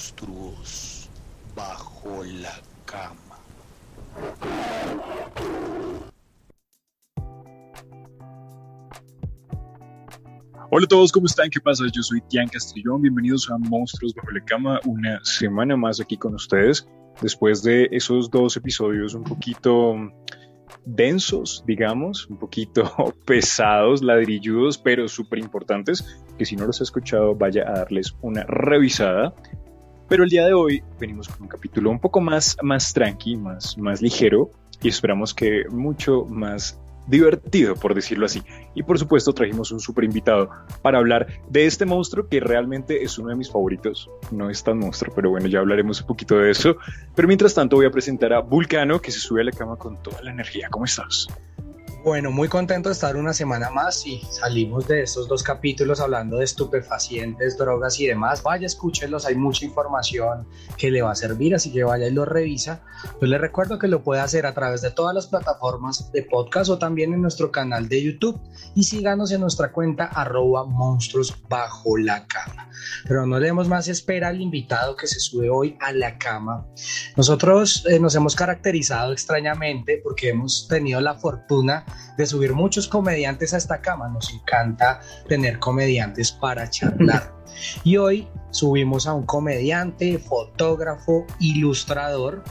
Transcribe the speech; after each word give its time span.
monstruos 0.00 1.10
bajo 1.54 2.24
la 2.24 2.54
cama. 2.86 3.36
Hola 10.70 10.84
a 10.84 10.88
todos, 10.88 11.12
¿cómo 11.12 11.26
están? 11.26 11.50
¿Qué 11.50 11.60
pasa? 11.60 11.84
Yo 11.92 12.02
soy 12.02 12.22
Tian 12.30 12.48
Castrillón, 12.48 13.02
bienvenidos 13.02 13.50
a 13.50 13.58
Monstruos 13.58 14.14
Bajo 14.14 14.30
la 14.30 14.42
Cama, 14.42 14.80
una 14.86 15.22
semana 15.22 15.76
más 15.76 16.00
aquí 16.00 16.16
con 16.16 16.34
ustedes, 16.34 16.88
después 17.20 17.62
de 17.62 17.88
esos 17.90 18.30
dos 18.30 18.56
episodios 18.56 19.12
un 19.12 19.24
poquito 19.24 19.96
densos, 20.86 21.62
digamos, 21.66 22.26
un 22.28 22.38
poquito 22.38 23.14
pesados, 23.26 24.02
ladrilludos, 24.02 24.78
pero 24.78 25.08
súper 25.08 25.40
importantes, 25.40 26.22
que 26.38 26.44
si 26.44 26.56
no 26.56 26.66
los 26.66 26.80
ha 26.80 26.84
escuchado 26.84 27.34
vaya 27.34 27.68
a 27.68 27.80
darles 27.80 28.16
una 28.22 28.44
revisada. 28.44 29.34
Pero 30.10 30.24
el 30.24 30.28
día 30.28 30.44
de 30.44 30.52
hoy 30.52 30.82
venimos 30.98 31.28
con 31.28 31.42
un 31.42 31.46
capítulo 31.48 31.88
un 31.88 32.00
poco 32.00 32.20
más, 32.20 32.56
más 32.62 32.92
tranqui, 32.92 33.36
más, 33.36 33.78
más 33.78 34.02
ligero 34.02 34.50
y 34.82 34.88
esperamos 34.88 35.32
que 35.32 35.66
mucho 35.70 36.24
más 36.24 36.76
divertido, 37.06 37.76
por 37.76 37.94
decirlo 37.94 38.26
así. 38.26 38.42
Y 38.74 38.82
por 38.82 38.98
supuesto 38.98 39.32
trajimos 39.32 39.70
un 39.70 39.78
super 39.78 40.02
invitado 40.02 40.50
para 40.82 40.98
hablar 40.98 41.28
de 41.48 41.64
este 41.64 41.86
monstruo 41.86 42.26
que 42.28 42.40
realmente 42.40 43.04
es 43.04 43.18
uno 43.18 43.28
de 43.28 43.36
mis 43.36 43.52
favoritos. 43.52 44.10
No 44.32 44.50
es 44.50 44.64
tan 44.64 44.78
monstruo, 44.78 45.14
pero 45.14 45.30
bueno, 45.30 45.46
ya 45.46 45.60
hablaremos 45.60 46.00
un 46.00 46.08
poquito 46.08 46.36
de 46.38 46.50
eso. 46.50 46.76
Pero 47.14 47.28
mientras 47.28 47.54
tanto 47.54 47.76
voy 47.76 47.86
a 47.86 47.90
presentar 47.92 48.32
a 48.32 48.40
Vulcano, 48.40 49.00
que 49.00 49.12
se 49.12 49.20
sube 49.20 49.42
a 49.42 49.44
la 49.44 49.52
cama 49.52 49.76
con 49.76 50.02
toda 50.02 50.20
la 50.22 50.32
energía. 50.32 50.66
¿Cómo 50.70 50.86
estás? 50.86 51.28
Bueno, 52.02 52.30
muy 52.30 52.48
contento 52.48 52.88
de 52.88 52.94
estar 52.94 53.14
una 53.14 53.34
semana 53.34 53.68
más 53.68 54.06
y 54.06 54.22
salimos 54.30 54.88
de 54.88 55.02
estos 55.02 55.28
dos 55.28 55.42
capítulos 55.42 56.00
hablando 56.00 56.38
de 56.38 56.44
estupefacientes, 56.44 57.58
drogas 57.58 58.00
y 58.00 58.06
demás. 58.06 58.42
Vaya, 58.42 58.66
escúchenlos, 58.66 59.26
hay 59.26 59.34
mucha 59.34 59.66
información 59.66 60.48
que 60.78 60.90
le 60.90 61.02
va 61.02 61.12
a 61.12 61.14
servir, 61.14 61.54
así 61.54 61.70
que 61.70 61.84
vaya 61.84 62.08
y 62.08 62.12
lo 62.12 62.24
revisa. 62.24 62.80
Yo 63.20 63.26
les 63.26 63.38
recuerdo 63.38 63.78
que 63.78 63.86
lo 63.86 64.02
puede 64.02 64.22
hacer 64.22 64.46
a 64.46 64.54
través 64.54 64.80
de 64.80 64.90
todas 64.90 65.14
las 65.14 65.26
plataformas 65.26 66.10
de 66.10 66.22
podcast 66.22 66.70
o 66.70 66.78
también 66.78 67.12
en 67.12 67.20
nuestro 67.20 67.52
canal 67.52 67.86
de 67.86 68.02
YouTube 68.02 68.40
y 68.74 68.84
síganos 68.84 69.30
en 69.30 69.42
nuestra 69.42 69.70
cuenta 69.70 70.06
arroba 70.06 70.64
monstruos 70.64 71.36
bajo 71.50 71.98
la 71.98 72.26
cama. 72.26 72.70
Pero 73.06 73.26
no 73.26 73.38
demos 73.40 73.68
más 73.68 73.88
espera 73.88 74.28
al 74.28 74.40
invitado 74.40 74.96
que 74.96 75.06
se 75.06 75.20
sube 75.20 75.50
hoy 75.50 75.76
a 75.80 75.92
la 75.92 76.16
cama. 76.16 76.66
Nosotros 77.18 77.84
eh, 77.90 78.00
nos 78.00 78.14
hemos 78.14 78.34
caracterizado 78.34 79.12
extrañamente 79.12 80.00
porque 80.02 80.30
hemos 80.30 80.66
tenido 80.66 80.98
la 81.02 81.14
fortuna 81.16 81.84
de 82.16 82.26
subir 82.26 82.52
muchos 82.52 82.88
comediantes 82.88 83.54
a 83.54 83.56
esta 83.56 83.80
cama. 83.80 84.08
Nos 84.08 84.32
encanta 84.32 85.00
tener 85.28 85.58
comediantes 85.58 86.32
para 86.32 86.68
charlar. 86.68 87.34
Y 87.84 87.96
hoy 87.96 88.28
subimos 88.50 89.06
a 89.06 89.12
un 89.12 89.26
comediante, 89.26 90.18
fotógrafo, 90.18 91.26
ilustrador. 91.40 92.42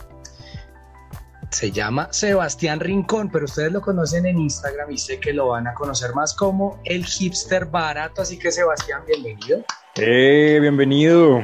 Se 1.49 1.71
llama 1.71 2.09
Sebastián 2.11 2.79
Rincón, 2.79 3.29
pero 3.31 3.45
ustedes 3.45 3.71
lo 3.71 3.81
conocen 3.81 4.25
en 4.25 4.37
Instagram 4.37 4.91
y 4.91 4.97
sé 4.97 5.19
que 5.19 5.33
lo 5.33 5.47
van 5.47 5.67
a 5.67 5.73
conocer 5.73 6.13
más 6.13 6.35
como 6.35 6.79
el 6.83 7.05
hipster 7.05 7.65
barato. 7.65 8.21
Así 8.21 8.37
que 8.37 8.51
Sebastián, 8.51 9.01
bienvenido. 9.07 9.63
¡Eh, 9.95 10.59
bienvenido! 10.61 11.41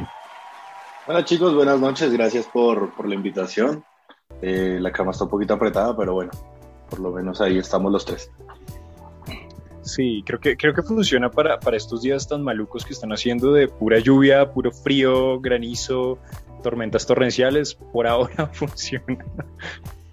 Hola 1.08 1.24
chicos, 1.24 1.54
buenas 1.56 1.80
noches, 1.80 2.12
gracias 2.12 2.46
por, 2.48 2.94
por 2.96 3.08
la 3.08 3.16
invitación. 3.16 3.84
Eh, 4.42 4.78
la 4.80 4.92
cama 4.92 5.12
está 5.12 5.24
un 5.24 5.30
poquito 5.30 5.54
apretada, 5.54 5.96
pero 5.96 6.14
bueno, 6.14 6.32
por 6.96 7.04
lo 7.04 7.12
menos 7.12 7.42
ahí 7.42 7.58
estamos 7.58 7.92
los 7.92 8.06
tres. 8.06 8.32
Sí, 9.82 10.24
creo 10.26 10.40
que, 10.40 10.58
creo 10.58 10.74
que 10.74 10.82
funciona 10.82 11.30
para, 11.30 11.60
para 11.60 11.78
estos 11.78 12.02
días 12.02 12.28
tan 12.28 12.42
malucos 12.42 12.84
que 12.86 12.94
están 12.94 13.12
haciendo 13.12 13.54
de 13.54 13.68
pura 13.68 14.00
lluvia, 14.00 14.52
puro 14.52 14.72
frío, 14.72 15.40
granizo, 15.40 16.18
tormentas 16.64 17.06
torrenciales. 17.06 17.76
Por 17.76 18.08
ahora 18.08 18.48
funciona. 18.54 19.24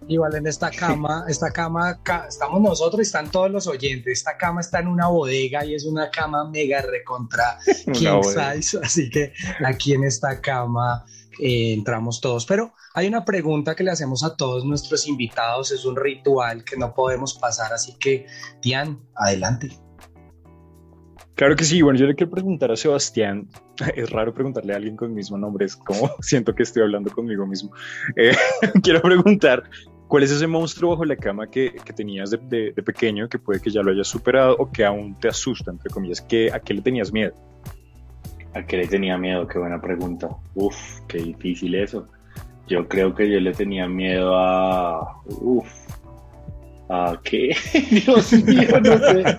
Igual 0.09 0.35
en 0.35 0.47
esta 0.47 0.71
cama, 0.71 1.25
esta 1.29 1.51
cama, 1.53 2.01
estamos 2.29 2.61
nosotros 2.61 2.99
y 2.99 3.03
están 3.03 3.31
todos 3.31 3.51
los 3.51 3.67
oyentes. 3.67 4.19
Esta 4.19 4.37
cama 4.37 4.61
está 4.61 4.81
en 4.81 4.89
una 4.89 5.07
bodega 5.07 5.65
y 5.65 5.75
es 5.75 5.87
una 5.87 6.11
cama 6.11 6.45
mega 6.51 6.83
recontra 6.83 7.59
king 7.95 8.23
size. 8.23 8.79
Así 8.83 9.09
que 9.09 9.33
aquí 9.65 9.95
en 9.95 10.05
esta 10.05 10.41
cama 10.41 11.07
eh, 11.41 11.73
entramos 11.73 12.21
todos. 12.21 12.47
Pero 12.47 12.73
hay 12.95 13.07
una 13.07 13.25
pregunta 13.25 13.75
que 13.75 13.85
le 13.85 13.91
hacemos 13.91 14.25
a 14.25 14.37
todos 14.37 14.65
nuestros 14.65 15.07
invitados, 15.07 15.73
es 15.73 15.85
un 15.85 15.97
ritual 15.97 16.65
que 16.65 16.77
no 16.77 16.95
podemos 16.95 17.35
pasar, 17.35 17.73
así 17.73 17.97
que, 17.99 18.27
Tian, 18.61 19.01
adelante. 19.15 19.71
Claro 21.35 21.57
que 21.57 21.65
sí, 21.65 21.81
bueno, 21.81 21.99
yo 21.99 22.07
le 22.07 22.15
quiero 22.15 22.31
preguntar 22.31 22.71
a 22.71 22.77
Sebastián, 22.77 23.49
es 23.97 24.11
raro 24.11 24.35
preguntarle 24.35 24.75
a 24.75 24.77
alguien 24.77 24.97
con 24.97 25.09
el 25.09 25.15
mismo 25.15 25.39
nombre, 25.39 25.67
es 25.67 25.77
como 25.77 26.11
siento 26.21 26.55
que 26.55 26.63
estoy 26.63 26.83
hablando 26.83 27.11
conmigo 27.11 27.47
mismo. 27.47 27.73
Eh, 28.17 28.37
quiero 28.83 29.01
preguntar, 29.01 29.63
¿cuál 30.09 30.23
es 30.25 30.31
ese 30.31 30.47
monstruo 30.47 30.91
bajo 30.91 31.05
la 31.05 31.17
cama 31.17 31.49
que, 31.49 31.75
que 31.85 31.93
tenías 31.93 32.31
de, 32.31 32.73
de, 32.73 32.83
pequeño 32.83 33.29
que 33.29 33.39
puede 33.39 33.61
que 33.61 33.71
ya 33.71 33.83
lo 33.83 33.91
hayas 33.91 34.09
superado 34.09 34.57
o 34.59 34.71
que 34.71 34.85
aún 34.85 35.19
te 35.19 35.29
asusta, 35.29 35.71
entre 35.71 35.91
comillas? 35.91 36.21
¿qué, 36.21 36.53
¿A 36.53 36.61
qué 36.61 36.75
le 36.75 36.83
tenías 36.83 37.11
miedo? 37.13 37.35
¿A 38.55 38.63
qué 38.67 38.77
le 38.79 38.87
tenía 38.87 39.17
miedo? 39.17 39.47
Qué 39.47 39.59
buena 39.59 39.81
pregunta. 39.81 40.29
Uf, 40.55 41.01
qué 41.09 41.19
difícil 41.19 41.75
eso. 41.75 42.07
Yo 42.69 42.87
creo 42.89 43.15
que 43.15 43.29
yo 43.31 43.41
le 43.41 43.53
tenía 43.53 43.87
miedo 43.89 44.37
a. 44.37 45.21
Uf. 45.27 45.69
¿A 46.89 47.19
qué? 47.25 47.57
Dios 47.91 48.33
mío, 48.33 48.81
no 48.81 48.99
sé. 48.99 49.39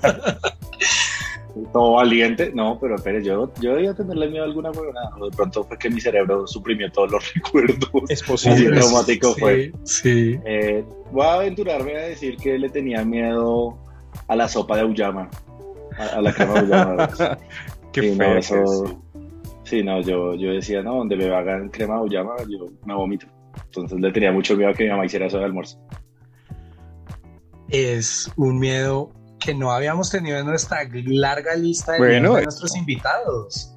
Todo 1.71 1.93
valiente. 1.93 2.51
No, 2.55 2.79
pero 2.81 2.95
espere, 2.95 3.23
yo, 3.23 3.51
yo 3.61 3.75
debía 3.75 3.93
tenerle 3.93 4.27
miedo 4.29 4.43
a 4.43 4.47
alguna 4.47 4.71
huevona. 4.71 5.01
De 5.23 5.35
pronto 5.35 5.63
fue 5.63 5.77
que 5.77 5.89
mi 5.91 6.01
cerebro 6.01 6.47
suprimió 6.47 6.91
todos 6.91 7.11
los 7.11 7.33
recuerdos. 7.35 7.89
Es 8.09 8.23
posible. 8.23 8.55
Así 8.55 8.67
traumático 8.71 9.33
sí, 9.35 9.39
fue. 9.39 9.71
Sí. 9.83 10.39
Eh, 10.45 10.83
voy 11.11 11.25
a 11.27 11.33
aventurarme 11.35 11.95
a 11.95 12.01
decir 12.05 12.37
que 12.37 12.57
le 12.57 12.69
tenía 12.69 13.05
miedo 13.05 13.77
a 14.27 14.35
la 14.35 14.47
sopa 14.47 14.75
de 14.77 14.81
Auyama. 14.81 15.29
A, 15.99 16.17
a 16.17 16.21
la 16.21 16.33
cama 16.33 16.53
de 16.55 16.59
Auyama. 16.75 17.09
Qué 17.93 18.01
Sí, 18.01 18.15
feo. 18.17 18.33
no, 18.33 18.37
eso- 18.39 19.02
Sí, 19.73 19.81
no, 19.81 19.99
yo, 20.01 20.35
yo 20.35 20.51
decía, 20.51 20.83
no, 20.83 20.97
donde 20.97 21.15
me 21.15 21.33
hagan 21.33 21.67
crema 21.69 21.95
de 21.95 22.01
auyama, 22.01 22.35
yo 22.47 22.67
me 22.85 22.93
vomito. 22.93 23.25
Entonces 23.65 23.99
le 23.99 24.11
tenía 24.11 24.31
mucho 24.31 24.55
miedo 24.55 24.69
a 24.69 24.73
que 24.75 24.83
mi 24.83 24.91
mamá 24.91 25.07
hiciera 25.07 25.25
eso 25.25 25.39
de 25.39 25.45
almuerzo. 25.45 25.79
Es 27.69 28.31
un 28.35 28.59
miedo 28.59 29.11
que 29.39 29.55
no 29.55 29.71
habíamos 29.71 30.11
tenido 30.11 30.37
en 30.37 30.45
nuestra 30.45 30.87
larga 30.91 31.55
lista 31.55 31.93
de, 31.93 31.97
Bueno, 31.97 32.19
miedos 32.19 32.35
de 32.35 32.43
nuestros 32.43 32.77
invitados. 32.77 33.75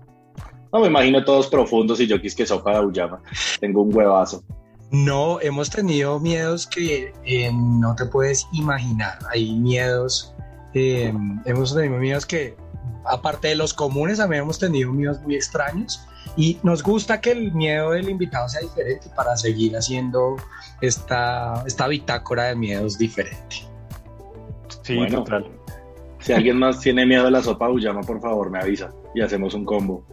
No, 0.71 0.81
me 0.81 0.89
imagino 0.89 1.25
todos 1.25 1.47
profundos 1.47 1.99
y 2.01 2.07
yo 2.07 2.21
quis 2.21 2.35
que 2.35 2.45
sopa 2.45 2.73
de 2.73 2.77
auyama. 2.77 3.23
Tengo 3.59 3.81
un 3.81 3.97
huevazo. 3.97 4.45
No, 4.91 5.41
hemos 5.41 5.71
tenido 5.71 6.21
miedos 6.21 6.67
que 6.67 7.15
eh, 7.25 7.51
no 7.55 7.95
te 7.95 8.05
puedes 8.05 8.47
imaginar. 8.53 9.19
Hay 9.33 9.55
miedos, 9.55 10.35
eh, 10.75 11.11
hemos 11.47 11.75
tenido 11.75 11.97
miedos 11.97 12.27
que, 12.27 12.55
aparte 13.09 13.49
de 13.49 13.57
los 13.57 13.73
comunes, 13.75 14.19
también 14.19 14.43
hemos 14.43 14.59
tenido 14.59 14.93
miedos 14.93 15.21
muy 15.23 15.35
extraños. 15.35 16.07
Y 16.37 16.59
nos 16.63 16.83
gusta 16.83 17.21
que 17.21 17.33
el 17.33 17.53
miedo 17.53 17.93
del 17.93 18.09
invitado 18.11 18.49
sea 18.49 18.61
diferente 18.61 19.09
para 19.15 19.37
seguir 19.37 19.77
haciendo 19.77 20.37
esta, 20.81 21.63
esta 21.67 21.89
bitácora 21.89 22.45
de 22.45 22.57
miedos 22.57 22.99
diferente. 22.99 23.57
Sí, 24.83 24.97
Bueno. 24.97 25.19
total. 25.25 25.47
Si 26.21 26.33
alguien 26.33 26.59
más 26.59 26.81
tiene 26.81 27.07
miedo 27.07 27.25
de 27.25 27.31
la 27.31 27.43
sopa 27.43 27.67
de 27.67 27.73
auyama, 27.73 28.01
por 28.03 28.21
favor, 28.21 28.51
me 28.51 28.59
avisa 28.59 28.91
y 29.15 29.21
hacemos 29.21 29.55
un 29.55 29.65
combo. 29.65 30.05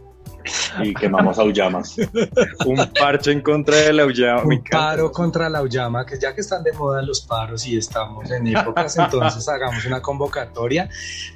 Y 0.82 0.94
quemamos 0.94 1.38
auyamas. 1.38 1.96
Un 2.66 2.76
parche 2.98 3.32
en 3.32 3.40
contra 3.40 3.76
de 3.76 3.92
la 3.92 4.06
Ullama. 4.06 4.42
Un 4.44 4.62
paro 4.70 5.10
contra 5.10 5.48
la 5.48 5.62
Ullama, 5.62 6.04
que 6.04 6.18
ya 6.18 6.34
que 6.34 6.40
están 6.40 6.62
de 6.62 6.72
moda 6.72 7.02
los 7.02 7.22
paros 7.22 7.66
y 7.66 7.76
estamos 7.76 8.30
en 8.30 8.46
épocas, 8.48 8.96
entonces 8.98 9.48
hagamos 9.48 9.84
una 9.86 10.00
convocatoria. 10.00 10.88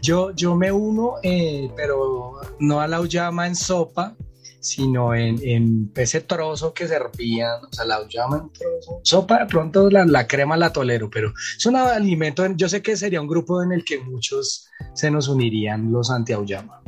Yo, 0.03 0.33
yo 0.33 0.55
me 0.55 0.73
uno, 0.73 1.15
eh, 1.23 1.71
pero 1.77 2.41
no 2.59 2.81
a 2.81 2.89
la 2.89 3.01
Ullama 3.01 3.47
en 3.47 3.57
sopa, 3.57 4.15
sino 4.61 5.15
en, 5.15 5.39
en 5.43 5.93
ese 5.95 6.21
trozo 6.21 6.75
que 6.75 6.87
servían, 6.89 7.65
o 7.65 7.73
sea, 7.73 7.85
la 7.85 8.01
en 8.01 8.09
trozo. 8.09 9.01
Sopa, 9.03 9.41
de 9.41 9.47
pronto 9.47 9.91
la, 9.91 10.05
la 10.05 10.27
crema 10.27 10.57
la 10.57 10.73
tolero, 10.73 11.09
pero 11.11 11.33
es 11.57 11.65
un 11.67 11.77
alimento, 11.77 12.45
yo 12.55 12.69
sé 12.69 12.83
que 12.83 12.97
sería 12.97 13.21
un 13.21 13.29
grupo 13.29 13.63
en 13.63 13.73
el 13.73 13.85
que 13.85 14.01
muchos 14.01 14.69
se 14.95 15.11
nos 15.11 15.29
unirían 15.29 15.93
los 15.93 16.11
anti-Auyama. 16.11 16.83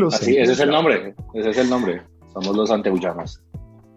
Así, 0.08 0.36
ese 0.38 0.52
es 0.52 0.60
el 0.60 0.70
nombre. 0.70 1.14
Ese 1.34 1.50
es 1.50 1.58
el 1.58 1.68
nombre. 1.70 2.02
Somos 2.32 2.56
los 2.56 2.70
anteuyamas. 2.70 3.42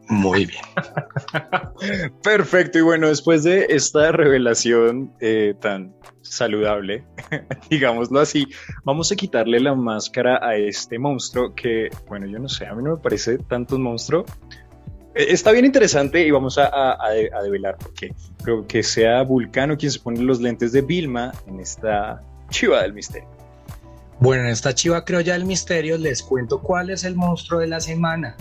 Muy 0.08 0.46
bien. 0.48 0.62
Perfecto, 2.24 2.80
y 2.80 2.82
bueno, 2.82 3.08
después 3.08 3.44
de 3.44 3.68
esta 3.70 4.12
revelación 4.12 5.14
eh, 5.20 5.54
tan 5.62 5.94
saludable, 6.22 7.06
digámoslo 7.70 8.20
así, 8.20 8.48
vamos 8.84 9.12
a 9.12 9.16
quitarle 9.16 9.60
la 9.60 9.76
máscara 9.76 10.40
a 10.42 10.56
este 10.56 10.98
monstruo 11.00 11.54
que, 11.54 11.90
bueno, 12.08 12.26
yo 12.26 12.40
no 12.40 12.50
sé, 12.50 12.66
a 12.66 12.74
mí 12.74 12.84
no 12.84 12.96
me 12.96 13.02
parece 13.02 13.38
tanto 13.38 13.76
un 13.76 13.84
monstruo. 13.84 14.26
Eh, 15.16 15.28
Está 15.30 15.52
bien 15.52 15.66
interesante 15.66 16.26
y 16.26 16.32
vamos 16.32 16.58
a, 16.58 16.66
a- 16.68 16.98
a 17.06 17.10
de- 17.12 17.30
a 17.32 17.42
develar 17.44 17.78
porque 17.78 18.14
creo 18.44 18.66
que 18.66 18.82
sea 18.84 19.22
Vulcano 19.24 19.78
quien 19.78 19.92
se 19.92 20.00
pone 20.00 20.22
los 20.22 20.40
lentes 20.42 20.72
de 20.72 20.82
Vilma 20.82 21.32
en 21.48 21.60
esta 21.60 22.22
chiva 22.50 22.82
del 22.82 22.94
misterio. 22.94 23.30
Bueno, 24.20 24.44
en 24.44 24.50
esta 24.50 24.76
chiva 24.76 25.06
creo 25.06 25.22
ya 25.22 25.36
el 25.36 25.46
misterio 25.46 25.98
les 25.98 26.22
cuento 26.22 26.62
cuál 26.62 26.90
es 26.90 27.04
el 27.04 27.16
monstruo 27.16 27.60
de 27.60 27.68
la 27.68 27.80
semana. 27.80 28.36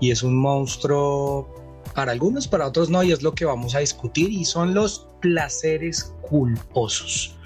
y 0.00 0.10
es 0.10 0.22
un 0.22 0.34
monstruo 0.34 1.46
para 1.94 2.12
algunos, 2.12 2.48
para 2.48 2.66
otros 2.66 2.88
no, 2.88 3.02
y 3.02 3.12
es 3.12 3.22
lo 3.22 3.34
que 3.34 3.44
vamos 3.44 3.74
a 3.74 3.80
discutir, 3.80 4.30
y 4.30 4.44
son 4.44 4.74
los 4.74 5.06
placeres 5.20 6.14
culposos. 6.22 7.36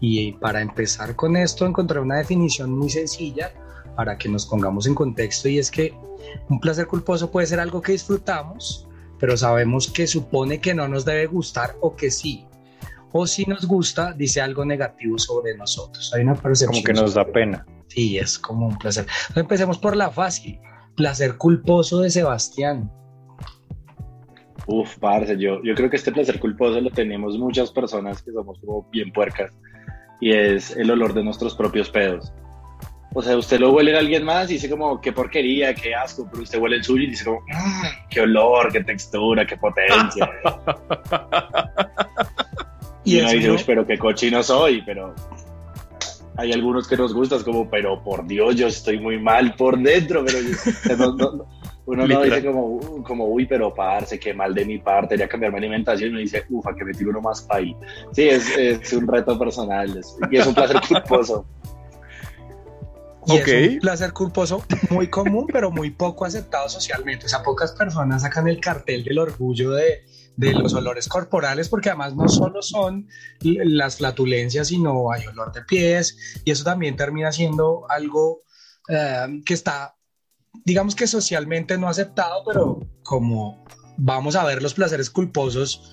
Y 0.00 0.32
para 0.32 0.60
empezar 0.60 1.16
con 1.16 1.36
esto, 1.36 1.66
encontré 1.66 1.98
una 1.98 2.18
definición 2.18 2.70
muy 2.70 2.88
sencilla 2.88 3.52
para 3.96 4.16
que 4.16 4.28
nos 4.28 4.46
pongamos 4.46 4.86
en 4.86 4.94
contexto, 4.94 5.48
y 5.48 5.58
es 5.58 5.70
que 5.70 5.92
un 6.48 6.60
placer 6.60 6.86
culposo 6.86 7.30
puede 7.30 7.48
ser 7.48 7.60
algo 7.60 7.82
que 7.82 7.92
disfrutamos, 7.92 8.86
pero 9.18 9.36
sabemos 9.36 9.90
que 9.90 10.06
supone 10.06 10.60
que 10.60 10.74
no 10.74 10.86
nos 10.86 11.04
debe 11.04 11.26
gustar 11.26 11.76
o 11.80 11.96
que 11.96 12.10
sí. 12.10 12.46
O 13.16 13.28
si 13.28 13.44
nos 13.44 13.64
gusta, 13.64 14.12
dice 14.12 14.40
algo 14.40 14.64
negativo 14.64 15.16
sobre 15.18 15.56
nosotros. 15.56 16.12
Hay 16.12 16.22
una 16.22 16.34
percepción. 16.34 16.82
Como 16.82 16.82
que 16.82 17.00
nos 17.00 17.14
da 17.14 17.24
pena. 17.24 17.64
Sí, 17.86 18.18
es 18.18 18.36
como 18.36 18.66
un 18.66 18.76
placer. 18.76 19.06
empecemos 19.36 19.78
por 19.78 19.94
la 19.94 20.10
fácil. 20.10 20.58
Placer 20.96 21.36
culposo 21.36 22.00
de 22.00 22.10
Sebastián. 22.10 22.90
Uf, 24.66 24.98
parce, 24.98 25.38
yo, 25.38 25.62
yo 25.62 25.76
creo 25.76 25.88
que 25.88 25.96
este 25.96 26.10
placer 26.10 26.40
culposo 26.40 26.80
lo 26.80 26.90
tenemos 26.90 27.38
muchas 27.38 27.70
personas 27.70 28.20
que 28.20 28.32
somos 28.32 28.58
como 28.58 28.88
bien 28.90 29.12
puercas 29.12 29.52
y 30.20 30.32
es 30.32 30.76
el 30.76 30.90
olor 30.90 31.14
de 31.14 31.22
nuestros 31.22 31.54
propios 31.54 31.90
pedos. 31.90 32.32
O 33.14 33.22
sea, 33.22 33.36
usted 33.36 33.60
lo 33.60 33.72
huele 33.72 33.94
a 33.94 34.00
alguien 34.00 34.24
más 34.24 34.50
y 34.50 34.54
dice 34.54 34.68
como, 34.68 35.00
qué 35.00 35.12
porquería, 35.12 35.72
qué 35.72 35.94
asco, 35.94 36.26
pero 36.28 36.42
usted 36.42 36.58
huele 36.58 36.76
el 36.76 36.82
suyo 36.82 37.04
y 37.04 37.10
dice 37.10 37.24
como, 37.24 37.42
mmm, 37.42 38.08
qué 38.10 38.22
olor, 38.22 38.72
qué 38.72 38.82
textura, 38.82 39.46
qué 39.46 39.56
potencia. 39.56 40.28
y, 43.04 43.20
uno 43.20 43.30
dice, 43.30 43.64
pero 43.66 43.86
qué 43.86 43.98
cochino 43.98 44.42
soy, 44.42 44.82
pero 44.82 45.14
hay 46.36 46.52
algunos 46.52 46.88
que 46.88 46.96
nos 46.96 47.14
gustan, 47.14 47.42
como, 47.42 47.70
pero 47.70 48.02
por 48.02 48.26
Dios, 48.26 48.56
yo 48.56 48.66
estoy 48.66 48.98
muy 48.98 49.20
mal 49.20 49.54
por 49.54 49.78
dentro, 49.78 50.24
pero 50.24 51.06
uno 51.86 52.06
no 52.06 52.22
dice 52.22 52.44
como, 52.44 52.66
uh, 52.66 53.02
como, 53.02 53.26
uy, 53.26 53.46
pero 53.46 53.72
parce, 53.72 54.18
qué 54.18 54.34
mal 54.34 54.54
de 54.54 54.64
mi 54.64 54.78
parte, 54.78 55.16
ya 55.16 55.28
cambiar 55.28 55.52
mi 55.52 55.58
alimentación, 55.58 56.10
y 56.10 56.12
uno 56.12 56.20
dice, 56.20 56.44
ufa, 56.50 56.74
que 56.74 56.84
me 56.84 56.92
tiro 56.92 57.10
uno 57.10 57.20
más 57.20 57.42
para 57.42 57.60
ahí. 57.60 57.76
Sí, 58.12 58.22
es, 58.22 58.56
es, 58.56 58.92
un 58.92 59.06
reto 59.06 59.38
personal 59.38 60.00
y 60.30 60.36
es 60.36 60.46
un 60.46 60.54
placer 60.54 60.80
culposo. 60.88 61.46
Y 63.26 63.36
es 63.36 63.72
un 63.74 63.78
placer 63.78 64.12
culposo 64.12 64.64
muy 64.90 65.08
común, 65.08 65.46
pero 65.52 65.70
muy 65.70 65.90
poco 65.90 66.24
aceptado 66.24 66.68
socialmente. 66.68 67.26
O 67.26 67.28
sea, 67.28 67.42
pocas 67.42 67.72
personas 67.72 68.22
sacan 68.22 68.48
el 68.48 68.60
cartel 68.60 69.04
del 69.04 69.18
orgullo 69.18 69.70
de, 69.70 70.04
de 70.36 70.52
los 70.52 70.74
olores 70.74 71.08
corporales, 71.08 71.68
porque 71.68 71.90
además 71.90 72.14
no 72.14 72.28
solo 72.28 72.62
son 72.62 73.08
las 73.40 73.96
flatulencias, 73.96 74.68
sino 74.68 75.12
hay 75.12 75.26
olor 75.26 75.52
de 75.52 75.62
pies, 75.62 76.40
y 76.44 76.50
eso 76.50 76.64
también 76.64 76.96
termina 76.96 77.32
siendo 77.32 77.86
algo 77.88 78.42
eh, 78.88 79.42
que 79.44 79.54
está, 79.54 79.96
digamos 80.64 80.94
que 80.94 81.06
socialmente 81.06 81.78
no 81.78 81.88
aceptado, 81.88 82.42
pero 82.44 82.80
como 83.02 83.64
vamos 83.96 84.36
a 84.36 84.44
ver 84.44 84.62
los 84.62 84.74
placeres 84.74 85.10
culposos, 85.10 85.92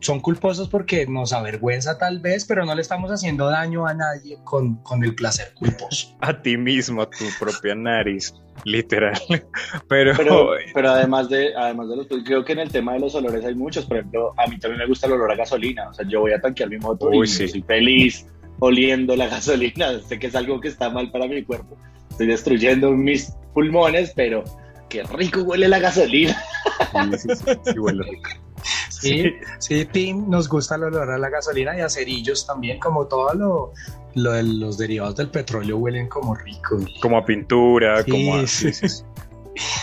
son 0.00 0.20
culposos 0.20 0.68
porque 0.68 1.06
nos 1.06 1.32
avergüenza 1.32 1.98
tal 1.98 2.20
vez, 2.20 2.44
pero 2.44 2.64
no 2.64 2.74
le 2.74 2.82
estamos 2.82 3.10
haciendo 3.10 3.46
daño 3.46 3.86
a 3.86 3.94
nadie 3.94 4.38
con, 4.44 4.76
con 4.82 5.02
el 5.04 5.14
placer 5.14 5.52
culposo. 5.54 6.16
A 6.20 6.40
ti 6.40 6.56
mismo, 6.56 7.02
a 7.02 7.10
tu 7.10 7.24
propia 7.38 7.74
nariz, 7.74 8.34
literal. 8.64 9.20
Pero, 9.88 10.14
pero, 10.74 10.90
además 10.90 11.28
de, 11.28 11.54
además 11.56 11.88
de 11.88 11.96
los, 11.96 12.06
creo 12.24 12.44
que 12.44 12.52
en 12.52 12.60
el 12.60 12.70
tema 12.70 12.94
de 12.94 13.00
los 13.00 13.14
olores 13.14 13.44
hay 13.44 13.54
muchos. 13.54 13.84
Por 13.86 13.98
ejemplo, 13.98 14.34
a 14.36 14.46
mí 14.46 14.58
también 14.58 14.78
me 14.78 14.86
gusta 14.86 15.06
el 15.06 15.14
olor 15.14 15.32
a 15.32 15.36
gasolina. 15.36 15.88
O 15.88 15.94
sea, 15.94 16.06
yo 16.08 16.20
voy 16.20 16.32
a 16.32 16.40
tanquear 16.40 16.70
mi 16.70 16.78
moto 16.78 17.12
y 17.12 17.26
soy 17.26 17.62
feliz 17.62 18.26
oliendo 18.60 19.16
la 19.16 19.28
gasolina. 19.28 20.00
Sé 20.00 20.18
que 20.18 20.28
es 20.28 20.34
algo 20.34 20.60
que 20.60 20.68
está 20.68 20.90
mal 20.90 21.10
para 21.10 21.26
mi 21.26 21.42
cuerpo. 21.42 21.76
Estoy 22.10 22.28
destruyendo 22.28 22.90
mis 22.92 23.32
pulmones, 23.52 24.12
pero 24.14 24.44
qué 24.88 25.02
rico 25.02 25.42
huele 25.42 25.68
la 25.68 25.78
gasolina. 25.78 26.36
Sí, 27.18 27.28
sí, 27.34 27.44
sí, 27.64 27.78
huele 27.78 28.02
rico. 28.02 28.45
Sí, 29.00 29.32
sí, 29.58 29.84
Tim, 29.86 30.28
nos 30.28 30.48
gusta 30.48 30.76
el 30.76 30.84
olor 30.84 31.10
a 31.10 31.18
la 31.18 31.28
gasolina 31.28 31.76
y 31.76 31.80
a 31.80 31.88
cerillos 31.88 32.46
también, 32.46 32.78
como 32.78 33.06
todo 33.06 33.34
lo, 33.34 33.72
lo 34.14 34.32
de 34.32 34.42
los 34.42 34.78
derivados 34.78 35.16
del 35.16 35.28
petróleo 35.28 35.76
huelen 35.78 36.08
como 36.08 36.34
rico. 36.34 36.78
Como 37.00 37.18
a 37.18 37.24
pintura, 37.24 38.04
como 38.04 38.36
a... 38.36 38.44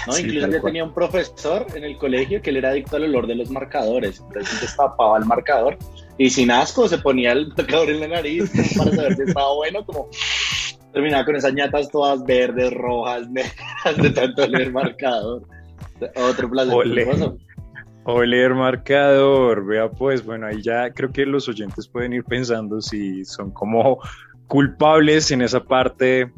No, 0.07 0.19
incluso 0.19 0.47
yo 0.49 0.61
tenía 0.61 0.83
un 0.83 0.93
profesor 0.93 1.65
en 1.73 1.83
el 1.83 1.97
colegio 1.97 2.41
que 2.41 2.51
él 2.51 2.57
era 2.57 2.69
adicto 2.69 2.97
al 2.97 3.05
olor 3.05 3.27
de 3.27 3.35
los 3.35 3.49
marcadores. 3.49 4.21
Entonces 4.27 4.61
destapaba 4.61 5.17
el 5.17 5.25
marcador 5.25 5.77
y 6.17 6.29
sin 6.29 6.51
asco 6.51 6.87
se 6.87 6.99
ponía 6.99 7.31
el 7.31 7.53
tocador 7.55 7.89
en 7.89 8.01
la 8.01 8.07
nariz 8.07 8.51
para 8.77 8.91
saber 8.91 9.15
si 9.15 9.23
estaba 9.23 9.53
bueno, 9.55 9.83
como 9.85 10.09
terminaba 10.91 11.25
con 11.25 11.35
esas 11.35 11.53
ñatas 11.53 11.89
todas 11.89 12.23
verdes, 12.23 12.71
rojas, 12.71 13.27
negras, 13.31 13.97
de 13.97 14.09
tanto 14.11 14.47
leer 14.47 14.71
marcador. 14.71 15.43
Otro 16.15 16.49
placer. 16.49 17.35
O 18.05 18.21
leer 18.21 18.53
marcador, 18.53 19.65
vea 19.65 19.89
pues, 19.89 20.25
bueno, 20.25 20.47
ahí 20.47 20.61
ya 20.61 20.91
creo 20.91 21.11
que 21.11 21.25
los 21.25 21.47
oyentes 21.47 21.87
pueden 21.87 22.13
ir 22.13 22.23
pensando 22.25 22.81
si 22.81 23.23
son 23.23 23.51
como 23.51 23.99
culpables 24.47 25.31
en 25.31 25.41
esa 25.41 25.63
parte 25.63 26.31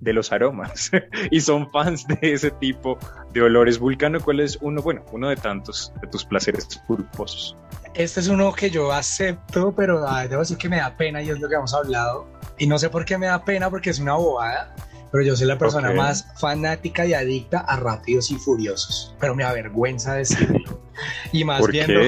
de 0.00 0.12
los 0.12 0.32
aromas 0.32 0.90
y 1.30 1.40
son 1.40 1.70
fans 1.70 2.06
de 2.06 2.18
ese 2.32 2.50
tipo 2.50 2.98
de 3.32 3.42
olores. 3.42 3.78
Vulcano, 3.78 4.20
¿cuál 4.20 4.40
es 4.40 4.58
uno, 4.60 4.82
bueno, 4.82 5.04
uno 5.12 5.28
de 5.28 5.36
tantos 5.36 5.92
de 6.00 6.08
tus 6.08 6.24
placeres 6.24 6.66
culposos? 6.86 7.56
Este 7.94 8.20
es 8.20 8.28
uno 8.28 8.52
que 8.52 8.70
yo 8.70 8.90
acepto, 8.90 9.72
pero 9.76 10.04
debo 10.28 10.40
decir 10.40 10.56
que 10.56 10.68
me 10.68 10.78
da 10.78 10.96
pena 10.96 11.22
y 11.22 11.30
es 11.30 11.38
lo 11.38 11.48
que 11.48 11.54
hemos 11.54 11.74
hablado. 11.74 12.26
Y 12.58 12.66
no 12.66 12.78
sé 12.78 12.88
por 12.88 13.04
qué 13.04 13.16
me 13.18 13.26
da 13.26 13.44
pena 13.44 13.70
porque 13.70 13.90
es 13.90 13.98
una 13.98 14.14
bobada, 14.14 14.74
pero 15.12 15.22
yo 15.22 15.36
soy 15.36 15.46
la 15.46 15.58
persona 15.58 15.92
más 15.92 16.26
fanática 16.38 17.04
y 17.04 17.12
adicta 17.12 17.60
a 17.60 17.76
Rápidos 17.76 18.30
y 18.30 18.36
Furiosos, 18.36 19.14
pero 19.20 19.34
me 19.34 19.44
avergüenza 19.44 20.14
decirlo. 20.14 20.80
y 21.32 21.44
más 21.44 21.66
viendo 21.66 22.00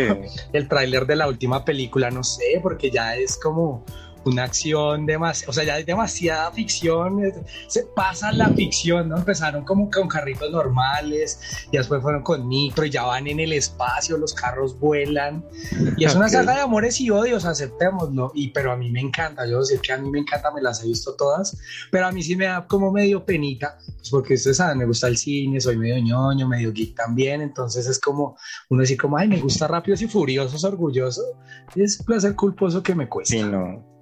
el 0.53 0.69
tráiler 0.69 1.07
de 1.07 1.17
la 1.17 1.29
última 1.29 1.65
película, 1.67 2.11
no 2.11 2.25
sé, 2.25 2.61
porque 2.63 2.91
ya 2.91 3.15
es 3.15 3.37
como 3.37 3.85
una 4.25 4.45
acción 4.45 5.07
demasiado, 5.07 5.51
o 5.51 5.53
sea, 5.53 5.65
ya 5.65 5.75
hay 5.75 5.85
demasiada 5.85 6.51
ficción, 6.53 7.21
se 7.67 7.85
pasa 7.95 8.33
la 8.33 8.49
ficción, 8.51 9.09
¿no? 9.09 9.19
Empezaron 9.19 9.65
como 9.65 9.91
con 9.91 10.09
carritos 10.09 10.51
normales 10.51 11.67
y 11.71 11.77
después 11.77 12.03
fueron 12.03 12.23
con 12.23 12.49
nitro 12.49 12.85
y 12.85 12.91
ya 12.91 13.05
van 13.05 13.27
en 13.27 13.41
el 13.41 13.53
espacio, 13.53 14.17
los 14.17 14.35
carros 14.35 14.79
vuelan 14.79 15.45
y 15.97 16.05
es 16.05 16.15
una 16.15 16.29
saga 16.29 16.55
de 16.55 16.61
amores 16.61 17.01
y 17.01 17.11
odios, 17.11 17.45
aceptémoslo, 17.45 18.33
y 18.35 18.49
pero 18.49 18.73
a 18.73 18.77
mí 18.77 18.91
me 18.91 19.01
encanta, 19.01 19.47
yo 19.47 19.61
decir 19.61 19.81
que 19.81 19.93
a 19.93 19.99
mí 19.99 20.11
me 20.11 20.21
encanta, 20.21 20.51
me 20.51 20.63
las 20.63 20.83
he 20.83 20.89
visto 20.89 21.15
todas, 21.15 21.57
pero 21.91 22.07
a 22.07 22.13
mí 22.13 22.23
sí 22.23 22.37
me 22.37 22.47
da 22.47 22.67
como 22.67 22.91
medio 22.93 23.25
penita, 23.25 23.79
pues 23.97 24.11
porque 24.11 24.35
ustedes 24.35 24.57
saben, 24.57 24.79
me 24.79 24.87
gusta 24.87 25.09
el 25.09 25.17
cine, 25.17 25.61
soy 25.61 25.77
medio 25.77 25.99
ñoño, 26.03 26.49
medio 26.49 26.73
geek 26.73 26.95
también, 26.95 27.41
entonces 27.41 27.87
es 27.87 27.99
como 27.99 28.37
uno 28.71 28.81
decir 28.81 28.99
como, 28.99 29.17
ay, 29.17 29.29
me 29.29 29.41
gusta 29.41 29.67
Rápidos 29.67 30.03
y 30.03 30.09
Furiosos, 30.09 30.65
orgulloso, 30.65 31.23
es 31.75 32.03
placer 32.03 32.35
culposo 32.35 32.83
que 32.83 32.95
me 32.95 33.09
cuesta. 33.09 33.35
Sí, 33.35 33.43
no. 33.43 33.94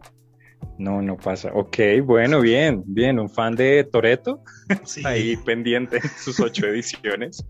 No, 0.78 1.02
no 1.02 1.16
pasa. 1.16 1.50
Ok, 1.54 1.78
bueno, 2.04 2.40
bien, 2.40 2.82
bien. 2.86 3.18
Un 3.18 3.28
fan 3.28 3.54
de 3.54 3.84
Toreto. 3.84 4.42
Ahí 5.04 5.36
pendiente 5.36 5.98
en 5.98 6.10
sus 6.18 6.40
ocho 6.40 6.66
ediciones. 6.66 7.44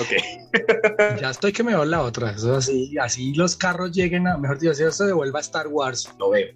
Ok. 0.00 1.18
ya 1.20 1.30
estoy 1.30 1.52
que 1.52 1.62
me 1.62 1.72
veo 1.72 1.84
la 1.84 2.02
otra. 2.02 2.32
Eso 2.32 2.56
así, 2.56 2.96
así 2.98 3.34
los 3.34 3.56
carros 3.56 3.92
lleguen 3.92 4.26
a, 4.26 4.38
mejor 4.38 4.58
dicho, 4.58 4.74
si 4.74 4.84
se 4.90 5.04
devuelva 5.04 5.40
a 5.40 5.42
Star 5.42 5.68
Wars, 5.68 6.12
lo 6.18 6.30
veo. 6.30 6.54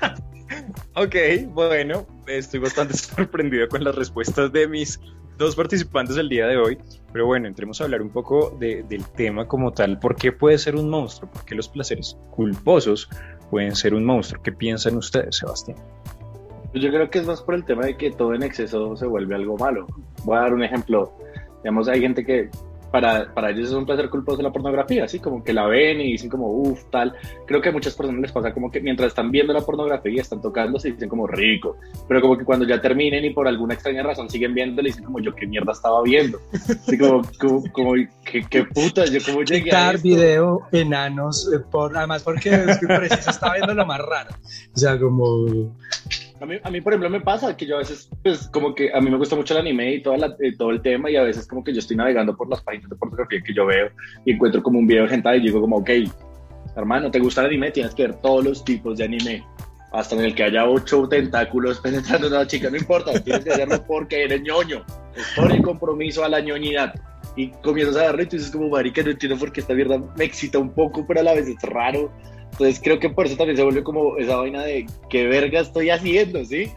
ok, 0.94 1.16
bueno, 1.52 2.06
estoy 2.26 2.60
bastante 2.60 2.96
sorprendido 2.96 3.68
con 3.68 3.84
las 3.84 3.94
respuestas 3.94 4.52
de 4.52 4.68
mis 4.68 5.00
dos 5.38 5.54
participantes 5.54 6.16
del 6.16 6.28
día 6.28 6.46
de 6.46 6.56
hoy. 6.56 6.78
Pero 7.12 7.26
bueno, 7.26 7.46
entremos 7.46 7.80
a 7.80 7.84
hablar 7.84 8.02
un 8.02 8.10
poco 8.10 8.56
del 8.58 9.06
tema 9.16 9.46
como 9.46 9.72
tal. 9.72 9.98
¿Por 9.98 10.16
qué 10.16 10.32
puede 10.32 10.58
ser 10.58 10.76
un 10.76 10.90
monstruo? 10.90 11.30
¿Por 11.30 11.44
qué 11.44 11.54
los 11.54 11.68
placeres 11.68 12.16
culposos 12.30 13.08
pueden 13.50 13.74
ser 13.74 13.94
un 13.94 14.04
monstruo. 14.04 14.42
¿Qué 14.42 14.52
piensan 14.52 14.96
ustedes, 14.96 15.36
Sebastián? 15.36 15.78
Pues 16.72 16.84
yo 16.84 16.90
creo 16.90 17.08
que 17.08 17.18
es 17.18 17.26
más 17.26 17.40
por 17.42 17.54
el 17.54 17.64
tema 17.64 17.86
de 17.86 17.96
que 17.96 18.10
todo 18.10 18.34
en 18.34 18.42
exceso 18.42 18.94
se 18.96 19.06
vuelve 19.06 19.34
algo 19.34 19.56
malo. 19.56 19.86
Voy 20.24 20.36
a 20.36 20.40
dar 20.40 20.54
un 20.54 20.62
ejemplo. 20.62 21.12
Digamos, 21.62 21.88
hay 21.88 22.00
gente 22.00 22.24
que 22.24 22.50
para, 22.90 23.32
para 23.34 23.50
ellos 23.50 23.68
es 23.68 23.74
un 23.74 23.86
placer 23.86 24.08
culposo 24.08 24.42
la 24.42 24.52
pornografía, 24.52 25.04
así 25.04 25.18
como 25.18 25.42
que 25.44 25.52
la 25.52 25.66
ven 25.66 26.00
y 26.00 26.12
dicen 26.12 26.30
como, 26.30 26.48
uff, 26.48 26.84
tal. 26.90 27.14
Creo 27.46 27.60
que 27.60 27.68
a 27.68 27.72
muchas 27.72 27.94
personas 27.94 28.20
les 28.20 28.32
pasa 28.32 28.52
como 28.52 28.70
que 28.70 28.80
mientras 28.80 29.08
están 29.08 29.30
viendo 29.30 29.52
la 29.52 29.60
pornografía 29.60 30.12
y 30.12 30.18
están 30.18 30.40
tocando, 30.40 30.78
se 30.78 30.92
dicen 30.92 31.08
como 31.08 31.26
rico, 31.26 31.76
pero 32.06 32.20
como 32.20 32.36
que 32.36 32.44
cuando 32.44 32.66
ya 32.66 32.80
terminen 32.80 33.24
y 33.24 33.30
por 33.30 33.46
alguna 33.46 33.74
extraña 33.74 34.02
razón 34.02 34.30
siguen 34.30 34.54
viendo, 34.54 34.82
le 34.82 34.88
dicen 34.88 35.04
como 35.04 35.20
yo 35.20 35.34
qué 35.34 35.46
mierda 35.46 35.72
estaba 35.72 36.02
viendo. 36.02 36.40
Así 36.52 36.98
como, 36.98 37.22
como, 37.72 37.92
¿qué, 38.24 38.64
puta, 38.64 39.04
yo 39.06 39.18
como 39.24 39.42
llegué 39.42 39.64
Quitar 39.64 39.96
a 39.96 39.98
video 39.98 40.60
enanos, 40.72 41.50
eh, 41.52 41.58
por, 41.58 41.96
además 41.96 42.22
porque 42.22 42.50
es 42.50 42.78
que 42.78 42.86
preciso 42.86 43.30
estaba 43.30 43.54
viendo 43.54 43.74
lo 43.74 43.86
más 43.86 44.00
raro. 44.00 44.30
O 44.74 44.78
sea, 44.78 44.98
como 44.98 45.72
a 46.40 46.46
mí, 46.46 46.56
a 46.62 46.70
mí, 46.70 46.80
por 46.80 46.92
ejemplo, 46.92 47.10
me 47.10 47.20
pasa 47.20 47.56
que 47.56 47.66
yo 47.66 47.76
a 47.76 47.78
veces, 47.78 48.08
pues, 48.22 48.48
como 48.48 48.74
que 48.74 48.92
a 48.92 49.00
mí 49.00 49.10
me 49.10 49.16
gusta 49.16 49.36
mucho 49.36 49.54
el 49.54 49.60
anime 49.60 49.94
y, 49.94 50.02
toda 50.02 50.36
eh, 50.40 50.56
todo 50.56 50.70
el 50.70 50.80
tema, 50.82 51.10
y 51.10 51.16
a 51.16 51.22
veces, 51.22 51.46
como 51.46 51.64
que 51.64 51.72
yo 51.72 51.80
estoy 51.80 51.96
navegando 51.96 52.36
por 52.36 52.48
las 52.48 52.62
páginas 52.62 52.90
de 52.90 52.96
fotografía 52.96 53.40
que 53.44 53.52
yo 53.52 53.66
veo 53.66 53.90
y 54.24 54.32
encuentro 54.32 54.62
como 54.62 54.78
un 54.78 54.86
video 54.86 55.04
de 55.04 55.10
gente 55.10 55.36
y 55.36 55.40
digo, 55.40 55.60
como, 55.60 55.76
ok, 55.76 55.90
hermano, 56.76 57.10
¿te 57.10 57.18
gusta 57.18 57.40
el 57.40 57.48
anime? 57.48 57.70
Tienes 57.70 57.94
que 57.94 58.04
ver 58.04 58.14
todos 58.20 58.44
los 58.44 58.64
tipos 58.64 58.98
de 58.98 59.04
anime, 59.04 59.44
hasta 59.92 60.14
en 60.14 60.22
el 60.22 60.34
que 60.34 60.44
haya 60.44 60.68
ocho 60.68 61.08
tentáculos 61.08 61.80
penetrando 61.82 62.28
a 62.28 62.30
una 62.30 62.46
chica, 62.46 62.70
no 62.70 62.76
importa, 62.76 63.18
tienes 63.22 63.44
que 63.44 63.50
hacerlo 63.50 63.84
porque 63.86 64.24
eres 64.24 64.42
ñoño. 64.42 64.84
Es 65.16 65.26
por 65.34 65.50
el 65.50 65.62
compromiso 65.62 66.24
a 66.24 66.28
la 66.28 66.40
ñoñidad. 66.40 66.94
Y 67.36 67.50
comienzas 67.62 67.96
a 67.96 68.04
darle 68.04 68.24
y 68.24 68.26
tú 68.26 68.36
dices 68.36 68.50
como, 68.50 68.68
marica, 68.68 69.02
no 69.02 69.10
entiendo 69.10 69.38
por 69.38 69.52
qué 69.52 69.60
esta 69.60 69.74
mierda 69.74 70.00
me 70.16 70.24
excita 70.24 70.58
un 70.58 70.70
poco, 70.70 71.06
pero 71.06 71.20
a 71.20 71.22
la 71.22 71.34
vez 71.34 71.48
es 71.48 71.62
raro. 71.62 72.12
Entonces 72.52 72.80
creo 72.82 72.98
que 72.98 73.10
por 73.10 73.26
eso 73.26 73.36
también 73.36 73.56
se 73.56 73.62
vuelve 73.62 73.82
como 73.82 74.16
esa 74.16 74.36
vaina 74.36 74.62
de 74.62 74.86
qué 75.08 75.26
verga 75.26 75.60
estoy 75.60 75.90
haciendo, 75.90 76.44
¿sí? 76.44 76.70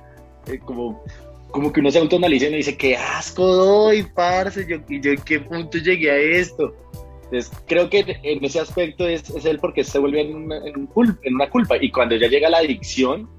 Eh, 0.48 0.60
como, 0.64 1.04
como 1.50 1.72
que 1.72 1.80
uno 1.80 1.92
se 1.92 2.00
autoanaliza 2.00 2.46
y 2.46 2.48
uno 2.50 2.58
dice, 2.58 2.78
qué 2.78 2.96
asco 2.96 3.46
doy, 3.46 4.04
parce, 4.04 4.66
yo, 4.68 4.78
y 4.90 5.02
yo 5.02 5.12
en 5.12 5.22
qué 5.22 5.40
punto 5.40 5.78
llegué 5.78 6.12
a 6.12 6.18
esto. 6.18 6.76
Entonces 7.24 7.52
creo 7.66 7.90
que 7.90 8.20
en 8.24 8.44
ese 8.44 8.60
aspecto 8.60 9.08
es, 9.08 9.30
es 9.30 9.46
el 9.46 9.60
porque 9.60 9.84
se 9.84 10.00
vuelve 10.00 10.22
en 10.22 10.36
una, 10.36 10.58
en, 10.58 10.90
un 10.94 11.18
en 11.24 11.36
una 11.36 11.50
culpa. 11.50 11.78
Y 11.82 11.90
cuando 11.90 12.16
ya 12.16 12.28
llega 12.28 12.50
la 12.50 12.58
adicción, 12.58 13.30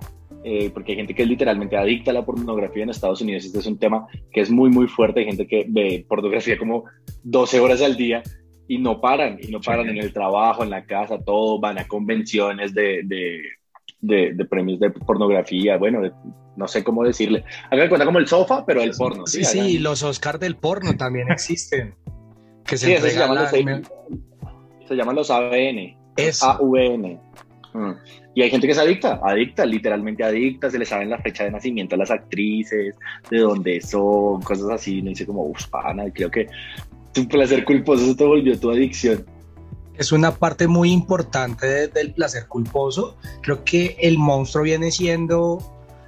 eh, 0.44 0.70
porque 0.72 0.92
hay 0.92 0.96
gente 0.96 1.14
que 1.14 1.22
es 1.22 1.28
literalmente 1.28 1.76
adicta 1.76 2.10
a 2.10 2.14
la 2.14 2.24
pornografía 2.24 2.82
en 2.82 2.90
Estados 2.90 3.20
Unidos, 3.20 3.44
este 3.44 3.58
es 3.58 3.66
un 3.66 3.78
tema 3.78 4.08
que 4.32 4.40
es 4.40 4.50
muy, 4.50 4.70
muy 4.70 4.88
fuerte, 4.88 5.20
hay 5.20 5.26
gente 5.26 5.46
que 5.46 5.66
ve 5.68 6.04
pornografía 6.08 6.58
como 6.58 6.84
12 7.22 7.60
horas 7.60 7.82
al 7.82 7.96
día 7.96 8.22
y 8.68 8.78
no 8.78 9.00
paran, 9.00 9.38
y 9.40 9.50
no 9.50 9.60
paran 9.60 9.88
en 9.88 9.98
el 9.98 10.12
trabajo, 10.12 10.62
en 10.62 10.70
la 10.70 10.84
casa, 10.84 11.18
todo, 11.18 11.58
van 11.60 11.78
a 11.78 11.86
convenciones 11.86 12.74
de, 12.74 13.02
de, 13.04 13.40
de, 14.00 14.32
de 14.34 14.44
premios 14.44 14.80
de 14.80 14.90
pornografía, 14.90 15.76
bueno, 15.76 16.00
de- 16.00 16.12
no 16.56 16.68
sé 16.68 16.84
cómo 16.84 17.02
decirle, 17.02 17.44
hagan 17.70 17.88
cuenta 17.88 18.04
como 18.04 18.18
el 18.18 18.26
sofá, 18.26 18.64
pero 18.66 18.82
el 18.82 18.92
porno. 18.92 19.26
Sí, 19.26 19.44
sí, 19.44 19.78
los 19.78 20.02
Oscar 20.02 20.38
del 20.38 20.56
porno 20.56 20.96
también 20.96 21.30
existen. 21.30 21.94
Que 22.66 22.76
se 22.76 22.96
Sí, 22.98 23.10
se 23.10 23.18
llaman, 23.18 23.38
los, 23.38 23.52
entregan 23.52 23.82
se 24.86 24.94
llaman 24.94 25.16
los 25.16 25.30
ABN. 25.30 25.96
Eso. 26.16 26.50
AVN. 26.50 27.18
Mm. 27.72 27.92
Y 28.34 28.42
hay 28.42 28.50
gente 28.50 28.66
que 28.66 28.72
es 28.72 28.78
adicta, 28.78 29.18
adicta, 29.24 29.64
literalmente 29.64 30.22
adicta, 30.24 30.70
se 30.70 30.78
le 30.78 30.84
saben 30.84 31.08
la 31.10 31.18
fecha 31.18 31.44
de 31.44 31.50
nacimiento 31.52 31.94
a 31.94 31.98
las 31.98 32.10
actrices, 32.10 32.94
de 33.30 33.38
dónde 33.38 33.80
son, 33.80 34.42
cosas 34.42 34.68
así, 34.70 34.96
y 34.96 35.00
uno 35.00 35.08
dice 35.10 35.26
como, 35.26 35.44
uff, 35.44 35.66
pana, 35.68 36.04
creo 36.12 36.30
que 36.30 36.46
tu 37.12 37.28
placer 37.28 37.64
culposo 37.64 38.06
se 38.06 38.14
te 38.14 38.24
volvió 38.24 38.58
tu 38.58 38.70
adicción. 38.70 39.24
es 39.94 40.10
una 40.10 40.34
parte 40.34 40.66
muy 40.66 40.90
importante 40.90 41.66
de- 41.66 41.88
del 41.88 42.14
placer 42.14 42.48
culposo. 42.48 43.16
Creo 43.42 43.62
que 43.62 43.94
el 44.00 44.18
monstruo 44.18 44.64
viene 44.64 44.90
siendo, 44.90 45.58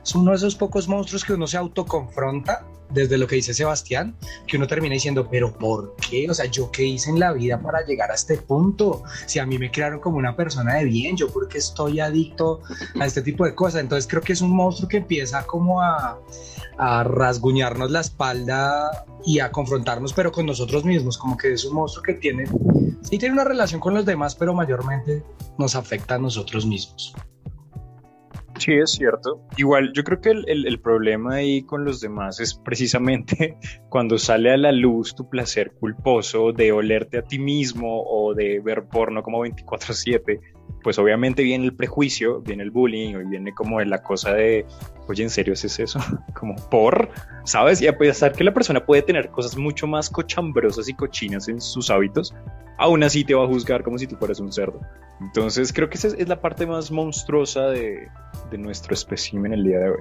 es 0.04 0.14
uno 0.14 0.30
de 0.32 0.36
esos 0.36 0.54
pocos 0.54 0.86
monstruos 0.86 1.24
que 1.24 1.32
uno 1.32 1.46
se 1.46 1.56
autoconfronta, 1.56 2.66
desde 2.90 3.18
lo 3.18 3.26
que 3.26 3.36
dice 3.36 3.54
Sebastián, 3.54 4.14
que 4.46 4.56
uno 4.56 4.66
termina 4.66 4.92
diciendo, 4.92 5.26
pero 5.28 5.52
¿por 5.52 5.96
qué? 5.96 6.30
O 6.30 6.34
sea, 6.34 6.44
¿yo 6.46 6.70
qué 6.70 6.84
hice 6.84 7.10
en 7.10 7.18
la 7.18 7.32
vida 7.32 7.60
para 7.60 7.84
llegar 7.84 8.10
a 8.10 8.14
este 8.14 8.36
punto? 8.36 9.02
Si 9.26 9.38
a 9.38 9.46
mí 9.46 9.58
me 9.58 9.70
crearon 9.70 10.00
como 10.00 10.18
una 10.18 10.36
persona 10.36 10.74
de 10.74 10.84
bien, 10.84 11.16
¿yo 11.16 11.32
por 11.32 11.48
qué 11.48 11.58
estoy 11.58 12.00
adicto 12.00 12.60
a 13.00 13.06
este 13.06 13.22
tipo 13.22 13.44
de 13.44 13.54
cosas? 13.54 13.80
Entonces 13.80 14.06
creo 14.08 14.22
que 14.22 14.34
es 14.34 14.40
un 14.40 14.54
monstruo 14.54 14.88
que 14.88 14.98
empieza 14.98 15.44
como 15.46 15.80
a, 15.80 16.20
a 16.78 17.04
rasguñarnos 17.04 17.90
la 17.90 18.00
espalda 18.00 19.04
y 19.24 19.40
a 19.40 19.50
confrontarnos, 19.50 20.12
pero 20.12 20.30
con 20.30 20.46
nosotros 20.46 20.84
mismos, 20.84 21.18
como 21.18 21.36
que 21.36 21.52
es 21.52 21.64
un 21.64 21.74
monstruo 21.74 22.02
que 22.02 22.14
tiene, 22.14 22.44
sí 23.02 23.18
tiene 23.18 23.32
una 23.32 23.44
relación 23.44 23.80
con 23.80 23.94
los 23.94 24.04
demás, 24.04 24.34
pero 24.34 24.54
mayormente 24.54 25.24
nos 25.58 25.74
afecta 25.74 26.16
a 26.16 26.18
nosotros 26.18 26.66
mismos. 26.66 27.14
Sí, 28.56 28.72
es 28.72 28.92
cierto. 28.92 29.42
Igual, 29.56 29.92
yo 29.94 30.04
creo 30.04 30.20
que 30.20 30.30
el, 30.30 30.44
el- 30.48 30.80
problema 30.80 31.34
ahí 31.36 31.62
con 31.64 31.84
los 31.84 32.00
demás 32.00 32.38
es 32.40 32.54
precisamente 32.54 33.58
cuando 33.90 34.16
sale 34.16 34.52
a 34.52 34.56
la 34.56 34.70
luz 34.72 35.14
tu 35.14 35.28
placer 35.28 35.72
culposo 35.72 36.52
de 36.52 36.70
olerte 36.72 37.18
a 37.18 37.22
ti 37.22 37.38
mismo 37.38 38.02
o 38.06 38.32
de 38.34 38.60
ver 38.60 38.84
porno 38.90 39.22
como 39.22 39.40
24/7, 39.44 40.40
pues 40.84 40.98
obviamente 40.98 41.42
viene 41.42 41.64
el 41.64 41.74
prejuicio, 41.74 42.42
viene 42.42 42.62
el 42.62 42.70
bullying, 42.70 43.14
y 43.14 43.24
viene 43.24 43.54
como 43.54 43.80
la 43.80 44.02
cosa 44.02 44.34
de, 44.34 44.66
oye, 45.08 45.22
¿en 45.22 45.30
serio 45.30 45.54
es 45.54 45.64
eso? 45.64 45.98
Como 46.34 46.54
por, 46.68 47.10
¿sabes? 47.44 47.80
Y 47.80 47.86
a 47.86 47.96
pesar 47.96 48.32
que 48.32 48.44
la 48.44 48.52
persona 48.52 48.84
puede 48.84 49.00
tener 49.00 49.30
cosas 49.30 49.56
mucho 49.56 49.86
más 49.86 50.10
cochambrosas 50.10 50.88
y 50.88 50.94
cochinas 50.94 51.48
en 51.48 51.60
sus 51.60 51.90
hábitos, 51.90 52.34
aún 52.78 53.02
así 53.02 53.24
te 53.24 53.34
va 53.34 53.44
a 53.44 53.46
juzgar 53.46 53.82
como 53.82 53.96
si 53.98 54.06
tú 54.06 54.16
fueras 54.16 54.40
un 54.40 54.52
cerdo. 54.52 54.78
Entonces 55.20 55.72
creo 55.72 55.88
que 55.88 55.96
esa 55.96 56.08
es, 56.08 56.28
la 56.28 56.40
parte 56.40 56.66
más 56.66 56.90
monstruosa 56.90 57.68
de, 57.68 58.08
de 58.50 58.58
nuestro 58.58 58.92
espécimen 58.92 59.54
el 59.54 59.64
día 59.64 59.78
de 59.78 59.90
hoy. 59.90 60.00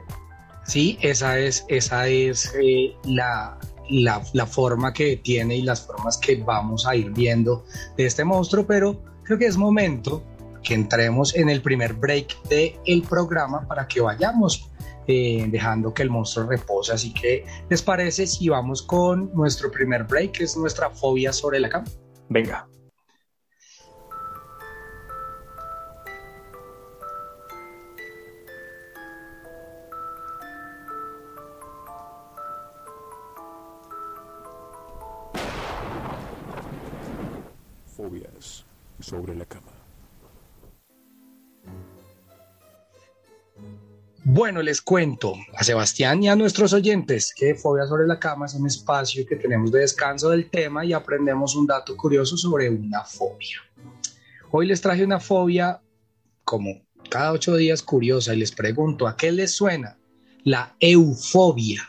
Sí, 0.65 0.97
esa 1.01 1.39
es, 1.39 1.65
esa 1.69 2.07
es 2.07 2.53
eh, 2.61 2.93
la, 3.05 3.57
la 3.89 4.45
forma 4.45 4.91
que 4.91 5.17
tiene 5.17 5.57
y 5.57 5.61
las 5.61 5.85
formas 5.85 6.17
que 6.17 6.37
vamos 6.43 6.85
a 6.87 6.95
ir 6.95 7.11
viendo 7.11 7.63
de 7.95 8.05
este 8.05 8.25
monstruo, 8.25 8.65
pero 8.65 9.01
creo 9.23 9.37
que 9.37 9.45
es 9.45 9.57
momento 9.57 10.23
que 10.63 10.73
entremos 10.73 11.35
en 11.35 11.49
el 11.49 11.61
primer 11.61 11.93
break 11.93 12.41
del 12.43 13.03
programa 13.03 13.67
para 13.67 13.87
que 13.87 14.01
vayamos 14.01 14.69
eh, 15.05 15.45
dejando 15.49 15.93
que 15.93 16.01
el 16.03 16.09
monstruo 16.09 16.47
repose. 16.47 16.93
Así 16.93 17.13
que, 17.13 17.45
¿les 17.69 17.81
parece 17.81 18.25
si 18.25 18.47
vamos 18.47 18.81
con 18.81 19.33
nuestro 19.33 19.69
primer 19.69 20.05
break, 20.05 20.31
que 20.31 20.43
es 20.45 20.55
nuestra 20.55 20.89
fobia 20.89 21.33
sobre 21.33 21.59
la 21.59 21.69
cama? 21.69 21.85
Venga. 22.29 22.67
Fobias 37.95 38.65
sobre 39.01 39.35
la 39.35 39.45
cama. 39.45 39.72
Bueno, 44.25 44.61
les 44.61 44.81
cuento 44.81 45.33
a 45.53 45.65
Sebastián 45.65 46.23
y 46.23 46.29
a 46.29 46.35
nuestros 46.37 46.71
oyentes 46.71 47.33
que 47.35 47.55
Fobia 47.55 47.85
sobre 47.85 48.07
la 48.07 48.19
cama 48.19 48.45
es 48.45 48.53
un 48.53 48.65
espacio 48.65 49.25
que 49.27 49.35
tenemos 49.35 49.69
de 49.69 49.79
descanso 49.79 50.29
del 50.29 50.49
tema 50.49 50.85
y 50.85 50.93
aprendemos 50.93 51.57
un 51.57 51.67
dato 51.67 51.97
curioso 51.97 52.37
sobre 52.37 52.69
una 52.69 53.03
fobia. 53.03 53.57
Hoy 54.51 54.67
les 54.67 54.79
traje 54.79 55.03
una 55.03 55.19
fobia 55.19 55.81
como 56.45 56.81
cada 57.09 57.33
ocho 57.33 57.57
días 57.57 57.83
curiosa 57.83 58.33
y 58.33 58.37
les 58.37 58.53
pregunto, 58.53 59.07
¿a 59.07 59.17
qué 59.17 59.29
les 59.33 59.53
suena? 59.53 59.97
La 60.45 60.73
eufobia. 60.79 61.83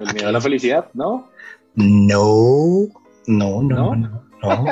El 0.00 0.14
miedo 0.14 0.28
a 0.28 0.32
la 0.32 0.40
felicidad, 0.40 0.88
¿no? 0.94 1.28
No, 1.74 2.88
no, 3.26 3.62
no, 3.62 3.62
¿No? 3.62 3.94
no, 3.94 4.24
no. 4.42 4.64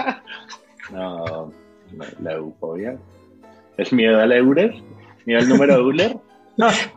No, 0.91 1.53
no, 1.93 2.05
la 2.21 2.33
eufobia. 2.33 2.99
¿Es 3.83 3.93
miedo 3.93 4.21
al 4.21 4.31
Euler? 4.31 4.75
¿Miedo 5.27 5.41
al 5.41 5.49
número 5.49 5.75
Euler? 5.75 6.17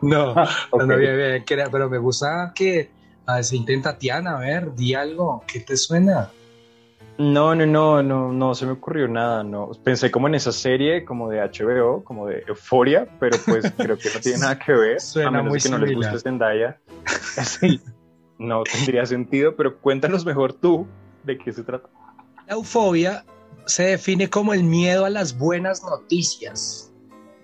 No, 0.02 0.34
no, 0.34 0.86
bien, 0.98 1.16
bien, 1.16 1.44
que- 1.44 1.64
pero 1.72 1.88
me 1.88 1.96
gusta 1.98 2.52
que 2.54 2.90
a 3.26 3.36
ver, 3.36 3.44
se 3.44 3.56
intenta 3.56 3.98
Tiana, 3.98 4.36
a 4.36 4.40
ver, 4.40 4.74
di 4.74 4.94
algo, 4.94 5.42
¿qué 5.50 5.60
te 5.60 5.76
suena? 5.76 6.30
No, 7.18 7.54
no, 7.54 7.64
no, 7.66 8.02
no, 8.02 8.30
no 8.32 8.54
se 8.54 8.66
me 8.66 8.72
ocurrió 8.72 9.08
nada, 9.08 9.42
no. 9.42 9.70
Pensé 9.82 10.10
como 10.10 10.28
en 10.28 10.34
esa 10.36 10.52
serie 10.52 11.04
como 11.04 11.28
de 11.30 11.40
HBO, 11.40 12.04
como 12.04 12.26
de 12.28 12.44
Euforia, 12.46 13.08
pero 13.18 13.36
pues 13.46 13.72
creo 13.78 13.96
que 13.98 14.10
no 14.14 14.20
tiene 14.20 14.38
nada 14.38 14.58
que 14.58 14.72
ver. 14.72 15.00
Suena 15.00 15.28
a 15.28 15.32
menos 15.32 15.48
muy 15.50 15.60
que 15.60 15.68
no 15.70 15.78
les 15.78 15.94
guste 15.94 16.18
Zendaya. 16.20 16.78
Sí, 17.42 17.80
no 18.38 18.62
tendría 18.62 19.04
sentido, 19.06 19.56
pero 19.56 19.78
cuéntanos 19.78 20.24
mejor 20.24 20.52
tú 20.52 20.86
de 21.24 21.38
qué 21.38 21.52
se 21.52 21.64
trata. 21.64 21.88
La 22.46 22.54
eufobia 22.54 23.24
se 23.66 23.84
define 23.84 24.30
como 24.30 24.54
el 24.54 24.62
miedo 24.64 25.04
a 25.04 25.10
las 25.10 25.36
buenas 25.36 25.82
noticias. 25.82 26.92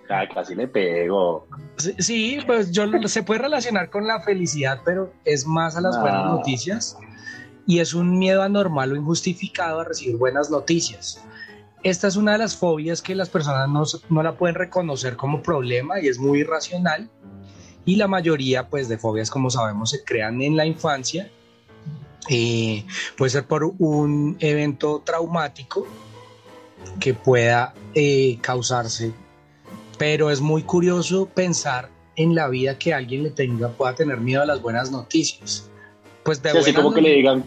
Ah, 0.08 0.24
casi 0.32 0.54
le 0.54 0.68
pego. 0.68 1.46
Sí, 1.78 1.94
sí, 1.98 2.38
pues 2.46 2.70
yo 2.70 2.84
se 3.06 3.22
puede 3.22 3.40
relacionar 3.40 3.90
con 3.90 4.06
la 4.06 4.20
felicidad, 4.20 4.80
pero 4.84 5.12
es 5.24 5.46
más 5.46 5.76
a 5.76 5.80
las 5.80 5.96
No. 5.96 6.02
buenas 6.02 6.26
noticias 6.26 6.96
y 7.66 7.78
es 7.78 7.94
un 7.94 8.18
miedo 8.18 8.42
anormal 8.42 8.92
o 8.92 8.96
injustificado 8.96 9.80
a 9.80 9.84
recibir 9.84 10.16
buenas 10.16 10.50
noticias. 10.50 11.22
Esta 11.82 12.08
es 12.08 12.16
una 12.16 12.32
de 12.32 12.38
las 12.38 12.56
fobias 12.56 13.02
que 13.02 13.14
las 13.14 13.28
personas 13.28 13.68
no, 13.68 13.84
no 14.10 14.22
la 14.22 14.36
pueden 14.36 14.54
reconocer 14.54 15.16
como 15.16 15.42
problema 15.42 16.00
y 16.00 16.08
es 16.08 16.18
muy 16.18 16.40
irracional. 16.40 17.10
Y 17.84 17.96
la 17.96 18.06
mayoría 18.06 18.68
pues, 18.68 18.88
de 18.88 18.98
fobias, 18.98 19.30
como 19.30 19.50
sabemos, 19.50 19.90
se 19.90 20.04
crean 20.04 20.40
en 20.42 20.56
la 20.56 20.64
infancia. 20.66 21.30
Eh, 22.28 22.84
puede 23.16 23.30
ser 23.30 23.46
por 23.46 23.64
un 23.78 24.36
evento 24.38 25.02
traumático 25.04 25.86
que 27.00 27.14
pueda 27.14 27.74
eh, 27.94 28.38
causarse. 28.40 29.12
Pero 29.98 30.30
es 30.30 30.40
muy 30.40 30.62
curioso 30.62 31.26
pensar 31.26 31.90
en 32.16 32.34
la 32.34 32.48
vida 32.48 32.78
que 32.78 32.92
alguien 32.92 33.22
le 33.22 33.30
tenga, 33.30 33.68
pueda 33.68 33.94
tener 33.94 34.18
miedo 34.18 34.42
a 34.42 34.46
las 34.46 34.60
buenas 34.60 34.90
noticias. 34.90 35.68
Pues 36.24 36.42
de 36.42 36.50
Sí, 36.52 36.58
así 36.58 36.72
como 36.72 36.92
que 36.92 37.00
le 37.00 37.10
digan, 37.14 37.44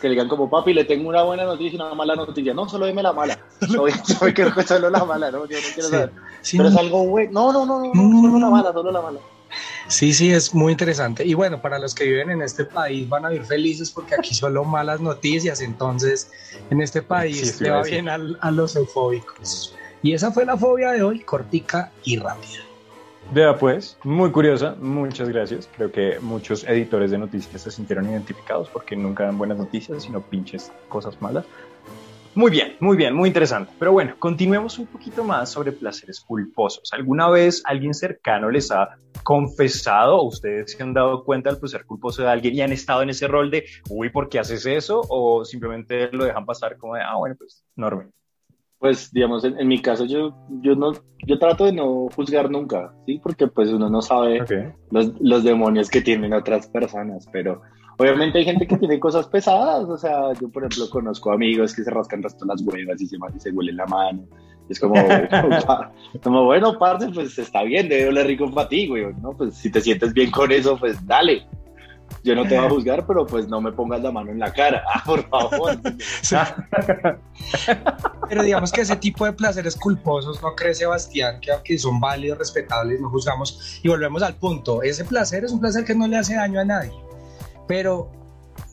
que 0.00 0.08
le 0.08 0.10
digan 0.14 0.28
como 0.28 0.50
papi, 0.50 0.74
le 0.74 0.84
tengo 0.84 1.08
una 1.08 1.22
buena 1.22 1.44
noticia 1.44 1.72
y 1.72 1.76
una 1.76 1.94
mala 1.94 2.16
noticia. 2.16 2.52
No, 2.54 2.68
solo 2.68 2.86
dime 2.86 3.02
la 3.02 3.12
mala. 3.12 3.38
Quiero 4.34 4.62
solo 4.66 4.90
la 4.90 5.04
mala, 5.04 5.30
¿no? 5.30 5.46
Yo 5.46 5.56
no 5.56 5.66
quiero 5.74 5.88
Sí. 5.88 5.94
saber. 5.94 6.12
Sí, 6.42 6.56
Pero 6.56 6.68
es 6.70 6.76
algo 6.76 7.04
bueno. 7.06 7.30
No, 7.32 7.52
no, 7.52 7.66
no, 7.66 7.80
no, 7.80 7.92
No, 7.94 8.02
no, 8.02 8.22
no, 8.22 8.22
solo 8.28 8.38
la 8.38 8.50
mala, 8.50 8.72
solo 8.72 8.90
la 8.92 9.00
mala. 9.00 9.20
Sí, 9.88 10.12
sí, 10.12 10.32
es 10.32 10.54
muy 10.54 10.72
interesante. 10.72 11.24
Y 11.26 11.34
bueno, 11.34 11.60
para 11.60 11.78
los 11.78 11.94
que 11.94 12.04
viven 12.04 12.30
en 12.30 12.42
este 12.42 12.64
país 12.64 13.08
van 13.08 13.24
a 13.24 13.30
vivir 13.30 13.46
felices 13.46 13.90
porque 13.90 14.14
aquí 14.14 14.34
solo 14.34 14.64
malas 14.64 15.00
noticias. 15.00 15.60
Entonces, 15.60 16.30
en 16.70 16.80
este 16.80 17.02
país 17.02 17.38
Sí, 17.38 17.46
sí, 17.46 17.64
le 17.64 17.70
a 17.70 17.74
va 17.76 17.82
bien 17.82 18.08
al- 18.08 18.38
a, 18.40 18.50
los 18.50 18.76
eufóbicos. 18.76 19.74
Y 20.02 20.14
esa 20.14 20.32
fue 20.32 20.44
la 20.44 20.56
fobia 20.56 20.92
de 20.92 21.02
hoy, 21.02 21.20
cortica 21.20 21.92
y 22.04 22.16
rápida. 22.18 22.60
Vea 23.32 23.56
pues, 23.56 23.96
muy 24.02 24.32
curiosa, 24.32 24.74
muchas 24.80 25.28
gracias. 25.28 25.68
Creo 25.76 25.92
que 25.92 26.18
muchos 26.20 26.64
editores 26.64 27.10
de 27.12 27.18
noticias 27.18 27.62
se 27.62 27.70
sintieron 27.70 28.10
identificados 28.10 28.68
porque 28.70 28.96
nunca 28.96 29.24
dan 29.24 29.38
buenas 29.38 29.58
noticias, 29.58 30.02
sino 30.02 30.20
pinches 30.20 30.72
cosas 30.88 31.20
malas. 31.22 31.44
Muy 32.34 32.50
bien, 32.50 32.76
muy 32.78 32.96
bien, 32.96 33.14
muy 33.14 33.28
interesante. 33.28 33.72
Pero 33.78 33.92
bueno, 33.92 34.14
continuemos 34.18 34.78
un 34.78 34.86
poquito 34.86 35.24
más 35.24 35.50
sobre 35.50 35.72
placeres 35.72 36.20
culposos. 36.20 36.88
¿Alguna 36.92 37.28
vez 37.28 37.62
alguien 37.66 37.92
cercano 37.92 38.50
les 38.50 38.70
ha 38.70 38.96
confesado 39.24 40.16
o 40.16 40.28
ustedes 40.28 40.72
se 40.72 40.82
han 40.82 40.94
dado 40.94 41.24
cuenta 41.24 41.50
del 41.50 41.58
placer 41.58 41.84
culposo 41.84 42.22
de 42.22 42.28
alguien 42.28 42.54
y 42.54 42.60
han 42.62 42.72
estado 42.72 43.02
en 43.02 43.10
ese 43.10 43.26
rol 43.26 43.50
de, 43.50 43.64
uy, 43.88 44.10
¿por 44.10 44.28
qué 44.28 44.38
haces 44.38 44.64
eso? 44.64 45.02
O 45.08 45.44
simplemente 45.44 46.08
lo 46.12 46.24
dejan 46.24 46.46
pasar 46.46 46.76
como 46.78 46.94
de, 46.94 47.02
ah, 47.02 47.16
bueno, 47.16 47.34
pues, 47.36 47.64
normal. 47.74 48.10
Pues, 48.78 49.12
digamos, 49.12 49.44
en, 49.44 49.58
en 49.58 49.68
mi 49.68 49.82
caso, 49.82 50.06
yo, 50.06 50.34
yo, 50.62 50.74
no, 50.74 50.92
yo 51.26 51.38
trato 51.38 51.66
de 51.66 51.72
no 51.72 52.06
juzgar 52.14 52.48
nunca, 52.50 52.94
¿sí? 53.06 53.20
Porque 53.22 53.46
pues 53.48 53.68
uno 53.70 53.90
no 53.90 54.00
sabe 54.00 54.40
Ok. 54.40 54.52
los, 54.90 55.12
los 55.20 55.44
demonios 55.44 55.90
que 55.90 56.00
tienen 56.00 56.32
otras 56.32 56.66
personas, 56.68 57.26
pero 57.30 57.60
obviamente 58.00 58.38
hay 58.38 58.44
gente 58.46 58.66
que 58.66 58.78
tiene 58.78 58.98
cosas 58.98 59.26
pesadas, 59.26 59.86
o 59.86 59.98
sea, 59.98 60.32
yo 60.40 60.48
por 60.48 60.64
ejemplo 60.64 60.88
conozco 60.88 61.32
amigos 61.32 61.74
que 61.74 61.84
se 61.84 61.90
rascan 61.90 62.22
resto 62.22 62.46
las 62.46 62.62
huevas 62.62 63.00
y 63.00 63.06
se, 63.06 63.16
y 63.16 63.40
se 63.40 63.50
huelen 63.50 63.76
la 63.76 63.86
mano, 63.86 64.24
es 64.70 64.80
como, 64.80 64.94
como 66.22 66.44
bueno, 66.46 66.78
parce, 66.78 67.10
pues 67.10 67.38
está 67.38 67.62
bien, 67.62 67.90
debe 67.90 68.08
oler 68.08 68.26
rico 68.26 68.50
para 68.50 68.68
ti, 68.68 68.88
güey, 68.88 69.04
¿no? 69.20 69.32
Pues 69.32 69.54
si 69.54 69.70
te 69.70 69.82
sientes 69.82 70.14
bien 70.14 70.30
con 70.30 70.50
eso, 70.50 70.78
pues 70.78 71.06
dale. 71.06 71.46
Yo 72.24 72.34
no 72.34 72.42
te 72.42 72.56
voy 72.56 72.66
a 72.66 72.68
juzgar, 72.68 73.06
pero 73.06 73.24
pues 73.24 73.46
no 73.46 73.60
me 73.60 73.70
pongas 73.70 74.02
la 74.02 74.10
mano 74.10 74.32
en 74.32 74.40
la 74.40 74.52
cara, 74.52 74.82
ah, 74.94 75.02
por 75.04 75.28
favor. 75.28 75.78
Pero 78.28 78.42
digamos 78.42 78.72
que 78.72 78.80
ese 78.80 78.96
tipo 78.96 79.24
de 79.26 79.32
placeres 79.32 79.76
culposos, 79.76 80.42
¿no 80.42 80.54
cree 80.54 80.74
Sebastián? 80.74 81.40
Que 81.40 81.52
aunque 81.52 81.78
son 81.78 82.00
válidos, 82.00 82.38
respetables, 82.38 83.00
no 83.00 83.10
juzgamos. 83.10 83.80
Y 83.82 83.88
volvemos 83.88 84.22
al 84.22 84.34
punto, 84.34 84.82
ese 84.82 85.04
placer 85.04 85.44
es 85.44 85.52
un 85.52 85.60
placer 85.60 85.84
que 85.84 85.94
no 85.94 86.08
le 86.08 86.16
hace 86.16 86.34
daño 86.34 86.60
a 86.60 86.64
nadie. 86.64 87.09
Pero 87.70 88.10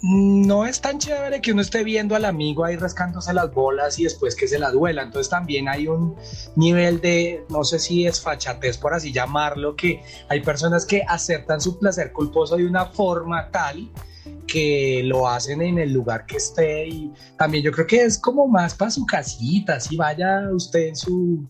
no 0.01 0.65
es 0.65 0.81
tan 0.81 0.97
chévere 0.97 1.39
que 1.39 1.51
uno 1.51 1.61
esté 1.61 1.83
viendo 1.83 2.15
al 2.15 2.25
amigo 2.25 2.65
ahí 2.65 2.77
rascándose 2.77 3.31
las 3.31 3.53
bolas 3.53 3.99
y 3.99 4.05
después 4.05 4.35
que 4.35 4.47
se 4.47 4.57
las 4.57 4.73
duela. 4.73 5.03
Entonces 5.03 5.29
también 5.29 5.69
hay 5.69 5.87
un 5.87 6.15
nivel 6.55 6.99
de, 6.99 7.45
no 7.49 7.63
sé 7.63 7.77
si 7.77 8.07
es 8.07 8.19
fachatez 8.19 8.75
por 8.79 8.95
así 8.95 9.13
llamarlo, 9.13 9.75
que 9.75 10.01
hay 10.29 10.41
personas 10.41 10.83
que 10.83 11.03
aceptan 11.07 11.61
su 11.61 11.77
placer 11.77 12.11
culposo 12.11 12.57
de 12.57 12.65
una 12.65 12.87
forma 12.87 13.51
tal 13.51 13.87
que 14.47 15.03
lo 15.05 15.29
hacen 15.29 15.61
en 15.61 15.77
el 15.77 15.93
lugar 15.93 16.25
que 16.25 16.37
esté 16.37 16.87
y 16.87 17.13
también 17.37 17.63
yo 17.63 17.71
creo 17.71 17.85
que 17.85 18.01
es 18.01 18.17
como 18.17 18.47
más 18.47 18.73
para 18.73 18.89
su 18.89 19.05
casita, 19.05 19.79
si 19.79 19.95
vaya 19.95 20.49
usted 20.51 20.87
en 20.87 20.95
su... 20.95 21.47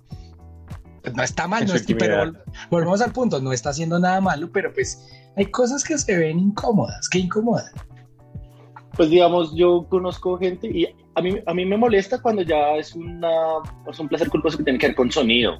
Pues 1.01 1.15
no 1.15 1.23
está 1.23 1.47
mal, 1.47 1.63
no 1.63 1.69
su 1.69 1.77
es, 1.77 1.85
pero 1.97 2.33
volvemos 2.69 2.99
al 2.99 3.13
punto, 3.13 3.39
no 3.39 3.53
está 3.53 3.69
haciendo 3.69 3.99
nada 3.99 4.19
malo, 4.19 4.49
pero 4.51 4.73
pues 4.73 4.99
hay 5.37 5.45
cosas 5.45 5.83
que 5.83 5.97
se 5.97 6.17
ven 6.17 6.39
incómodas, 6.39 7.07
que 7.09 7.19
incomodan. 7.19 7.71
Pues 8.95 9.09
digamos, 9.09 9.55
yo 9.55 9.85
conozco 9.89 10.37
gente 10.37 10.67
y 10.67 10.87
a 11.15 11.21
mí, 11.21 11.37
a 11.45 11.53
mí 11.53 11.65
me 11.65 11.77
molesta 11.77 12.19
cuando 12.21 12.41
ya 12.41 12.75
es, 12.75 12.95
una, 12.95 13.29
es 13.89 13.99
un 13.99 14.07
placer 14.07 14.29
culposo 14.29 14.57
que 14.57 14.63
tiene 14.63 14.79
que 14.79 14.87
ver 14.87 14.95
con 14.95 15.11
sonido. 15.11 15.59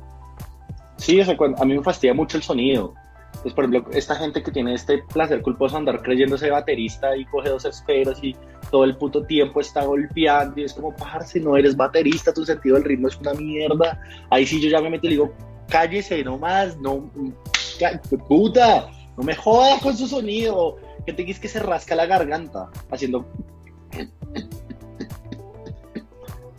Sí, 0.98 1.19
o 1.22 1.25
sea, 1.25 1.38
cuando- 1.38 1.62
a 1.62 1.65
mí 1.65 1.75
me 1.77 1.84
fastidia 1.84 2.13
mucho 2.15 2.38
el 2.38 2.43
sonido. 2.43 2.93
Entonces, 3.27 3.53
por 3.53 3.65
ejemplo, 3.65 3.91
esta 3.93 4.15
gente 4.15 4.41
que 4.41 4.51
tiene 4.51 4.74
este 4.74 5.03
placer 5.13 5.43
culposo 5.43 5.77
andar 5.77 6.01
creyéndose 6.01 6.50
baterista 6.50 7.15
y 7.15 7.25
coge 7.25 7.50
dos 7.50 7.65
esferas 7.65 8.17
y 8.24 8.36
todo 8.72 8.84
el 8.84 8.98
puto 8.98 9.24
tiempo 9.24 9.62
está 9.62 9.84
golpeando 9.86 10.60
y 10.60 10.63
es 10.63 10.74
como, 10.74 10.96
parce, 10.96 11.39
no 11.39 11.55
eres 11.55 11.75
baterista, 11.77 12.34
tu 12.34 12.43
sentido 12.43 12.75
del 12.75 12.86
ritmo 12.86 13.07
es 13.10 13.17
una 13.17 13.34
mierda. 13.36 13.99
Ahí 14.32 14.45
sí 14.47 14.60
yo 14.60 14.69
ya 14.69 14.82
me 14.82 14.89
meto 14.89 15.06
y 15.06 15.10
le 15.10 15.15
digo, 15.17 15.34
cállese 15.69 16.23
nomás, 16.23 16.78
no, 16.80 17.12
cá- 17.80 18.01
puta, 18.28 18.89
no 19.17 19.23
me 19.23 19.36
joda 19.36 19.80
con 19.80 19.97
su 19.97 20.08
sonido. 20.08 20.77
Que 21.06 21.13
te 21.13 21.25
que 21.25 21.47
se 21.47 21.60
rasca 21.60 21.95
la 21.95 22.06
garganta 22.06 22.69
haciendo 22.91 23.25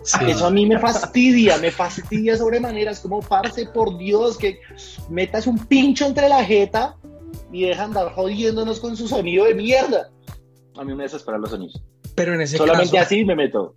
Sí. 0.02 0.24
Eso 0.26 0.46
a 0.46 0.50
mí 0.50 0.64
me 0.64 0.78
fastidia, 0.78 1.58
me 1.58 1.70
fastidia 1.70 2.34
sobremanera. 2.34 2.92
Es 2.92 3.00
como, 3.00 3.20
parce, 3.20 3.66
por 3.66 3.98
Dios, 3.98 4.38
que 4.38 4.58
metas 5.10 5.46
un 5.46 5.58
pincho 5.66 6.06
entre 6.06 6.30
la 6.30 6.42
jeta 6.44 6.96
y 7.52 7.66
deja 7.66 7.84
andar 7.84 8.12
jodiéndonos 8.14 8.80
con 8.80 8.96
su 8.96 9.06
sonido 9.06 9.44
de 9.44 9.54
mierda. 9.54 10.10
A 10.78 10.84
mí 10.84 10.94
me 10.94 11.02
desesperan 11.02 11.42
los 11.42 11.50
sonidos. 11.50 11.82
Pero 12.14 12.34
en 12.34 12.40
ese 12.40 12.56
Solamente 12.56 12.96
caso, 12.96 13.04
así 13.04 13.24
me 13.24 13.36
meto. 13.36 13.74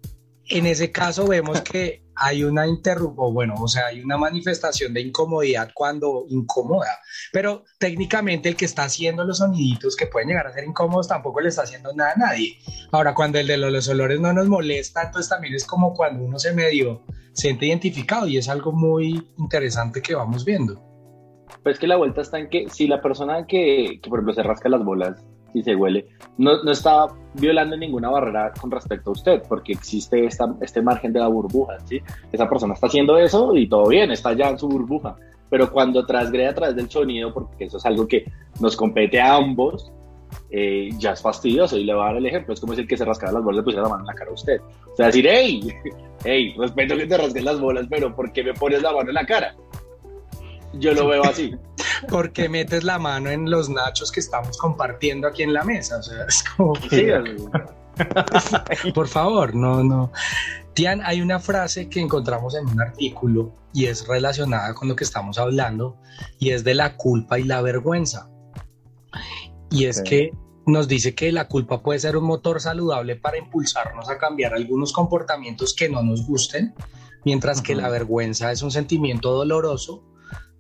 En 0.52 0.66
ese 0.66 0.92
caso 0.92 1.28
vemos 1.28 1.62
que 1.62 2.04
hay 2.16 2.44
una 2.44 2.68
interrupción, 2.68 3.34
bueno, 3.34 3.56
o 3.58 3.68
sea, 3.68 3.88
hay 3.88 4.02
una 4.02 4.18
manifestación 4.18 4.94
de 4.94 5.02
incomodidad 5.02 5.72
cuando 5.74 6.26
incomoda, 6.30 7.00
pero 7.32 7.64
técnicamente 7.80 8.50
el 8.50 8.56
que 8.56 8.66
está 8.66 8.84
haciendo 8.84 9.24
los 9.24 9.40
soniditos 9.40 9.96
que 9.96 10.08
pueden 10.08 10.30
llegar 10.30 10.46
a 10.46 10.54
ser 10.54 10.66
incómodos 10.66 11.08
tampoco 11.08 11.42
le 11.42 11.50
está 11.50 11.64
haciendo 11.64 11.94
nada 11.94 12.12
a 12.16 12.20
nadie. 12.20 12.58
Ahora, 12.92 13.16
cuando 13.16 13.40
el 13.40 13.48
de 13.48 13.58
los, 13.58 13.88
olores 13.88 14.20
no 14.20 14.34
nos 14.34 14.48
molesta, 14.48 15.04
entonces 15.04 15.30
también 15.30 15.56
es 15.56 15.66
como 15.66 15.94
cuando 15.94 16.24
uno 16.24 16.38
se 16.38 16.54
medio 16.54 17.04
siente 17.34 17.68
identificado 17.68 18.28
y 18.28 18.38
es 18.38 18.50
algo 18.50 18.72
muy 18.72 19.26
interesante 19.38 20.02
que 20.02 20.14
vamos 20.14 20.44
viendo. 20.46 20.84
Pues 21.64 21.80
que 21.80 21.88
la 21.88 21.96
vuelta 21.96 22.22
está 22.22 22.40
en 22.40 22.50
que 22.50 22.70
si 22.70 22.88
la 22.88 23.02
persona 23.02 23.46
que, 23.48 24.00
que 24.02 24.10
por 24.10 24.20
ejemplo, 24.20 24.34
se 24.34 24.44
rasca 24.44 24.70
las 24.70 24.84
bolas 24.84 25.24
y 25.54 25.64
se 25.64 25.76
huele, 25.76 26.06
no, 26.38 26.64
no 26.64 26.72
está 26.72 27.08
violando 27.34 27.78
ninguna 27.78 28.10
barrera 28.10 28.52
con 28.60 28.72
respecto 28.72 29.10
a 29.10 29.14
usted, 29.14 29.44
porque 29.48 29.74
existe 29.74 30.26
esta, 30.26 30.54
este 30.62 30.82
margen 30.82 31.14
de 31.14 31.20
la 31.20 31.28
burbuja, 31.28 31.78
¿sí? 31.86 32.00
Esa 32.32 32.50
persona 32.50 32.74
está 32.74 32.88
haciendo 32.88 33.18
eso 33.18 33.56
y 33.56 33.68
todo 33.68 33.88
bien, 33.88 34.12
está 34.12 34.34
ya 34.34 34.50
en 34.50 34.60
su 34.60 34.68
burbuja. 34.68 35.16
Pero 35.50 35.70
cuando 35.70 36.06
transgrede 36.06 36.48
a 36.48 36.56
través 36.56 36.76
del 36.76 36.90
sonido, 36.90 37.34
porque 37.34 37.66
eso 37.66 37.78
es 37.78 37.86
algo 37.86 38.08
que 38.08 38.26
nos 38.62 38.78
compete 38.78 39.20
a 39.20 39.36
ambos, 39.36 39.92
eh, 40.50 40.90
ya 40.98 41.12
es 41.12 41.22
fastidioso. 41.22 41.78
Y 41.78 41.84
le 41.84 41.94
voy 41.94 42.04
a 42.04 42.06
dar 42.06 42.18
el 42.18 42.26
ejemplo: 42.26 42.54
es 42.54 42.60
como 42.62 42.74
si 42.74 42.82
el 42.82 42.88
que 42.88 42.96
se 42.96 43.04
rascara 43.04 43.34
las 43.34 43.44
bolas 43.44 43.58
le 43.58 43.64
pusiera 43.64 43.84
la 43.84 43.90
mano 43.90 44.02
en 44.04 44.08
la 44.08 44.14
cara 44.14 44.32
a 44.32 44.34
usted. 44.34 44.62
O 44.62 44.96
sea, 44.96 45.08
decir, 45.08 45.28
hey, 45.30 45.62
hey, 46.24 46.54
respeto 46.58 46.96
que 46.96 47.06
te 47.06 47.18
rasques 47.18 47.44
las 47.44 47.60
bolas, 47.60 47.86
pero 47.90 48.16
¿por 48.16 48.32
qué 48.32 48.46
me 48.46 48.54
pones 48.54 48.82
la 48.82 48.94
mano 48.94 49.10
en 49.10 49.16
la 49.16 49.26
cara? 49.26 49.56
Yo 50.74 50.94
lo 50.94 51.08
veo 51.08 51.24
así. 51.24 51.56
Porque 52.10 52.50
metes 52.50 52.84
la 52.84 52.98
mano 53.00 53.30
en 53.30 53.50
los 53.50 53.70
nachos 53.70 54.12
que 54.12 54.20
estamos 54.20 54.58
compartiendo 54.58 55.28
aquí 55.28 55.44
en 55.44 55.54
la 55.54 55.64
mesa, 55.64 55.98
o 55.98 56.04
sea, 56.04 56.26
es 56.26 56.44
como... 56.56 56.76
Sí, 56.76 57.08
Por 58.94 59.08
favor, 59.08 59.54
no, 59.54 59.84
no. 59.84 60.12
Tian, 60.74 61.02
hay 61.04 61.22
una 61.22 61.40
frase 61.40 61.90
que 61.90 62.00
encontramos 62.00 62.56
en 62.56 62.68
un 62.68 62.82
artículo 62.82 63.54
y 63.74 63.86
es 63.86 64.08
relacionada 64.08 64.74
con 64.74 64.88
lo 64.88 64.96
que 64.96 65.04
estamos 65.04 65.38
hablando 65.38 65.98
y 66.40 66.52
es 66.52 66.64
de 66.64 66.74
la 66.74 66.96
culpa 66.96 67.40
y 67.40 67.44
la 67.44 67.62
vergüenza. 67.62 68.30
Y 69.70 69.86
es 69.86 70.02
que 70.02 70.32
nos 70.66 70.88
dice 70.88 71.16
que 71.16 71.32
la 71.32 71.48
culpa 71.48 71.82
puede 71.82 72.00
ser 72.00 72.18
un 72.18 72.26
motor 72.26 72.62
saludable 72.62 73.16
para 73.16 73.38
impulsarnos 73.38 74.10
a 74.10 74.18
cambiar 74.18 74.54
algunos 74.54 74.94
comportamientos 74.94 75.76
que 75.76 75.90
no 75.90 76.02
nos 76.02 76.26
gusten, 76.26 76.74
mientras 77.26 77.62
que 77.62 77.76
la 77.76 77.90
vergüenza 77.90 78.52
es 78.52 78.62
un 78.62 78.72
sentimiento 78.72 79.32
doloroso 79.32 80.04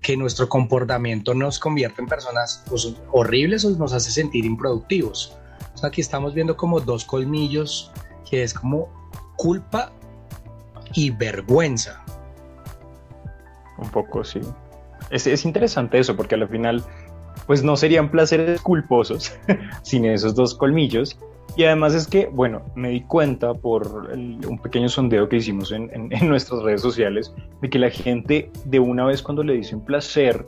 que 0.01 0.17
nuestro 0.17 0.49
comportamiento 0.49 1.33
nos 1.33 1.59
convierte 1.59 2.01
en 2.01 2.07
personas 2.07 2.63
pues, 2.67 2.93
horribles 3.11 3.63
o 3.65 3.69
nos 3.71 3.93
hace 3.93 4.11
sentir 4.11 4.45
improductivos. 4.45 5.37
Aquí 5.83 6.01
estamos 6.01 6.33
viendo 6.33 6.55
como 6.57 6.79
dos 6.79 7.05
colmillos, 7.05 7.91
que 8.29 8.43
es 8.43 8.53
como 8.53 8.89
culpa 9.35 9.91
y 10.93 11.09
vergüenza. 11.09 12.03
Un 13.77 13.89
poco, 13.89 14.23
sí. 14.23 14.41
Es, 15.09 15.25
es 15.25 15.43
interesante 15.45 15.97
eso, 15.97 16.15
porque 16.15 16.35
al 16.35 16.47
final, 16.47 16.83
pues 17.47 17.63
no 17.63 17.75
serían 17.75 18.11
placeres 18.11 18.61
culposos 18.61 19.33
sin 19.81 20.05
esos 20.05 20.35
dos 20.35 20.53
colmillos. 20.53 21.17
Y 21.57 21.65
además 21.65 21.93
es 21.93 22.07
que, 22.07 22.27
bueno, 22.27 22.61
me 22.75 22.89
di 22.89 23.01
cuenta 23.01 23.53
por 23.53 24.09
el- 24.13 24.39
un 24.47 24.57
pequeño 24.57 24.87
sondeo 24.87 25.27
que 25.27 25.37
hicimos 25.37 25.71
en, 25.71 25.89
en- 25.93 26.11
en 26.13 26.29
nuestras 26.29 26.61
redes 26.63 26.81
sociales 26.81 27.33
de 27.61 27.69
que 27.69 27.77
la 27.79 27.89
gente 27.89 28.49
de 28.65 28.79
una 28.79 29.05
vez 29.05 29.21
cuando 29.21 29.43
le 29.43 29.53
dicen 29.53 29.81
placer 29.81 30.45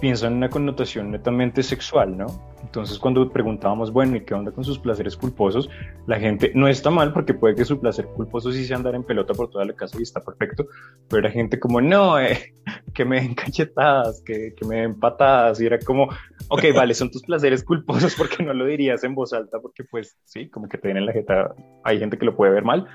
piensa 0.00 0.26
en 0.26 0.34
una 0.34 0.48
connotación 0.48 1.10
netamente 1.10 1.62
sexual, 1.62 2.16
¿no? 2.16 2.26
Entonces 2.62 2.98
cuando 2.98 3.28
preguntábamos, 3.30 3.92
bueno, 3.92 4.16
¿y 4.16 4.24
qué 4.24 4.34
onda 4.34 4.52
con 4.52 4.64
sus 4.64 4.78
placeres 4.78 5.16
culposos? 5.16 5.68
La 6.06 6.18
gente 6.18 6.52
no 6.54 6.68
está 6.68 6.90
mal 6.90 7.12
porque 7.12 7.34
puede 7.34 7.54
que 7.54 7.64
su 7.64 7.78
placer 7.78 8.06
culposo 8.06 8.52
sí 8.52 8.64
sea 8.64 8.76
andar 8.76 8.94
en 8.94 9.04
pelota 9.04 9.34
por 9.34 9.50
toda 9.50 9.64
la 9.64 9.74
casa 9.74 9.98
y 9.98 10.02
está 10.02 10.20
perfecto, 10.20 10.66
pero 11.08 11.20
era 11.20 11.30
gente 11.30 11.58
como, 11.60 11.80
no, 11.80 12.18
eh, 12.18 12.54
que 12.94 13.04
me 13.04 13.20
den 13.20 13.34
cachetadas, 13.34 14.22
que, 14.24 14.54
que 14.56 14.66
me 14.66 14.76
den 14.76 14.98
patadas, 14.98 15.60
y 15.60 15.66
era 15.66 15.78
como, 15.78 16.08
ok, 16.48 16.64
vale, 16.74 16.94
son 16.94 17.10
tus 17.10 17.22
placeres 17.22 17.62
culposos 17.64 18.14
porque 18.16 18.42
no 18.42 18.52
lo 18.54 18.66
dirías 18.66 19.04
en 19.04 19.14
voz 19.14 19.32
alta, 19.32 19.58
porque 19.60 19.84
pues 19.84 20.18
sí, 20.24 20.48
como 20.48 20.68
que 20.68 20.78
te 20.78 20.88
den 20.88 20.96
en 20.96 21.06
la 21.06 21.12
jeta, 21.12 21.54
hay 21.84 21.98
gente 21.98 22.18
que 22.18 22.26
lo 22.26 22.36
puede 22.36 22.52
ver 22.52 22.64
mal, 22.64 22.86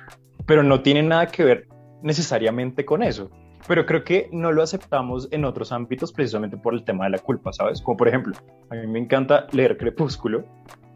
pero 0.45 0.63
no 0.63 0.81
tiene 0.81 1.03
nada 1.03 1.27
que 1.27 1.43
ver 1.43 1.67
necesariamente 2.01 2.85
con 2.85 3.03
eso. 3.03 3.29
Pero 3.67 3.85
creo 3.85 4.03
que 4.03 4.29
no 4.31 4.51
lo 4.51 4.63
aceptamos 4.63 5.27
en 5.31 5.45
otros 5.45 5.71
ámbitos 5.71 6.11
precisamente 6.11 6.57
por 6.57 6.73
el 6.73 6.83
tema 6.83 7.05
de 7.05 7.11
la 7.11 7.19
culpa, 7.19 7.53
¿sabes? 7.53 7.81
Como 7.81 7.97
por 7.97 8.07
ejemplo, 8.07 8.33
a 8.69 8.75
mí 8.75 8.87
me 8.87 8.99
encanta 8.99 9.47
leer 9.51 9.77
Crepúsculo 9.77 10.43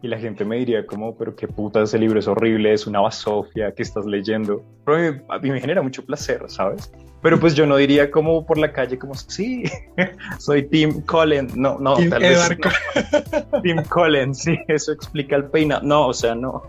y 0.01 0.07
la 0.07 0.17
gente 0.17 0.43
me 0.43 0.57
diría 0.57 0.85
como, 0.85 1.15
pero 1.15 1.33
qué 1.35 1.47
puta, 1.47 1.81
ese 1.81 1.97
libro 1.97 2.19
es 2.19 2.27
horrible, 2.27 2.73
es 2.73 2.85
una 2.87 2.99
basofia, 2.99 3.73
¿qué 3.73 3.83
estás 3.83 4.05
leyendo? 4.05 4.61
Pero 4.85 4.97
a 4.97 5.11
mí, 5.11 5.21
a 5.29 5.39
mí 5.39 5.51
me 5.51 5.61
genera 5.61 5.81
mucho 5.81 6.05
placer, 6.05 6.43
¿sabes? 6.47 6.91
Pero 7.21 7.39
pues 7.39 7.55
yo 7.55 7.65
no 7.65 7.77
diría 7.77 8.11
como 8.11 8.45
por 8.45 8.57
la 8.57 8.73
calle 8.73 8.99
como, 8.99 9.15
sí, 9.15 9.63
soy 10.39 10.63
Tim 10.67 11.01
Collins, 11.03 11.55
no, 11.55 11.79
no, 11.79 11.95
Tim 11.95 12.09
tal 12.09 12.21
vez 12.21 12.49
no. 12.49 13.61
Tim 13.61 13.81
Collins, 13.83 14.39
sí, 14.39 14.59
eso 14.67 14.91
explica 14.91 15.37
el 15.37 15.45
peinado, 15.45 15.83
no, 15.83 16.07
o 16.07 16.13
sea, 16.13 16.35
no, 16.35 16.63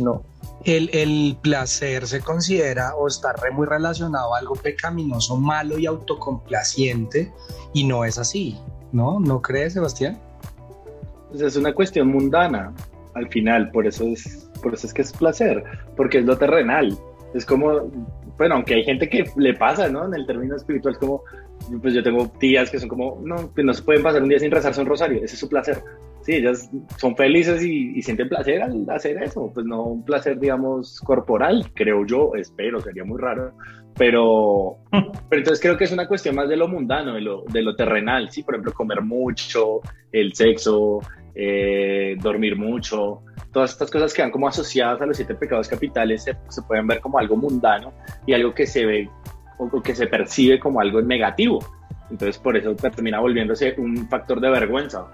no. 0.00 0.24
El, 0.64 1.36
placer 1.40 2.06
se 2.06 2.20
considera 2.20 2.94
o 2.94 3.08
está 3.08 3.32
re 3.32 3.50
muy 3.50 3.66
relacionado 3.66 4.34
a 4.34 4.38
algo 4.38 4.54
pecaminoso, 4.54 5.36
malo 5.36 5.78
y 5.78 5.86
autocomplaciente, 5.86 7.32
y 7.72 7.84
no 7.84 8.04
es 8.04 8.18
así, 8.18 8.58
¿no? 8.92 9.20
¿No 9.20 9.40
crees, 9.40 9.72
Sebastián? 9.72 10.20
Pues 11.30 11.40
es 11.40 11.56
una 11.56 11.72
cuestión 11.72 12.08
mundana 12.08 12.74
al 13.14 13.28
final, 13.28 13.70
por 13.70 13.86
eso 13.86 14.04
es, 14.04 14.50
por 14.62 14.74
eso 14.74 14.86
es 14.86 14.92
que 14.92 15.02
es 15.02 15.12
placer, 15.12 15.64
porque 15.96 16.18
es 16.18 16.24
lo 16.24 16.36
terrenal. 16.36 16.96
Es 17.34 17.46
como, 17.46 17.90
bueno, 18.36 18.56
aunque 18.56 18.74
hay 18.74 18.84
gente 18.84 19.08
que 19.08 19.30
le 19.36 19.54
pasa, 19.54 19.88
¿no? 19.88 20.04
En 20.04 20.14
el 20.14 20.26
término 20.26 20.56
espiritual, 20.56 20.94
es 20.94 20.98
como, 20.98 21.22
pues 21.80 21.94
yo 21.94 22.02
tengo 22.02 22.28
tías 22.38 22.70
que 22.70 22.78
son 22.78 22.88
como, 22.88 23.20
no, 23.22 23.52
que 23.54 23.62
no 23.62 23.72
se 23.72 23.82
pueden 23.82 24.02
pasar 24.02 24.22
un 24.22 24.28
día 24.28 24.38
sin 24.38 24.50
rezarse 24.50 24.80
un 24.80 24.86
rosario, 24.86 25.24
ese 25.24 25.34
es 25.34 25.40
su 25.40 25.48
placer. 25.48 25.82
Sí, 26.30 26.36
ellas 26.36 26.70
son 26.96 27.16
felices 27.16 27.60
y, 27.64 27.98
y 27.98 28.02
sienten 28.02 28.28
placer 28.28 28.62
al 28.62 28.88
hacer 28.88 29.20
eso, 29.20 29.50
pues 29.52 29.66
no 29.66 29.82
un 29.82 30.04
placer, 30.04 30.38
digamos, 30.38 31.00
corporal, 31.00 31.72
creo 31.74 32.06
yo, 32.06 32.36
espero, 32.36 32.80
sería 32.80 33.02
muy 33.02 33.20
raro, 33.20 33.52
pero, 33.96 34.76
pero 35.28 35.40
entonces 35.40 35.60
creo 35.60 35.76
que 35.76 35.82
es 35.82 35.90
una 35.90 36.06
cuestión 36.06 36.36
más 36.36 36.48
de 36.48 36.56
lo 36.56 36.68
mundano, 36.68 37.14
de 37.14 37.20
lo, 37.20 37.42
de 37.52 37.62
lo 37.62 37.74
terrenal, 37.74 38.30
sí, 38.30 38.44
por 38.44 38.54
ejemplo, 38.54 38.72
comer 38.72 39.02
mucho, 39.02 39.80
el 40.12 40.32
sexo, 40.32 41.00
eh, 41.34 42.14
dormir 42.22 42.54
mucho, 42.54 43.22
todas 43.52 43.72
estas 43.72 43.90
cosas 43.90 44.14
que 44.14 44.22
van 44.22 44.30
como 44.30 44.46
asociadas 44.46 45.00
a 45.00 45.06
los 45.06 45.16
siete 45.16 45.34
pecados 45.34 45.66
capitales 45.66 46.22
se, 46.22 46.36
se 46.48 46.62
pueden 46.62 46.86
ver 46.86 47.00
como 47.00 47.18
algo 47.18 47.34
mundano 47.34 47.92
y 48.24 48.34
algo 48.34 48.54
que 48.54 48.68
se 48.68 48.86
ve 48.86 49.10
o 49.58 49.82
que 49.82 49.96
se 49.96 50.06
percibe 50.06 50.60
como 50.60 50.80
algo 50.80 51.02
negativo. 51.02 51.58
Entonces 52.08 52.38
por 52.38 52.56
eso 52.56 52.76
termina 52.76 53.18
volviéndose 53.18 53.74
un 53.78 54.08
factor 54.08 54.40
de 54.40 54.48
vergüenza. 54.50 55.10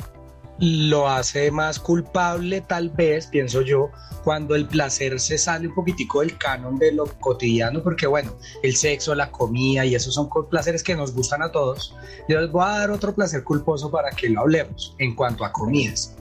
Lo 0.58 1.08
hace 1.08 1.50
más 1.50 1.78
culpable 1.78 2.62
tal 2.62 2.90
vez, 2.90 3.26
pienso 3.26 3.60
yo, 3.60 3.90
cuando 4.24 4.54
el 4.54 4.66
placer 4.66 5.20
se 5.20 5.38
sale 5.38 5.68
un 5.68 5.74
poquitico 5.74 6.20
del 6.20 6.36
canon 6.38 6.78
de 6.78 6.92
lo 6.92 7.06
cotidiano, 7.20 7.82
porque 7.82 8.06
bueno, 8.06 8.34
el 8.62 8.74
sexo, 8.74 9.14
la 9.14 9.30
comida 9.30 9.84
y 9.84 9.94
esos 9.94 10.14
son 10.14 10.28
placeres 10.50 10.82
que 10.82 10.96
nos 10.96 11.14
gustan 11.14 11.42
a 11.42 11.52
todos. 11.52 11.94
Yo 12.28 12.40
les 12.40 12.50
voy 12.50 12.64
a 12.64 12.78
dar 12.78 12.90
otro 12.90 13.14
placer 13.14 13.44
culposo 13.44 13.90
para 13.90 14.10
que 14.10 14.28
lo 14.28 14.40
hablemos 14.40 14.94
en 14.98 15.14
cuanto 15.14 15.44
a 15.44 15.52
comidas. 15.52 16.16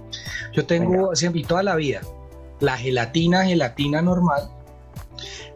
Yo 0.54 0.66
tengo 0.66 1.16
siempre 1.16 1.44
toda 1.44 1.64
la 1.64 1.76
vida 1.76 2.02
la 2.60 2.78
gelatina, 2.78 3.46
gelatina 3.46 4.02
normal 4.02 4.50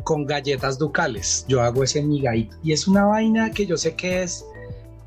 con 0.03 0.25
galletas 0.25 0.77
ducales. 0.77 1.45
Yo 1.47 1.61
hago 1.61 1.83
ese 1.83 2.01
migadito 2.01 2.57
y 2.63 2.73
es 2.73 2.87
una 2.87 3.05
vaina 3.05 3.51
que 3.51 3.65
yo 3.65 3.77
sé 3.77 3.95
que 3.95 4.23
es 4.23 4.45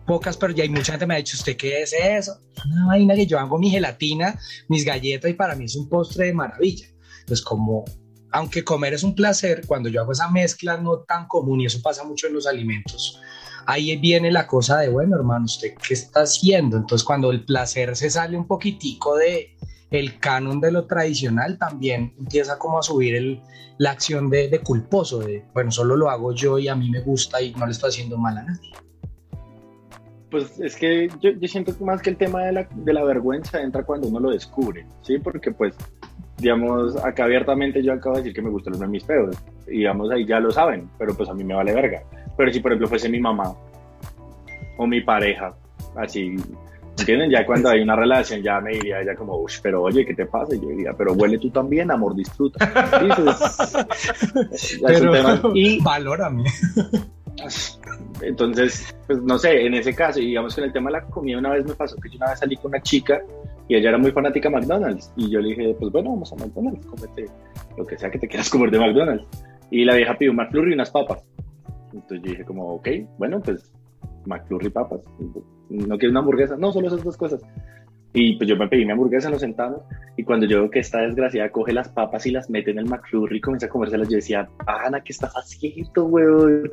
pocas, 0.06 0.36
pero 0.36 0.52
ya 0.52 0.62
hay 0.62 0.68
mucha 0.68 0.92
gente 0.92 1.06
me 1.06 1.14
ha 1.14 1.18
dicho, 1.18 1.36
¿usted 1.36 1.56
qué 1.56 1.82
es 1.82 1.92
eso? 1.92 2.38
Es 2.54 2.64
una 2.66 2.86
vaina 2.86 3.14
que 3.14 3.26
yo 3.26 3.38
hago 3.38 3.58
mi 3.58 3.70
gelatina, 3.70 4.38
mis 4.68 4.84
galletas 4.84 5.30
y 5.30 5.34
para 5.34 5.54
mí 5.54 5.64
es 5.64 5.76
un 5.76 5.88
postre 5.88 6.26
de 6.26 6.34
maravilla. 6.34 6.86
Entonces, 7.20 7.44
como, 7.44 7.84
aunque 8.30 8.64
comer 8.64 8.94
es 8.94 9.02
un 9.02 9.14
placer, 9.14 9.62
cuando 9.66 9.88
yo 9.88 10.00
hago 10.00 10.12
esa 10.12 10.28
mezcla 10.28 10.76
no 10.76 11.00
tan 11.00 11.26
común 11.26 11.60
y 11.60 11.66
eso 11.66 11.80
pasa 11.82 12.04
mucho 12.04 12.26
en 12.26 12.34
los 12.34 12.46
alimentos, 12.46 13.20
ahí 13.66 13.96
viene 13.96 14.30
la 14.30 14.46
cosa 14.46 14.78
de, 14.78 14.88
bueno, 14.88 15.16
hermano, 15.16 15.44
¿usted 15.44 15.74
qué 15.86 15.94
está 15.94 16.22
haciendo? 16.22 16.76
Entonces, 16.76 17.04
cuando 17.04 17.30
el 17.30 17.44
placer 17.44 17.96
se 17.96 18.10
sale 18.10 18.36
un 18.36 18.46
poquitico 18.46 19.16
de 19.16 19.56
el 19.90 20.18
canon 20.18 20.60
de 20.60 20.72
lo 20.72 20.86
tradicional, 20.86 21.58
también 21.58 22.14
empieza 22.18 22.58
como 22.58 22.78
a 22.78 22.82
subir 22.82 23.14
el, 23.14 23.42
la 23.78 23.90
acción 23.90 24.30
de, 24.30 24.48
de 24.48 24.60
culposo, 24.60 25.18
de, 25.18 25.44
bueno, 25.52 25.70
solo 25.70 25.96
lo 25.96 26.08
hago 26.08 26.34
yo 26.34 26.58
y 26.58 26.68
a 26.68 26.74
mí 26.74 26.90
me 26.90 27.00
gusta 27.00 27.42
y 27.42 27.52
no 27.54 27.66
le 27.66 27.72
estoy 27.72 27.90
haciendo 27.90 28.16
mal 28.16 28.38
a 28.38 28.42
nadie. 28.42 28.70
Pues 30.32 30.58
es 30.58 30.76
que 30.76 31.08
yo, 31.20 31.30
yo 31.32 31.46
siento 31.46 31.72
más 31.84 32.00
que 32.00 32.08
el 32.08 32.16
tema 32.16 32.42
de 32.44 32.52
la, 32.52 32.66
de 32.74 32.92
la 32.94 33.04
vergüenza 33.04 33.60
entra 33.60 33.84
cuando 33.84 34.08
uno 34.08 34.18
lo 34.18 34.30
descubre, 34.30 34.86
¿sí? 35.02 35.18
Porque 35.18 35.50
pues, 35.50 35.76
digamos, 36.38 36.96
acá 37.04 37.24
abiertamente 37.24 37.82
yo 37.82 37.92
acabo 37.92 38.16
de 38.16 38.22
decir 38.22 38.34
que 38.34 38.40
me 38.40 38.48
gustan 38.48 38.72
los 38.72 38.80
memis 38.80 39.04
feos, 39.04 39.36
y 39.68 39.80
digamos, 39.80 40.10
ahí 40.10 40.24
ya 40.24 40.40
lo 40.40 40.50
saben, 40.50 40.88
pero 40.98 41.14
pues 41.14 41.28
a 41.28 41.34
mí 41.34 41.44
me 41.44 41.54
vale 41.54 41.74
verga. 41.74 42.02
Pero 42.34 42.50
si 42.50 42.60
por 42.60 42.72
ejemplo 42.72 42.88
fuese 42.88 43.10
mi 43.10 43.20
mamá 43.20 43.54
o 44.78 44.86
mi 44.86 45.02
pareja, 45.02 45.54
así, 45.96 46.34
¿entienden? 46.98 47.30
Ya 47.30 47.44
cuando 47.44 47.68
hay 47.68 47.82
una 47.82 47.94
relación 47.94 48.40
ya 48.40 48.58
me 48.58 48.72
diría 48.72 49.02
ella 49.02 49.14
como, 49.14 49.36
uff, 49.36 49.60
pero 49.62 49.82
oye, 49.82 50.06
¿qué 50.06 50.14
te 50.14 50.24
pasa? 50.24 50.54
Y 50.54 50.60
yo 50.62 50.68
diría, 50.68 50.94
pero 50.96 51.12
huele 51.12 51.36
tú 51.36 51.50
también, 51.50 51.90
amor, 51.90 52.16
disfruta. 52.16 52.58
Entonces, 53.02 54.80
ya 54.80 54.88
es 54.94 55.00
un 55.02 55.12
tema. 55.12 55.42
Y 55.54 55.78
valórame. 55.82 56.44
Entonces, 58.20 58.94
pues 59.06 59.22
no 59.22 59.38
sé, 59.38 59.66
en 59.66 59.74
ese 59.74 59.94
caso, 59.94 60.20
y 60.20 60.26
digamos 60.26 60.54
que 60.54 60.60
en 60.60 60.66
el 60.68 60.72
tema 60.72 60.90
de 60.90 60.98
la 60.98 61.04
comida, 61.04 61.38
una 61.38 61.50
vez 61.50 61.64
me 61.64 61.74
pasó 61.74 61.96
que 61.96 62.08
yo 62.08 62.16
una 62.16 62.30
vez 62.30 62.38
salí 62.38 62.56
con 62.56 62.70
una 62.70 62.82
chica 62.82 63.20
y 63.68 63.76
ella 63.76 63.90
era 63.90 63.98
muy 63.98 64.10
fanática 64.12 64.48
de 64.48 64.56
McDonald's. 64.56 65.12
Y 65.16 65.30
yo 65.30 65.40
le 65.40 65.50
dije, 65.50 65.74
pues 65.78 65.92
bueno, 65.92 66.10
vamos 66.10 66.32
a 66.32 66.36
McDonald's, 66.36 66.86
cómete 66.86 67.26
lo 67.76 67.86
que 67.86 67.98
sea 67.98 68.10
que 68.10 68.18
te 68.18 68.28
quieras 68.28 68.50
comer 68.50 68.70
de 68.70 68.78
McDonald's. 68.78 69.26
Y 69.70 69.84
la 69.84 69.94
vieja 69.94 70.16
pidió 70.18 70.32
un 70.32 70.36
McFlurry 70.36 70.72
y 70.72 70.74
unas 70.74 70.90
papas. 70.90 71.24
Entonces 71.92 72.22
yo 72.22 72.30
dije 72.30 72.44
como, 72.44 72.74
ok, 72.74 72.88
bueno, 73.18 73.40
pues 73.40 73.72
McFlurry 74.26 74.70
papas. 74.70 75.00
¿No 75.70 75.96
quieres 75.96 76.10
una 76.10 76.20
hamburguesa? 76.20 76.56
No, 76.56 76.72
solo 76.72 76.88
esas 76.88 77.02
dos 77.02 77.16
cosas. 77.16 77.40
Y 78.14 78.36
pues 78.36 78.48
yo 78.48 78.56
me 78.56 78.68
pedí 78.68 78.84
mi 78.84 78.92
hamburguesa, 78.92 79.30
nos 79.30 79.40
sentamos, 79.40 79.80
y 80.16 80.24
cuando 80.24 80.44
yo 80.44 80.60
veo 80.60 80.70
que 80.70 80.80
esta 80.80 81.00
desgraciada 81.00 81.50
coge 81.50 81.72
las 81.72 81.88
papas 81.88 82.26
y 82.26 82.30
las 82.30 82.50
mete 82.50 82.70
en 82.70 82.78
el 82.78 82.84
McFlurry 82.84 83.38
y 83.38 83.40
comienza 83.40 83.66
a 83.66 83.70
comérselas, 83.70 84.08
yo 84.08 84.16
decía, 84.16 84.48
Ana, 84.66 85.00
¿qué 85.02 85.12
estás 85.12 85.32
haciendo, 85.32 86.04
weón? 86.04 86.70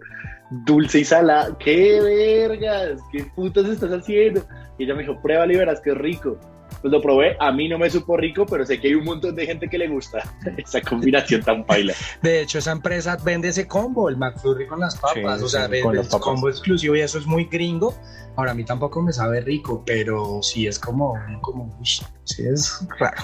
Dulce 0.66 1.00
y 1.00 1.06
salada, 1.06 1.58
¿qué 1.58 2.02
vergas? 2.02 3.00
¿Qué 3.12 3.24
putas 3.36 3.68
estás 3.68 3.92
haciendo? 3.92 4.42
Y 4.78 4.84
ella 4.84 4.96
me 4.96 5.04
dijo, 5.04 5.22
pruébalo 5.22 5.54
y 5.54 5.58
verás 5.58 5.80
que 5.80 5.94
rico. 5.94 6.38
Pues 6.82 6.92
lo 6.94 7.02
probé, 7.02 7.36
a 7.40 7.52
mí 7.52 7.68
no 7.68 7.78
me 7.78 7.90
supo 7.90 8.16
rico, 8.16 8.46
pero 8.46 8.66
sé 8.66 8.80
que 8.80 8.88
hay 8.88 8.96
un 8.96 9.04
montón 9.04 9.36
de 9.36 9.46
gente 9.46 9.68
que 9.68 9.78
le 9.78 9.88
gusta 9.90 10.20
esa 10.58 10.82
combinación 10.82 11.42
tan 11.44 11.66
paila. 11.66 11.94
De 12.22 12.42
hecho, 12.42 12.60
esa 12.60 12.72
empresa 12.72 13.18
vende 13.24 13.50
ese 13.50 13.68
combo, 13.68 14.08
el 14.10 14.16
McFlurry 14.18 14.66
con 14.68 14.80
las 14.80 14.96
papas, 14.98 15.40
Sí, 15.40 15.46
o 15.46 15.50
sea, 15.50 15.66
sí, 15.66 15.72
vende 15.72 15.84
con 15.84 15.92
el 15.92 15.98
las 15.98 16.08
papas. 16.08 16.22
combo 16.24 16.50
exclusivo 16.50 16.96
y 16.96 17.02
eso 17.02 17.18
es 17.18 17.26
muy 17.26 17.46
gringo. 17.46 17.94
Ahora 18.38 18.52
a 18.52 18.54
mí 18.54 18.64
tampoco 18.64 19.02
me 19.02 19.12
sabe 19.12 19.42
rico, 19.42 19.84
pero 19.86 20.40
sí 20.42 20.68
es 20.68 20.80
como, 20.80 21.16
como, 21.42 21.66
uy, 21.80 21.86
sí 22.24 22.46
es 22.48 22.88
raro. 22.98 23.24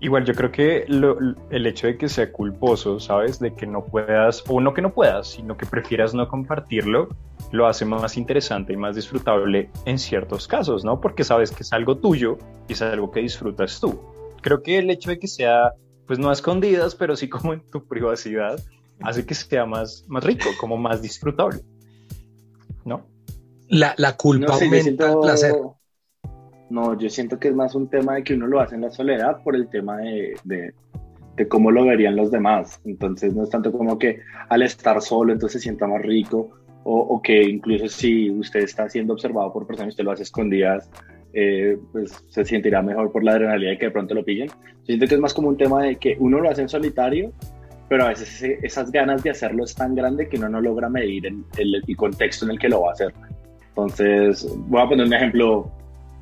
Igual 0.00 0.24
yo 0.24 0.34
creo 0.34 0.52
que 0.52 0.84
lo- 0.86 1.18
el 1.50 1.66
hecho 1.66 1.88
de 1.88 1.96
que 1.98 2.08
sea 2.08 2.30
culposo, 2.30 3.00
¿sabes? 3.00 3.40
De 3.40 3.54
que 3.54 3.66
no 3.66 3.84
puedas, 3.84 4.44
o 4.48 4.60
no 4.60 4.72
que 4.72 4.80
no 4.82 4.92
puedas, 4.94 5.28
sino 5.28 5.56
que 5.56 5.66
prefieras 5.66 6.14
no 6.14 6.28
compartirlo, 6.28 7.08
lo 7.50 7.66
hace 7.66 7.84
más 7.84 8.16
interesante 8.16 8.72
y 8.72 8.76
más 8.76 8.94
disfrutable 8.96 9.70
en 9.86 9.98
ciertos 9.98 10.46
casos, 10.46 10.84
¿no? 10.84 11.00
Porque 11.00 11.24
sabes 11.24 11.50
que 11.50 11.62
es 11.62 11.72
algo 11.72 11.96
tuyo 11.96 12.36
y 12.68 12.74
es 12.74 12.82
algo 12.82 13.10
que 13.10 13.20
disfrutas 13.20 13.80
tú. 13.80 14.00
Creo 14.42 14.62
que 14.62 14.78
el 14.78 14.90
hecho 14.90 15.10
de 15.10 15.18
que 15.18 15.26
sea, 15.28 15.72
pues 16.06 16.18
no 16.18 16.30
a 16.30 16.32
escondidas, 16.32 16.94
pero 16.94 17.16
sí 17.16 17.28
como 17.28 17.52
en 17.54 17.60
tu 17.70 17.86
privacidad, 17.86 18.58
hace 19.00 19.24
que 19.24 19.34
sea 19.34 19.64
más, 19.66 20.04
más 20.08 20.24
rico, 20.24 20.48
como 20.60 20.76
más 20.76 21.00
disfrutable, 21.02 21.60
¿no? 22.84 23.06
La, 23.68 23.94
la 23.98 24.16
culpa 24.16 24.46
No 24.46 24.52
sé, 24.54 24.64
yo 24.64 24.66
aumenta 24.66 24.82
siento- 24.82 25.12
el 25.12 25.20
placer. 25.20 25.54
No, 26.70 26.98
yo 26.98 27.08
siento 27.08 27.38
que 27.38 27.48
es 27.48 27.54
más 27.54 27.74
un 27.74 27.88
tema 27.88 28.16
de 28.16 28.24
que 28.24 28.34
uno 28.34 28.46
lo 28.46 28.60
hace 28.60 28.74
en 28.74 28.82
la 28.82 28.90
soledad 28.90 29.42
por 29.42 29.56
el 29.56 29.68
tema 29.70 29.96
de, 29.98 30.34
de, 30.44 30.74
de 31.36 31.48
cómo 31.48 31.70
lo 31.70 31.86
verían 31.86 32.14
los 32.14 32.30
demás. 32.30 32.78
Entonces 32.84 33.34
no 33.34 33.44
es 33.44 33.50
tanto 33.50 33.72
como 33.72 33.98
que 33.98 34.20
al 34.50 34.60
estar 34.62 35.00
solo 35.00 35.32
entonces 35.32 35.62
se 35.62 35.64
sienta 35.64 35.86
más 35.86 36.02
rico 36.02 36.50
o, 36.90 37.20
que 37.22 37.42
incluso 37.42 37.88
si 37.88 38.30
usted 38.30 38.60
está 38.60 38.88
siendo 38.88 39.12
observado 39.12 39.52
por 39.52 39.66
personas 39.66 39.90
usted 39.92 40.04
lo 40.04 40.12
hace 40.12 40.22
escondidas, 40.22 40.90
eh, 41.32 41.76
pues 41.92 42.24
se 42.28 42.44
sentirá 42.44 42.80
mejor 42.82 43.12
por 43.12 43.22
la 43.22 43.32
adrenalina 43.32 43.72
de 43.72 43.78
que 43.78 43.86
de 43.86 43.90
pronto 43.92 44.14
lo 44.14 44.24
pillen. 44.24 44.48
Siento 44.84 45.06
que 45.06 45.14
es 45.14 45.20
más 45.20 45.34
como 45.34 45.48
un 45.48 45.56
tema 45.56 45.82
de 45.82 45.96
que 45.96 46.16
uno 46.18 46.40
lo 46.40 46.48
hace 46.50 46.62
en 46.62 46.68
solitario, 46.68 47.32
pero 47.88 48.04
a 48.04 48.08
veces 48.08 48.42
esas 48.62 48.90
ganas 48.90 49.22
de 49.22 49.30
hacerlo 49.30 49.64
es 49.64 49.74
tan 49.74 49.94
grande 49.94 50.28
que 50.28 50.36
uno 50.38 50.48
no 50.48 50.60
logra 50.60 50.88
medir 50.88 51.26
el, 51.26 51.44
el- 51.58 51.96
contexto 51.96 52.44
en 52.46 52.52
el 52.52 52.58
que 52.58 52.68
lo 52.68 52.82
va 52.82 52.90
a 52.90 52.92
hacer. 52.92 53.12
Entonces, 53.70 54.48
voy 54.66 54.80
a 54.82 54.88
poner 54.88 55.06
un 55.06 55.12
ejemplo 55.14 55.70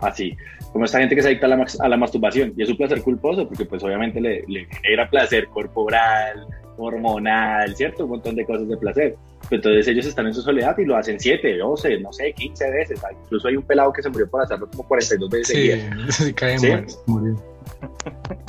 así, 0.00 0.36
como 0.72 0.84
esta 0.84 0.98
gente 0.98 1.14
que 1.14 1.22
se 1.22 1.28
adicta 1.28 1.46
a 1.46 1.50
la, 1.50 1.56
max- 1.56 1.80
a 1.80 1.88
la 1.88 1.96
masturbación, 1.96 2.52
y 2.56 2.62
es 2.62 2.68
un 2.68 2.76
placer 2.76 3.00
culposo, 3.02 3.48
porque 3.48 3.64
pues 3.64 3.82
obviamente 3.82 4.20
le, 4.20 4.44
le 4.46 4.66
genera 4.82 5.08
placer 5.08 5.46
corporal, 5.48 6.44
hormonal, 6.76 7.74
¿cierto? 7.74 8.04
Un 8.04 8.10
montón 8.10 8.34
de 8.34 8.44
cosas 8.44 8.68
de 8.68 8.76
placer. 8.76 9.16
Pero 9.48 9.60
entonces 9.60 9.88
ellos 9.88 10.06
están 10.06 10.26
en 10.26 10.34
su 10.34 10.42
soledad 10.42 10.76
y 10.78 10.84
lo 10.84 10.96
hacen 10.96 11.18
7, 11.18 11.56
12, 11.56 12.00
no 12.00 12.12
sé, 12.12 12.32
15 12.32 12.70
veces. 12.70 13.04
Ah, 13.04 13.08
Incluso 13.24 13.48
hay 13.48 13.56
un 13.56 13.62
pelado 13.62 13.92
que 13.92 14.02
se 14.02 14.10
murió 14.10 14.28
por 14.28 14.42
hacerlo 14.42 14.68
como 14.70 14.86
42 14.88 15.30
veces 15.30 15.48
seguidas. 15.48 15.80
Sí, 16.16 16.24
sí, 16.24 16.32
cae 16.34 16.58
¿Sí? 16.58 16.68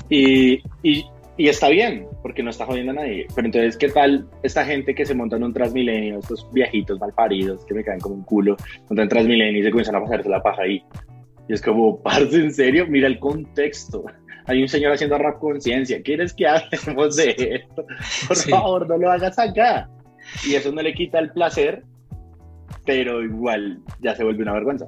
Y, 0.09 0.63
y, 0.83 1.05
y 1.37 1.49
está 1.49 1.69
bien, 1.69 2.07
porque 2.21 2.41
no 2.41 2.49
está 2.49 2.65
jodiendo 2.65 2.91
a 2.93 2.95
nadie. 2.95 3.27
Pero 3.35 3.47
entonces, 3.47 3.77
¿qué 3.77 3.89
tal 3.89 4.27
esta 4.41 4.65
gente 4.65 4.95
que 4.95 5.05
se 5.05 5.13
monta 5.13 5.35
en 5.35 5.43
un 5.43 5.53
Transmilenio, 5.53 6.19
estos 6.19 6.47
viejitos 6.51 6.99
malparidos 6.99 7.63
que 7.65 7.73
me 7.73 7.83
caen 7.83 7.99
como 7.99 8.15
un 8.15 8.23
culo, 8.23 8.57
montan 8.89 9.03
en 9.03 9.09
Transmilenio 9.09 9.61
y 9.61 9.63
se 9.63 9.69
comienzan 9.69 9.95
a 9.95 10.01
pasarse 10.01 10.29
la 10.29 10.41
paja 10.41 10.63
ahí? 10.63 10.83
Y 11.47 11.53
es 11.53 11.61
como, 11.61 12.01
parce, 12.01 12.35
en 12.37 12.53
serio, 12.53 12.87
mira 12.87 13.07
el 13.07 13.19
contexto. 13.19 14.03
Hay 14.47 14.61
un 14.61 14.67
señor 14.67 14.93
haciendo 14.93 15.17
rap 15.17 15.39
conciencia. 15.39 16.01
¿Quieres 16.01 16.33
que 16.33 16.47
hablemos 16.47 17.15
de 17.15 17.31
esto? 17.67 17.85
Por 18.27 18.35
Sí. 18.37 18.49
favor, 18.51 18.87
no 18.87 18.97
lo 18.97 19.11
hagas 19.11 19.37
acá. 19.37 19.89
Y 20.45 20.55
eso 20.55 20.71
no 20.71 20.81
le 20.81 20.93
quita 20.93 21.19
el 21.19 21.31
placer, 21.31 21.83
pero 22.85 23.21
igual 23.23 23.79
ya 24.01 24.15
se 24.15 24.23
vuelve 24.23 24.43
una 24.43 24.53
vergüenza. 24.53 24.85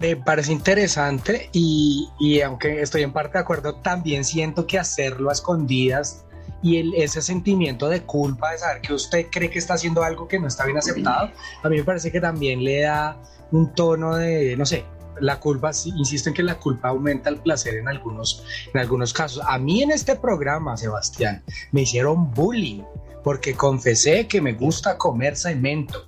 Me 0.00 0.16
parece 0.16 0.52
interesante 0.52 1.48
y, 1.52 2.08
y 2.18 2.40
aunque 2.40 2.80
estoy 2.82 3.02
en 3.02 3.12
parte 3.12 3.38
de 3.38 3.42
acuerdo, 3.42 3.76
también 3.76 4.24
siento 4.24 4.66
que 4.66 4.78
hacerlo 4.78 5.30
a 5.30 5.32
escondidas 5.34 6.24
y 6.62 6.78
el, 6.78 6.94
ese 6.94 7.22
sentimiento 7.22 7.88
de 7.88 8.02
culpa 8.02 8.52
de 8.52 8.58
saber 8.58 8.80
que 8.82 8.92
usted 8.94 9.26
cree 9.30 9.50
que 9.50 9.58
está 9.58 9.74
haciendo 9.74 10.02
algo 10.02 10.26
que 10.26 10.40
no 10.40 10.48
está 10.48 10.64
bien 10.64 10.78
aceptado, 10.78 11.30
a 11.62 11.68
mí 11.68 11.76
me 11.76 11.84
parece 11.84 12.10
que 12.10 12.20
también 12.20 12.64
le 12.64 12.80
da 12.80 13.16
un 13.52 13.72
tono 13.74 14.16
de, 14.16 14.56
no 14.56 14.66
sé, 14.66 14.84
la 15.20 15.40
culpa, 15.40 15.70
insisto 15.84 16.28
en 16.28 16.34
que 16.34 16.42
la 16.42 16.56
culpa 16.56 16.88
aumenta 16.88 17.30
el 17.30 17.36
placer 17.36 17.74
en 17.76 17.88
algunos, 17.88 18.44
en 18.72 18.80
algunos 18.80 19.12
casos. 19.12 19.42
A 19.46 19.58
mí 19.58 19.82
en 19.82 19.90
este 19.90 20.16
programa, 20.16 20.76
Sebastián, 20.76 21.42
me 21.72 21.82
hicieron 21.82 22.32
bullying 22.32 22.82
porque 23.22 23.54
confesé 23.54 24.26
que 24.26 24.40
me 24.40 24.52
gusta 24.52 24.98
comer 24.98 25.36
cemento. 25.36 26.06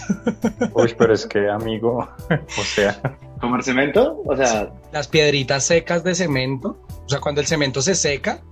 Uy, 0.74 0.94
pero 0.96 1.14
es 1.14 1.26
que, 1.26 1.48
amigo, 1.48 2.08
o 2.58 2.62
sea, 2.62 3.00
¿Comer 3.40 3.62
cemento? 3.62 4.22
O 4.26 4.36
sea, 4.36 4.70
las 4.92 5.08
piedritas 5.08 5.64
secas 5.64 6.04
de 6.04 6.14
cemento, 6.14 6.78
o 7.06 7.08
sea, 7.08 7.20
cuando 7.20 7.40
el 7.40 7.46
cemento 7.46 7.80
se 7.80 7.94
seca, 7.94 8.42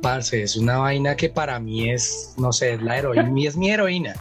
parce, 0.00 0.42
es 0.42 0.56
una 0.56 0.78
vaina 0.78 1.16
que 1.16 1.28
para 1.28 1.58
mí 1.58 1.90
es, 1.90 2.34
no 2.38 2.52
sé, 2.52 2.74
es 2.74 2.82
la 2.82 2.98
heroína, 2.98 3.32
es 3.46 3.56
mi 3.56 3.70
heroína. 3.70 4.14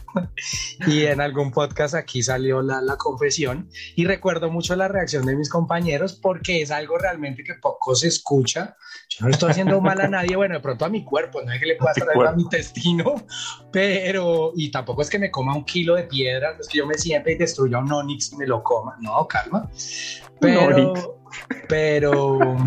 y 0.88 1.06
en 1.06 1.22
algún 1.22 1.52
podcast 1.52 1.96
aquí 1.96 2.24
salió 2.24 2.62
la, 2.62 2.82
la 2.82 2.98
confesión 2.98 3.70
y 3.96 4.06
recuerdo 4.06 4.50
mucho 4.50 4.76
la 4.76 4.88
reacción 4.88 5.26
de 5.26 5.36
mis 5.36 5.50
compañeros 5.50 6.14
porque 6.14 6.62
es 6.62 6.72
algo 6.72 6.98
realmente 6.98 7.44
que 7.44 7.56
poco 7.56 7.96
se 7.96 8.08
escucha. 8.08 8.76
Yo 9.10 9.26
no 9.26 9.32
estoy 9.32 9.52
haciendo 9.52 9.80
mal 9.82 10.02
a 10.02 10.08
nadie, 10.08 10.36
bueno, 10.36 10.56
de 10.56 10.62
pronto 10.62 10.86
a 10.86 10.90
mi 10.90 11.04
cuerpo, 11.04 11.42
no 11.42 11.52
es 11.52 11.60
que 11.60 11.66
le 11.66 11.76
pueda 11.76 11.92
hacer 11.92 12.08
a 12.10 12.32
mi 12.34 12.44
intestino, 12.44 13.16
pero, 13.72 14.52
y 14.56 14.72
tampoco 14.72 15.02
es 15.02 15.10
que 15.10 15.20
me 15.20 15.32
coma 15.32 15.56
un 15.56 15.66
kilo 15.66 15.96
de 15.96 16.04
piedra, 16.04 16.54
no 16.54 16.62
es 16.62 16.68
que 16.68 16.80
yo 16.80 16.86
me 16.86 16.96
siente 16.96 17.32
y 17.32 17.36
destruya 17.36 17.80
un 17.80 17.92
onix 17.92 18.34
y 18.34 18.38
me 18.38 18.46
lo 18.46 18.64
coma, 18.64 18.98
no, 19.02 19.28
calma. 19.28 19.70
Pero, 20.40 21.20
pero, 21.68 22.58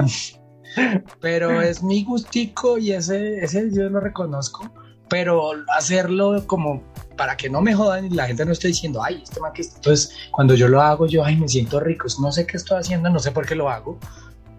pero 1.20 1.60
es 1.60 1.82
mi 1.82 2.04
gustico 2.04 2.78
y 2.78 2.92
ese, 2.92 3.38
ese 3.44 3.70
yo 3.72 3.88
lo 3.88 4.00
reconozco, 4.00 4.70
pero 5.08 5.52
hacerlo 5.76 6.44
como 6.46 6.82
para 7.16 7.36
que 7.36 7.50
no 7.50 7.60
me 7.60 7.74
jodan 7.74 8.06
y 8.06 8.10
la 8.10 8.26
gente 8.26 8.44
no 8.44 8.52
esté 8.52 8.68
diciendo, 8.68 9.02
ay, 9.02 9.20
este 9.22 9.40
man 9.40 9.52
que 9.52 9.62
está-". 9.62 9.76
Entonces, 9.76 10.16
cuando 10.30 10.54
yo 10.54 10.68
lo 10.68 10.80
hago, 10.80 11.06
yo, 11.06 11.24
ay, 11.24 11.36
me 11.36 11.48
siento 11.48 11.80
rico, 11.80 12.06
no 12.20 12.32
sé 12.32 12.46
qué 12.46 12.56
estoy 12.56 12.78
haciendo, 12.78 13.10
no 13.10 13.18
sé 13.18 13.30
por 13.32 13.46
qué 13.46 13.54
lo 13.54 13.68
hago, 13.68 13.98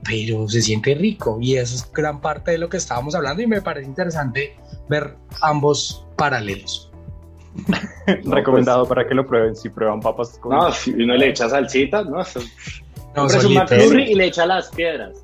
pero 0.04 0.48
se 0.50 0.62
siente 0.62 0.94
rico 0.96 1.38
y 1.42 1.56
eso 1.58 1.76
es 1.76 1.92
gran 1.92 2.22
parte 2.22 2.52
de 2.52 2.58
lo 2.58 2.70
que 2.70 2.78
estábamos 2.78 3.16
hablando 3.16 3.42
y 3.42 3.48
me 3.48 3.62
parece 3.62 3.88
interesante 3.88 4.56
ver 4.90 5.16
ambos 5.42 6.06
paralelos. 6.18 6.88
recomendado 8.24 8.88
para 8.88 9.06
que 9.08 9.14
lo 9.14 9.26
prueben 9.28 9.56
si 9.56 9.68
prueban 9.70 10.00
papas 10.00 10.38
con... 10.40 10.56
no, 10.56 10.72
si 10.72 10.92
uno 10.92 11.16
le 11.16 11.30
echa 11.30 11.50
salsita, 11.50 12.04
no, 12.04 12.22
eso- 12.22 12.40
No, 13.16 13.28
compres 13.28 13.44
un 13.92 14.00
y 14.00 14.16
le 14.16 14.26
echa 14.28 14.46
las 14.46 14.70
piedras. 14.70 15.18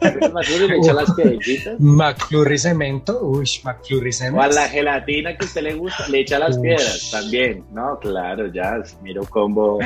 Compres 0.00 0.28
un 0.28 0.32
McFlurry 0.34 0.64
y 0.64 0.68
le 0.68 0.76
echa 0.76 0.92
las 0.92 1.12
piedritas. 1.12 1.80
McFlurry 1.80 2.58
cemento, 2.58 3.18
uy, 3.22 3.48
McFlurry 3.64 4.12
cemento. 4.12 4.38
O 4.38 4.42
a 4.42 4.48
la 4.48 4.68
gelatina 4.68 5.36
que 5.36 5.44
a 5.44 5.48
usted 5.48 5.62
le 5.62 5.74
gusta, 5.74 6.08
le 6.08 6.20
echa 6.20 6.38
las 6.38 6.58
piedras 6.58 7.10
también. 7.10 7.64
No, 7.72 7.98
claro, 7.98 8.46
ya, 8.52 8.82
miro 9.02 9.24
combo. 9.24 9.80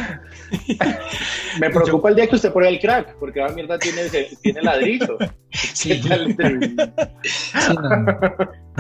Me 1.61 1.71
preocupa 1.71 2.11
el 2.11 2.17
día 2.17 2.27
que 2.27 2.37
usted 2.37 2.53
pruebe 2.53 2.75
el 2.75 2.81
crack, 2.81 3.17
porque 3.19 3.41
la 3.41 3.49
mierda 3.49 3.79
tiene, 3.79 4.03
tiene 4.43 4.63
ladrillo. 4.63 5.17
Sí. 5.73 6.03
¿Qué 6.03 6.09
tal? 6.09 6.37
Sí, 7.23 7.75
no, 7.75 7.89
no, 7.89 7.97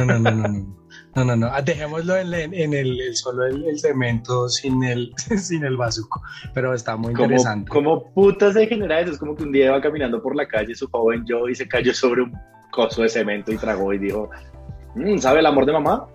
no, 0.05 0.19
no, 0.19 0.19
no, 0.19 0.49
no. 0.49 0.86
No, 1.17 1.25
no, 1.25 1.35
no. 1.35 1.47
Ah, 1.51 1.63
Dejémoslo 1.63 2.15
en, 2.17 2.33
en- 2.35 2.55
en 2.55 2.75
el, 2.75 3.01
el- 3.01 3.17
solo 3.17 3.47
el, 3.47 3.65
el 3.65 3.79
cemento 3.81 4.49
sin 4.49 4.85
el, 4.85 5.13
sin 5.39 5.65
el 5.65 5.77
bazuco. 5.77 6.23
Pero 6.55 6.75
está 6.75 6.97
muy 6.97 7.13
Como, 7.15 7.25
interesante. 7.25 7.71
como 7.71 8.05
puta 8.13 8.53
se 8.53 8.67
genera 8.67 9.01
eso. 9.01 9.13
Es 9.13 9.19
como 9.19 9.35
que 9.35 9.43
un 9.43 9.51
día 9.53 9.67
iba 9.67 9.81
caminando 9.81 10.23
por 10.23 10.37
la 10.37 10.47
calle 10.47 10.75
su 10.75 10.87
joven 10.89 11.25
yo 11.27 11.49
y 11.49 11.55
se 11.55 11.67
cayó 11.67 11.93
sobre 11.95 12.23
un 12.23 12.33
coso 12.71 13.03
de 13.03 13.09
cemento 13.09 13.51
y 13.51 13.57
tragó 13.57 13.93
y 13.95 13.99
dijo, 13.99 14.29
"Mm, 14.95 15.17
¿sabe 15.19 15.41
el 15.41 15.47
amor 15.47 15.65
de 15.67 15.73
mamá? 15.73 16.07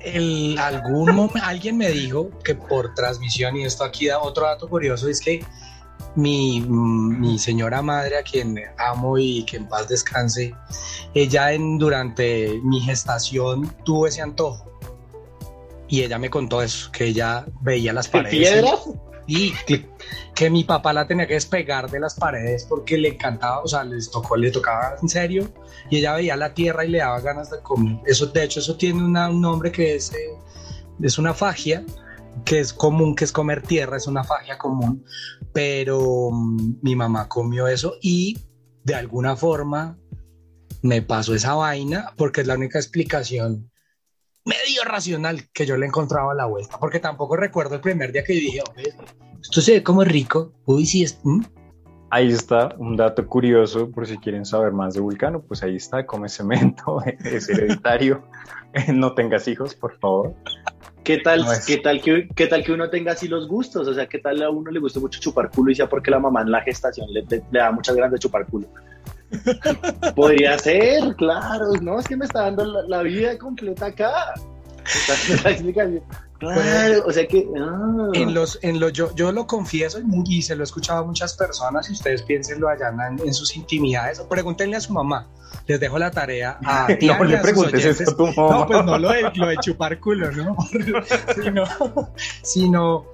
El, 0.00 0.56
algún 0.58 1.30
alguien 1.42 1.78
me 1.78 1.88
dijo 1.90 2.30
que 2.44 2.54
por 2.54 2.94
transmisión, 2.94 3.56
y 3.56 3.64
esto 3.64 3.84
aquí 3.84 4.06
da 4.06 4.18
otro 4.20 4.44
dato 4.44 4.68
curioso, 4.68 5.08
es 5.08 5.18
que 5.20 5.42
mi, 6.16 6.60
mi 6.60 7.38
señora 7.38 7.82
madre, 7.82 8.18
a 8.18 8.22
quien 8.22 8.58
amo 8.78 9.18
y 9.18 9.44
que 9.44 9.56
en 9.56 9.68
paz 9.68 9.88
descanse, 9.88 10.54
ella 11.14 11.52
en, 11.52 11.78
durante 11.78 12.60
mi 12.62 12.80
gestación 12.80 13.72
tuvo 13.84 14.06
ese 14.06 14.22
antojo. 14.22 14.70
Y 15.88 16.02
ella 16.02 16.18
me 16.18 16.30
contó 16.30 16.62
eso, 16.62 16.90
que 16.92 17.04
ella 17.06 17.44
veía 17.60 17.92
las 17.92 18.06
¿De 18.06 18.12
paredes. 18.12 18.34
y- 18.34 18.38
piedras? 18.38 18.80
y 19.26 19.52
que, 19.66 19.88
que 20.34 20.50
mi 20.50 20.64
papá 20.64 20.92
la 20.92 21.06
tenía 21.06 21.26
que 21.26 21.32
despegar 21.34 21.90
de 21.90 21.98
las 21.98 22.14
paredes 22.14 22.66
porque 22.68 22.98
le 22.98 23.08
encantaba, 23.08 23.60
o 23.62 23.66
sea, 23.68 23.82
les 23.82 24.10
tocó, 24.10 24.36
le 24.36 24.50
tocaba 24.50 24.96
en 25.00 25.08
serio 25.08 25.50
y 25.88 25.96
ella 25.98 26.14
veía 26.14 26.36
la 26.36 26.52
tierra 26.52 26.84
y 26.84 26.90
le 26.90 26.98
daba 26.98 27.20
ganas 27.20 27.50
de 27.50 27.60
comer. 27.60 27.98
Eso, 28.04 28.26
de 28.26 28.44
hecho, 28.44 28.60
eso 28.60 28.76
tiene 28.76 29.02
una- 29.02 29.30
un 29.30 29.40
nombre 29.40 29.72
que 29.72 29.94
es, 29.94 30.12
eh, 30.12 30.16
es 31.02 31.18
una 31.18 31.32
fagia, 31.32 31.84
que 32.44 32.60
es 32.60 32.72
común, 32.72 33.14
que 33.14 33.24
es 33.24 33.32
comer 33.32 33.62
tierra, 33.62 33.96
es 33.96 34.06
una 34.06 34.24
fagia 34.24 34.58
común, 34.58 35.04
pero 35.52 36.30
mm, 36.30 36.78
mi 36.82 36.96
mamá 36.96 37.28
comió 37.28 37.66
eso 37.68 37.94
y 38.02 38.38
de 38.84 38.94
alguna 38.94 39.36
forma 39.36 39.98
me 40.82 41.00
pasó 41.00 41.34
esa 41.34 41.54
vaina 41.54 42.12
porque 42.16 42.42
es 42.42 42.46
la 42.46 42.54
única 42.54 42.78
explicación 42.78 43.70
medio 44.44 44.84
racional 44.84 45.48
que 45.52 45.64
yo 45.64 45.76
le 45.76 45.86
encontraba 45.86 46.32
a 46.32 46.34
la 46.34 46.46
vuelta, 46.46 46.78
porque 46.78 47.00
tampoco 47.00 47.36
recuerdo 47.36 47.76
el 47.76 47.80
primer 47.80 48.12
día 48.12 48.24
que 48.24 48.34
yo 48.34 48.40
dije, 48.40 48.62
"Oye, 48.76 48.94
esto 49.40 49.60
se 49.60 49.72
ve 49.72 49.82
como 49.82 50.04
rico, 50.04 50.52
uy, 50.66 50.84
sí, 50.84 51.02
es... 51.02 51.18
¿mm?". 51.24 51.42
Ahí 52.10 52.28
está 52.28 52.74
un 52.78 52.96
dato 52.96 53.26
curioso 53.26 53.90
por 53.90 54.06
si 54.06 54.18
quieren 54.18 54.44
saber 54.44 54.72
más 54.72 54.94
de 54.94 55.00
Vulcano, 55.00 55.42
pues 55.42 55.62
ahí 55.62 55.76
está, 55.76 56.06
come 56.06 56.28
cemento, 56.28 56.98
es 57.24 57.48
hereditario, 57.48 58.22
no 58.92 59.14
tengas 59.14 59.48
hijos, 59.48 59.74
por 59.74 59.98
favor. 59.98 60.34
¿Qué 61.04 61.18
tal, 61.18 61.44
No 61.44 61.50
qué, 61.66 61.76
tal 61.78 62.00
que, 62.00 62.28
¿Qué 62.34 62.46
tal 62.46 62.64
que 62.64 62.72
uno 62.72 62.88
tenga 62.90 63.12
así 63.12 63.28
los 63.28 63.46
gustos? 63.46 63.86
O 63.86 63.94
sea, 63.94 64.06
¿qué 64.06 64.18
tal 64.18 64.42
a 64.42 64.50
uno 64.50 64.70
le 64.70 64.80
gusta 64.80 64.98
mucho 65.00 65.20
chupar 65.20 65.50
culo 65.50 65.70
y 65.70 65.74
sea 65.74 65.88
porque 65.88 66.10
la 66.10 66.18
mamá 66.18 66.40
en 66.42 66.50
la 66.50 66.62
gestación 66.62 67.06
le, 67.12 67.22
le- 67.28 67.42
le 67.50 67.58
da 67.58 67.70
muchas 67.70 67.94
ganas 67.94 68.12
de 68.12 68.18
chupar 68.18 68.46
culo? 68.46 68.66
Podría 70.14 70.58
ser, 70.58 71.14
claro. 71.16 71.72
No, 71.82 71.98
es 72.00 72.06
que 72.08 72.16
me 72.16 72.24
está 72.24 72.42
dando 72.42 72.64
la, 72.64 72.82
la 72.88 73.02
vida 73.02 73.36
completa 73.38 73.86
acá. 73.86 74.34
Claro, 76.52 77.04
o 77.06 77.12
sea 77.12 77.26
que... 77.26 77.46
ah. 77.58 78.10
En 78.14 78.34
los, 78.34 78.58
en 78.62 78.80
los, 78.80 78.92
yo, 78.92 79.14
yo 79.14 79.32
lo 79.32 79.46
confieso 79.46 79.98
y, 80.26 80.42
se 80.42 80.54
lo 80.54 80.62
he 80.62 80.64
escuchado 80.64 81.00
a 81.00 81.06
muchas 81.06 81.34
personas, 81.34 81.88
y 81.88 81.92
ustedes 81.92 82.22
piénsenlo 82.22 82.68
allá 82.68 82.88
en, 82.88 83.20
en 83.26 83.34
sus 83.34 83.56
intimidades, 83.56 84.18
o 84.20 84.28
pregúntenle 84.28 84.76
a 84.76 84.80
su 84.80 84.92
mamá, 84.92 85.28
les 85.66 85.80
dejo 85.80 85.98
la 85.98 86.10
tarea 86.10 86.58
a 86.64 86.88
no 87.00 87.24
y 87.24 87.28
le 87.28 87.38
preguntes 87.38 88.00
a 88.00 88.16
tu 88.16 88.26
mamá. 88.26 88.58
No, 88.58 88.66
pues 88.66 88.84
no 88.84 88.98
lo 88.98 89.10
de, 89.10 89.32
lo 89.34 89.46
de 89.46 89.56
chupar 89.58 89.98
culo, 90.00 90.30
¿no? 90.32 90.56
sino, 91.34 91.64
sino 92.42 93.06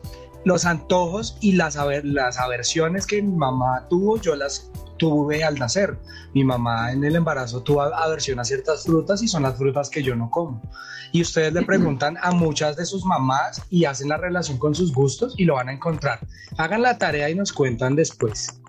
los 0.44 0.64
antojos 0.64 1.37
y 1.40 1.53
las, 1.53 1.76
aver- 1.76 2.05
las 2.05 2.38
aversiones 2.38 3.07
que 3.07 3.22
mi 3.22 3.37
mamá 3.37 3.87
tuvo, 3.88 4.16
yo 4.18 4.35
las 4.37 4.70
tuve 4.96 5.44
al 5.44 5.59
nacer. 5.59 5.98
Mi 6.35 6.44
mamá 6.44 6.92
en 6.92 7.03
el 7.05 7.16
embarazo 7.16 7.62
tuvo 7.62 7.83
aversión 7.83 8.38
a 8.38 8.44
ciertas 8.44 8.85
frutas 8.85 9.22
y 9.22 9.29
son 9.29 9.42
las 9.42 9.57
frutas 9.57 9.90
que 9.90 10.03
yo 10.03 10.14
no 10.14 10.31
como. 10.31 10.62
Y 11.12 11.22
ustedes 11.22 11.53
le 11.53 11.62
preguntan 11.62 12.16
a 12.22 12.31
muchas 12.31 12.76
de 12.76 12.87
sus 12.87 13.05
mamás 13.05 13.62
y 13.70 13.85
hacen 13.85 14.09
la 14.11 14.16
relación 14.16 14.59
con 14.59 14.74
sus 14.74 14.92
gustos 14.92 15.35
y 15.37 15.44
lo 15.44 15.55
van 15.55 15.68
a 15.68 15.72
encontrar. 15.72 16.20
Hagan 16.57 16.83
la 16.83 16.98
tarea 16.98 17.29
y 17.31 17.35
nos 17.35 17.53
cuentan 17.53 17.96
después. 17.96 18.61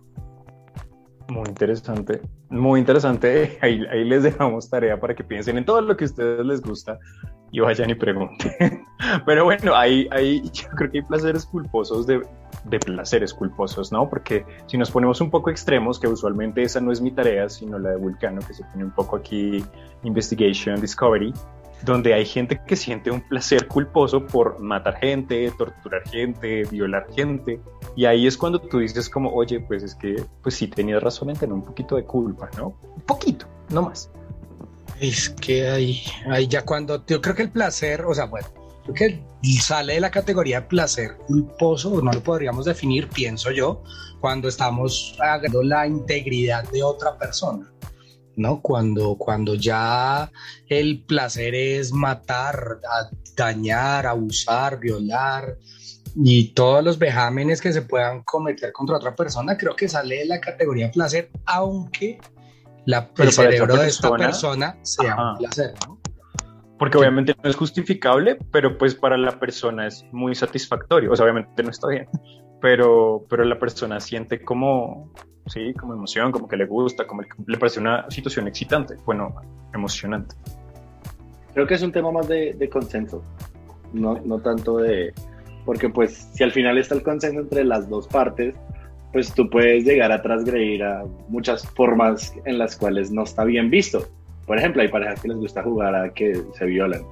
Muy 1.28 1.48
interesante, 1.48 2.22
muy 2.50 2.80
interesante. 2.80 3.58
Ahí, 3.62 3.86
ahí 3.92 4.04
les 4.04 4.24
dejamos 4.24 4.70
tarea 4.70 5.00
para 5.00 5.16
que 5.16 5.24
piensen 5.24 5.58
en 5.58 5.66
todo 5.66 5.82
lo 5.82 5.96
que 5.96 6.06
a 6.06 6.08
ustedes 6.08 6.46
les 6.46 6.62
gusta 6.62 6.98
y 7.52 7.60
vayan 7.60 7.90
y 7.90 7.96
pregunten. 7.96 8.86
Pero 9.26 9.44
bueno, 9.44 9.76
ahí, 9.76 10.08
ahí 10.12 10.42
yo 10.54 10.70
creo 10.76 10.92
que 10.92 10.98
hay 11.00 11.04
placeres 11.04 11.46
culposos 11.46 12.08
de, 12.08 12.22
de 12.66 12.80
placeres 12.80 13.34
culposos, 13.34 13.92
¿no? 13.92 14.10
Porque 14.10 14.46
si 14.68 14.78
nos 14.78 14.92
ponemos 14.92 15.22
un 15.22 15.30
poco 15.30 15.50
extremos, 15.50 16.00
que 16.00 16.08
usualmente 16.08 16.64
esa 16.64 16.80
no 16.80 16.92
es 16.92 17.02
mi 17.02 17.12
tarea, 17.12 17.50
sino 17.50 17.78
la 17.80 17.92
de 17.92 17.98
Vulcano, 17.98 18.42
que 18.46 18.54
se 18.54 18.64
pone 18.64 18.86
un 18.86 18.92
poco 18.92 19.18
aquí 19.18 19.64
Investigation, 20.04 20.80
Discovery, 20.80 21.34
donde 21.84 22.14
hay 22.14 22.26
gente 22.26 22.62
que 22.66 22.76
siente 22.76 23.10
un 23.12 23.22
placer 23.22 23.68
culposo 23.68 24.26
por 24.26 24.60
matar 24.60 24.98
gente, 24.98 25.52
torturar 25.58 26.08
gente, 26.08 26.64
violar 26.66 27.08
gente, 27.14 27.60
y 27.96 28.06
ahí 28.06 28.28
es 28.28 28.38
cuando 28.38 28.60
tú 28.60 28.80
dices 28.80 29.10
como, 29.10 29.34
oye, 29.34 29.60
pues 29.60 29.84
es 29.84 29.96
que, 29.96 30.24
pues 30.44 30.56
sí 30.56 30.68
tenías 30.68 31.02
razón 31.02 31.32
en 31.32 31.38
tener 31.38 31.54
un 31.54 31.64
poquito 31.64 31.96
de 31.96 32.04
culpa, 32.04 32.50
¿no? 32.58 32.76
Un 32.96 33.02
poquito, 33.02 33.48
no 33.70 33.82
más. 33.84 34.12
Es 35.02 35.30
que 35.30 35.70
ahí, 35.70 36.02
ahí 36.30 36.48
ya 36.48 36.64
cuando, 36.64 37.06
yo 37.06 37.22
creo 37.22 37.36
que 37.36 37.42
el 37.42 37.52
placer, 37.52 38.06
o 38.06 38.14
sea, 38.14 38.26
bueno, 38.26 38.48
Creo 38.84 38.96
que 38.96 39.24
sale 39.60 39.94
de 39.94 40.00
la 40.00 40.10
categoría 40.10 40.62
de 40.62 40.68
placer 40.68 41.18
culposo, 41.28 42.02
no 42.02 42.12
lo 42.12 42.24
podríamos 42.24 42.66
definir, 42.66 43.08
pienso 43.10 43.52
yo, 43.52 43.84
cuando 44.20 44.48
estamos 44.48 45.16
agarrando 45.20 45.62
la 45.62 45.86
integridad 45.86 46.68
de 46.72 46.82
otra 46.82 47.18
persona. 47.18 47.72
¿no? 48.38 48.62
Cuando, 48.62 49.16
cuando 49.18 49.56
ya 49.56 50.32
el 50.68 51.04
placer 51.04 51.54
es 51.54 51.92
matar, 51.92 52.80
dañar, 53.36 54.08
abusar, 54.08 54.80
violar 54.80 55.58
y 56.16 56.54
todos 56.54 56.84
los 56.84 56.98
vejámenes 56.98 57.62
que 57.62 57.72
se 57.72 57.84
puedan 57.84 58.24
cometer 58.24 58.72
contra 58.72 58.98
otra 58.98 59.16
persona, 59.16 59.58
creo 59.58 59.76
que 59.76 59.88
sale 59.88 60.20
de 60.20 60.26
la 60.26 60.40
categoría 60.40 60.92
placer, 60.92 61.30
aunque 61.46 62.20
la, 62.86 63.10
el 63.18 63.32
cerebro 63.32 63.76
de 63.76 63.88
esta 63.88 64.16
persona 64.16 64.78
sea 64.82 65.16
un 65.32 65.38
placer, 65.38 65.74
¿no? 65.88 66.00
Porque 66.78 66.98
obviamente 66.98 67.36
no 67.44 67.50
es 67.50 67.56
justificable, 67.56 68.40
pero 68.52 68.78
pues 68.78 68.96
para 68.96 69.16
la 69.16 69.40
persona 69.40 69.86
es 69.86 70.04
muy 70.12 70.34
satisfactorio. 70.34 71.12
O 71.12 71.16
sea, 71.16 71.26
obviamente 71.26 71.62
no 71.62 71.70
está 71.70 71.88
bien, 71.88 72.08
pero, 72.60 73.24
pero 73.30 73.44
la 73.44 73.60
persona 73.60 74.00
siente 74.00 74.44
como, 74.44 75.14
sí, 75.46 75.74
como 75.74 75.94
emoción, 75.94 76.32
como 76.32 76.48
que 76.48 76.58
le 76.58 76.66
gusta, 76.66 77.06
como 77.06 77.22
le 77.46 77.58
parece 77.60 77.80
una 77.80 78.10
situación 78.10 78.48
excitante, 78.48 78.96
bueno, 79.06 79.36
emocionante. 79.74 80.36
Creo 81.54 81.68
que 81.68 81.76
es 81.76 81.84
un 81.84 81.92
tema 81.92 82.12
más 82.12 82.28
de, 82.28 82.54
de 82.54 82.70
consenso, 82.70 83.22
no, 83.94 84.20
no 84.26 84.40
tanto 84.40 84.78
de, 84.78 85.14
porque 85.66 85.90
pues 85.90 86.32
si 86.34 86.44
al 86.44 86.52
final 86.52 86.78
está 86.78 86.96
el 86.96 87.04
consenso 87.04 87.42
entre 87.42 87.64
las 87.64 87.90
dos 87.90 88.08
partes, 88.08 88.56
pues 89.12 89.34
tú 89.34 89.50
puedes 89.50 89.84
llegar 89.84 90.12
a 90.12 90.22
transgredir 90.22 90.84
a 90.84 91.04
muchas 91.28 91.68
formas 91.70 92.34
en 92.46 92.58
las 92.58 92.76
cuales 92.76 93.12
no 93.12 93.24
está 93.24 93.44
bien 93.44 93.70
visto. 93.70 94.08
Por 94.46 94.58
ejemplo, 94.58 94.82
hay 94.82 94.88
parejas 94.88 95.22
que 95.22 95.28
les 95.30 95.38
gusta 95.38 95.64
jugar 95.64 95.96
a 95.96 96.14
que 96.14 96.42
se 96.58 96.66
violan. 96.66 97.04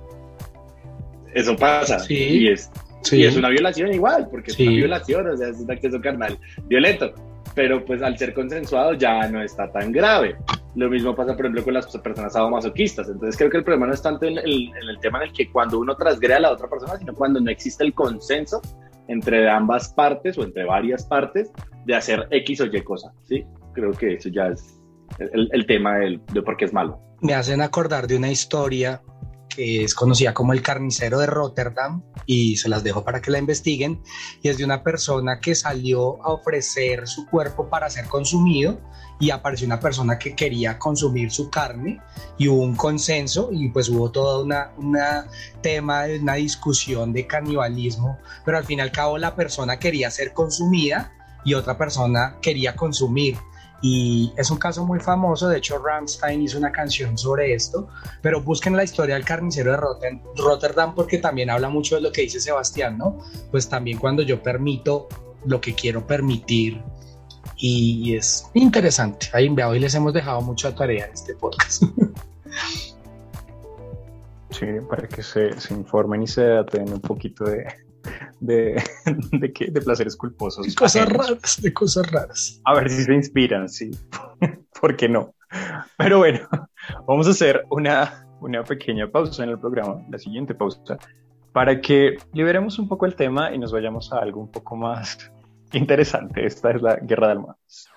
Eso 1.34 1.56
pasa. 1.56 2.00
Sí. 2.00 2.16
Y, 2.16 2.48
es, 2.50 2.72
y 3.12 3.24
es 3.24 3.38
una 3.38 3.50
violación 3.50 3.94
igual, 3.94 4.28
porque 4.30 4.52
es 4.52 4.60
una 4.60 4.72
violación, 4.72 5.28
o 5.28 5.38
sea, 5.38 5.50
es 5.50 5.60
un 5.60 5.72
acceso 5.72 6.02
carnal 6.02 6.40
violento 6.66 7.14
pero 7.56 7.84
pues 7.84 8.02
al 8.02 8.18
ser 8.18 8.34
consensuado 8.34 8.94
ya 8.94 9.28
no 9.28 9.42
está 9.42 9.70
tan 9.72 9.92
grave. 9.92 10.38
Lo 10.76 10.90
mismo 10.90 11.16
pasa, 11.16 11.36
por 11.36 11.46
ejemplo, 11.46 11.64
con 11.64 11.74
las 11.74 11.88
personas 11.98 12.34
sadomasoquistas. 12.34 13.10
Entonces 13.10 13.36
creo 13.38 13.50
que 13.50 13.58
el 13.58 13.64
problema 13.64 13.88
no 13.88 13.94
es 13.94 14.02
tanto 14.02 14.26
en 14.26 14.38
el, 14.38 14.72
tema 15.02 15.20
en 15.20 15.30
el 15.30 15.34
que 15.34 15.52
cuando 15.52 15.80
uno 15.80 15.96
transgrede 15.96 16.36
a 16.36 16.40
la 16.40 16.52
otra 16.52 16.70
persona, 16.70 16.98
sino 16.98 17.14
cuando 17.14 17.40
no 17.42 17.50
existe 17.52 17.84
el 17.84 17.94
consenso 17.94 18.62
entre 19.10 19.50
ambas 19.50 19.90
partes 19.94 20.38
o 20.38 20.44
entre 20.44 20.64
varias 20.64 21.06
partes 21.06 21.52
de 21.86 21.96
hacer 21.96 22.28
X 22.32 22.62
o 22.62 22.66
Y 22.66 22.82
cosa. 22.84 23.12
¿sí? 23.28 23.44
Creo 23.74 23.92
que 23.92 24.14
eso 24.14 24.30
ya 24.30 24.48
es 24.48 24.80
el, 25.20 25.66
tema 25.66 25.98
de 25.98 26.42
por 26.42 26.56
qué 26.56 26.66
es 26.66 26.74
malo. 26.74 27.02
Me 27.22 27.34
hacen 27.34 27.62
acordar 27.62 28.08
de 28.08 28.16
una 28.16 28.32
historia 28.32 29.02
que 29.50 29.84
es 29.84 29.94
conocida 29.96 30.34
como 30.34 30.54
el 30.54 30.62
carnicero 30.62 31.20
de 31.20 31.26
Rotterdam 31.26 32.04
y 32.26 32.58
se 32.58 32.70
las 32.70 32.84
dejo 32.84 33.04
para 33.04 33.22
que 33.22 33.32
la 33.32 33.40
investiguen. 33.40 34.02
Y 34.42 34.50
es 34.50 34.58
de 34.58 34.66
una 34.66 34.84
persona 34.84 35.40
que 35.40 35.56
salió 35.56 36.24
a 36.24 36.32
ofrecer 36.32 37.08
su 37.08 37.26
cuerpo 37.26 37.70
para 37.70 37.90
ser 37.90 38.06
consumido 38.06 38.80
y 39.20 39.32
apareció 39.32 39.68
una 39.68 39.80
persona 39.80 40.18
que 40.18 40.36
quería 40.36 40.80
consumir 40.80 41.32
su 41.32 41.50
carne 41.50 42.00
y 42.38 42.48
hubo 42.48 42.64
un 42.64 42.76
consenso 42.76 43.50
y 43.52 43.70
pues 43.70 43.90
hubo 43.90 44.12
todo 44.12 44.44
una, 44.44 44.72
una 44.78 45.28
tema, 45.62 46.06
una 46.22 46.36
discusión 46.36 47.12
de 47.12 47.28
canibalismo, 47.28 48.18
pero 48.46 48.58
al 48.58 48.66
fin 48.66 48.80
y 48.80 48.82
al 48.82 48.92
cabo 48.92 49.18
la 49.18 49.36
persona 49.36 49.78
quería 49.78 50.10
ser 50.10 50.34
consumida 50.34 51.12
y 51.44 51.54
otra 51.54 51.78
persona 51.78 52.38
quería 52.42 52.76
consumir 52.76 53.38
y 53.82 54.34
es 54.38 54.52
un 54.52 54.58
caso 54.58 54.86
muy 54.86 55.00
famoso, 55.00 55.48
de 55.48 55.58
hecho 55.58 55.78
Rammstein 55.78 56.42
hizo 56.42 56.58
una 56.58 56.72
canción 56.72 57.18
sobre 57.18 57.54
esto, 57.54 57.88
pero 58.22 58.42
busquen 58.42 58.76
la 58.76 58.84
historia 58.84 59.16
del 59.16 59.26
carnicero 59.26 59.72
de 59.72 60.20
Rotterdam 60.36 60.94
porque 60.96 61.18
también 61.18 61.50
habla 61.50 61.70
mucho 61.70 61.96
de 61.96 62.02
lo 62.02 62.12
que 62.12 62.22
dice 62.22 62.40
Sebastián, 62.40 62.98
¿no? 62.98 63.20
Pues 63.52 63.70
también 63.70 63.98
cuando 63.98 64.22
yo 64.22 64.42
permito 64.44 65.08
lo 65.46 65.62
que 65.62 65.74
quiero 65.74 66.06
permitir 66.06 66.82
y 67.56 68.16
es 68.16 68.46
interesante. 68.54 69.28
Ahí 69.34 69.50
hoy 69.50 69.80
les 69.80 69.94
hemos 69.96 70.14
dejado 70.14 70.42
mucha 70.42 70.74
tarea 70.74 71.06
en 71.06 71.14
este 71.14 71.36
podcast. 71.36 71.84
Sí, 74.52 74.66
para 74.90 75.08
que 75.08 75.24
se, 75.24 75.58
se 75.62 75.74
informen 75.74 76.24
y 76.24 76.28
se 76.28 76.44
daten 76.44 76.92
un 76.92 77.00
poquito 77.00 77.46
de, 77.46 77.66
de, 78.40 78.82
de, 79.32 79.54
¿qué? 79.54 79.72
de 79.72 79.82
placeres 79.82 80.16
culposos. 80.16 80.66
De 80.66 80.74
cosas 80.74 81.10
raras, 81.10 81.62
de 81.62 81.74
cosas 81.74 82.12
raras. 82.12 82.62
A 82.66 82.76
ver 82.76 82.90
si 82.90 83.04
se 83.04 83.14
inspiran, 83.14 83.70
sí. 83.70 83.92
¿Por 84.82 84.96
qué 84.96 85.10
no? 85.10 85.34
Pero 85.98 86.20
bueno, 86.20 86.40
vamos 87.08 87.28
a 87.28 87.32
hacer 87.32 87.64
una, 87.70 88.28
una 88.40 88.64
pequeña 88.64 89.10
pausa 89.10 89.44
en 89.44 89.50
el 89.50 89.60
programa, 89.60 90.04
la 90.10 90.20
siguiente 90.20 90.54
pausa, 90.54 90.98
para 91.52 91.82
que 91.82 92.18
liberemos 92.34 92.80
un 92.80 92.88
poco 92.88 93.06
el 93.06 93.16
tema 93.16 93.54
y 93.54 93.58
nos 93.58 93.72
vayamos 93.72 94.14
a 94.14 94.20
algo 94.20 94.42
un 94.42 94.52
poco 94.52 94.76
más 94.76 95.32
interesante. 95.74 96.46
Esta 96.46 96.72
es 96.72 96.82
la 96.82 96.96
guerra 96.98 97.28
de 97.28 97.34
almohadas. 97.34 97.90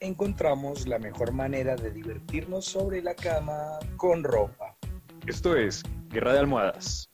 Encontramos 0.00 0.88
la 0.88 0.98
mejor 0.98 1.32
manera 1.32 1.76
de 1.76 1.92
divertirnos 1.92 2.64
sobre 2.64 3.02
la 3.02 3.14
cama 3.14 3.78
con 3.96 4.24
ropa. 4.24 4.76
Esto 5.26 5.56
es 5.56 5.84
Guerra 6.08 6.32
de 6.32 6.40
Almohadas. 6.40 7.08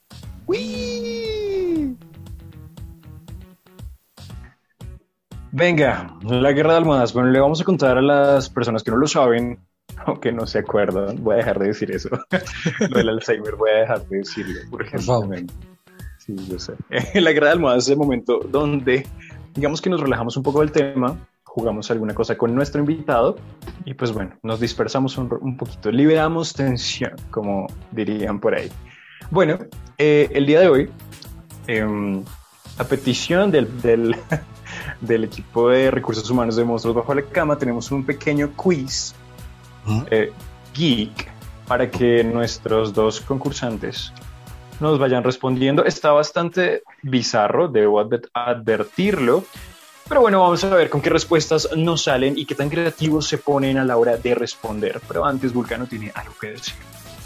Venga, 5.59 6.17
la 6.23 6.53
guerra 6.53 6.75
de 6.75 6.79
almohadas. 6.79 7.13
Bueno, 7.13 7.31
le 7.31 7.41
vamos 7.41 7.61
a 7.61 7.65
contar 7.65 7.99
a 7.99 8.01
las 8.01 8.49
personas 8.49 8.85
que 8.85 8.93
no 8.93 8.97
lo 8.97 9.09
saben 9.09 9.59
o 10.07 10.21
que 10.21 10.31
no 10.31 10.47
se 10.47 10.61
acuerdan. 10.61 11.17
Voy 11.21 11.35
a 11.35 11.39
dejar 11.39 11.59
de 11.59 11.67
decir 11.67 11.91
eso. 11.91 12.11
lo 12.79 12.97
del 12.97 13.09
Alzheimer, 13.09 13.57
voy 13.57 13.71
a 13.71 13.79
dejar 13.79 14.07
de 14.07 14.19
decirlo. 14.19 14.61
Por 14.71 14.83
ejemplo. 14.83 15.21
Sí, 16.19 16.37
yo 16.49 16.61
sé. 16.61 16.75
la 17.21 17.33
guerra 17.33 17.49
de 17.49 17.53
almohadas 17.55 17.87
es 17.87 17.91
el 17.91 17.97
momento 17.97 18.39
donde, 18.49 19.05
digamos 19.53 19.83
que 19.83 19.91
nos 19.91 20.01
relajamos 20.01 20.37
un 20.37 20.45
poco 20.45 20.61
del 20.61 20.71
tema, 20.71 21.19
jugamos 21.43 21.91
alguna 21.91 22.15
cosa 22.15 22.39
con 22.39 22.55
nuestro 22.55 22.81
invitado 22.81 23.35
y 23.85 23.95
pues 23.95 24.13
bueno, 24.13 24.39
nos 24.45 24.61
dispersamos 24.61 25.19
un, 25.19 25.29
un 25.41 25.57
poquito, 25.57 25.91
liberamos 25.91 26.53
tensión, 26.53 27.17
como 27.33 27.67
dirían 27.91 28.39
por 28.39 28.55
ahí. 28.55 28.71
Bueno, 29.33 29.59
eh, 29.97 30.31
el 30.35 30.47
día 30.47 30.61
de 30.61 30.69
hoy, 30.69 30.91
em, 31.67 32.23
a 32.79 32.85
petición 32.85 33.51
del, 33.51 33.83
del, 33.83 34.15
equipo 35.25 35.69
de 35.71 35.91
recursos 35.91 36.29
humanos 36.31 36.57
de 36.57 36.65
Monstruos 36.65 36.97
Bajo 36.97 37.15
la 37.15 37.23
Cama, 37.23 37.57
tenemos 37.57 37.91
un 37.91 38.05
pequeño 38.05 38.53
quiz 38.57 39.15
eh, 40.11 40.33
geek 40.75 41.31
para 41.67 41.91
que 41.91 42.25
nuestros 42.25 42.93
dos 42.95 43.21
concursantes 43.21 44.13
nos 44.81 44.99
vayan 44.99 45.25
respondiendo. 45.25 45.85
Está 45.85 46.13
bastante 46.13 46.83
bizarro, 47.03 47.69
debo 47.69 48.01
advertirlo. 48.33 49.45
Pero 50.09 50.23
bueno, 50.23 50.41
vamos 50.41 50.65
a 50.65 50.75
ver 50.75 50.89
con 50.89 51.03
qué 51.03 51.11
respuestas 51.11 51.69
nos 51.77 52.05
salen 52.05 52.39
y 52.39 52.47
qué 52.47 52.55
tan 52.55 52.71
creativos 52.71 53.27
se 53.27 53.37
ponen 53.37 53.77
a 53.77 53.85
la 53.85 53.99
hora 53.99 54.17
de 54.17 54.35
responder. 54.35 55.03
Pero 55.07 55.25
antes, 55.27 55.53
Vulcano 55.53 55.87
tiene 55.87 56.11
algo 56.15 56.33
que 56.41 56.53
decir. 56.53 56.75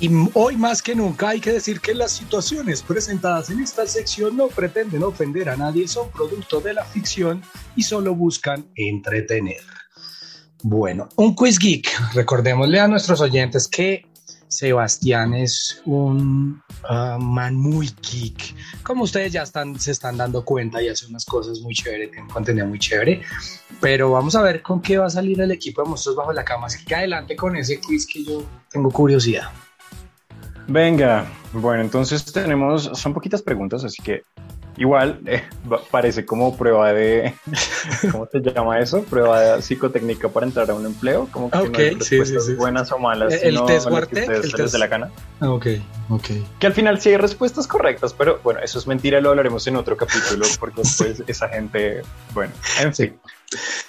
Y 0.03 0.11
hoy 0.35 0.57
más 0.57 0.83
que 0.83 0.97
nunca 0.97 1.29
hay 1.29 1.41
que 1.41 1.53
decir 1.53 1.81
que 1.81 1.95
las 1.95 2.11
situaciones 2.11 2.83
presentadas 2.83 3.51
en 3.51 3.61
esta 3.61 3.87
sección 3.87 4.37
no 4.37 4.49
pretenden 4.49 5.05
ofender 5.05 5.49
a 5.49 5.57
nadie, 5.57 5.87
son 5.87 6.11
producto 6.11 6.61
de 6.61 6.75
la 6.75 6.85
ficción 6.85 7.41
y 7.77 7.85
solo 7.85 8.13
buscan 8.13 8.67
entretener. 8.75 9.61
Bueno, 10.65 11.09
un 11.15 11.37
quiz 11.37 11.57
geek. 11.57 12.15
Recordémosle 12.15 12.81
a 12.81 12.89
nuestros 12.89 13.21
oyentes 13.21 13.69
que 13.69 14.05
Sebastián 14.49 15.35
es 15.35 15.81
un 15.85 16.61
ah, 16.89 17.19
man 17.21 17.55
muy 17.55 17.89
geek. 18.11 18.57
Como 18.83 19.05
ustedes 19.05 19.33
ya 19.33 19.47
se 19.47 19.93
están 19.93 20.17
dando 20.17 20.45
cuenta 20.45 20.83
y 20.83 20.89
hace 20.89 21.07
unas 21.07 21.25
cosas 21.25 21.61
muy 21.61 21.75
chévere, 21.75 22.09
tiene 22.09 22.23
un 22.25 22.29
contenido 22.29 22.67
muy 22.67 22.81
chévere. 22.81 23.23
Pero 23.81 24.11
vamos 24.11 24.35
a 24.35 24.43
ver 24.43 24.63
con 24.63 24.83
qué 24.83 24.99
va 24.99 25.07
a 25.07 25.11
salir 25.11 25.41
el 25.41 25.53
equipo 25.53 25.81
de 25.81 25.91
Monstruos 25.91 26.17
Bajo 26.17 26.33
la 26.33 26.45
Cama. 26.45 26.67
Así 26.67 26.85
que 26.85 26.97
adelante 26.97 27.37
con 27.37 27.55
ese 27.55 27.79
quiz 27.79 28.05
que 28.05 28.25
yo 28.25 28.45
tengo 28.69 28.91
curiosidad. 28.91 29.49
Venga, 30.69 31.27
bueno, 31.53 31.83
entonces 31.83 32.25
tenemos, 32.33 32.91
son 32.95 33.13
poquitas 33.13 33.43
preguntas, 33.43 33.85
así 33.85 34.03
que 34.03 34.23
igual 34.77 35.21
eh, 35.27 35.43
parece 35.91 36.25
como 36.25 36.57
prueba 36.57 36.93
de, 36.93 37.35
¿cómo 38.13 38.27
se 38.27 38.41
llama 38.41 38.79
eso? 38.79 39.03
Prueba 39.03 39.61
psicotécnica 39.61 40.29
para 40.29 40.47
entrar 40.47 40.71
a 40.71 40.75
un 40.75 40.87
empleo, 40.87 41.29
como 41.31 41.51
que 41.51 41.59
no 41.59 41.79
hay 41.79 41.91
respuestas 41.95 42.57
buenas 42.57 42.91
o 42.93 42.99
malas, 42.99 43.35
el, 43.35 43.55
sino 43.55 43.67
test 43.67 43.87
el 44.13 44.53
test 44.53 44.73
de 44.73 44.79
la 44.79 44.89
cana. 44.89 45.11
Ah, 45.41 45.51
ok, 45.51 45.67
ok. 46.09 46.27
Que 46.59 46.67
al 46.67 46.73
final 46.73 47.01
sí 47.01 47.11
hay 47.11 47.17
respuestas 47.17 47.67
correctas, 47.67 48.15
pero 48.15 48.41
bueno, 48.43 48.61
eso 48.61 48.79
es 48.79 48.87
mentira, 48.87 49.21
lo 49.21 49.31
hablaremos 49.31 49.67
en 49.67 49.77
otro 49.77 49.97
capítulo, 49.97 50.47
porque 50.61 50.83
pues 50.97 51.23
esa 51.27 51.49
gente, 51.49 52.03
bueno, 52.33 52.53
en 52.81 52.95
fin. 52.95 53.19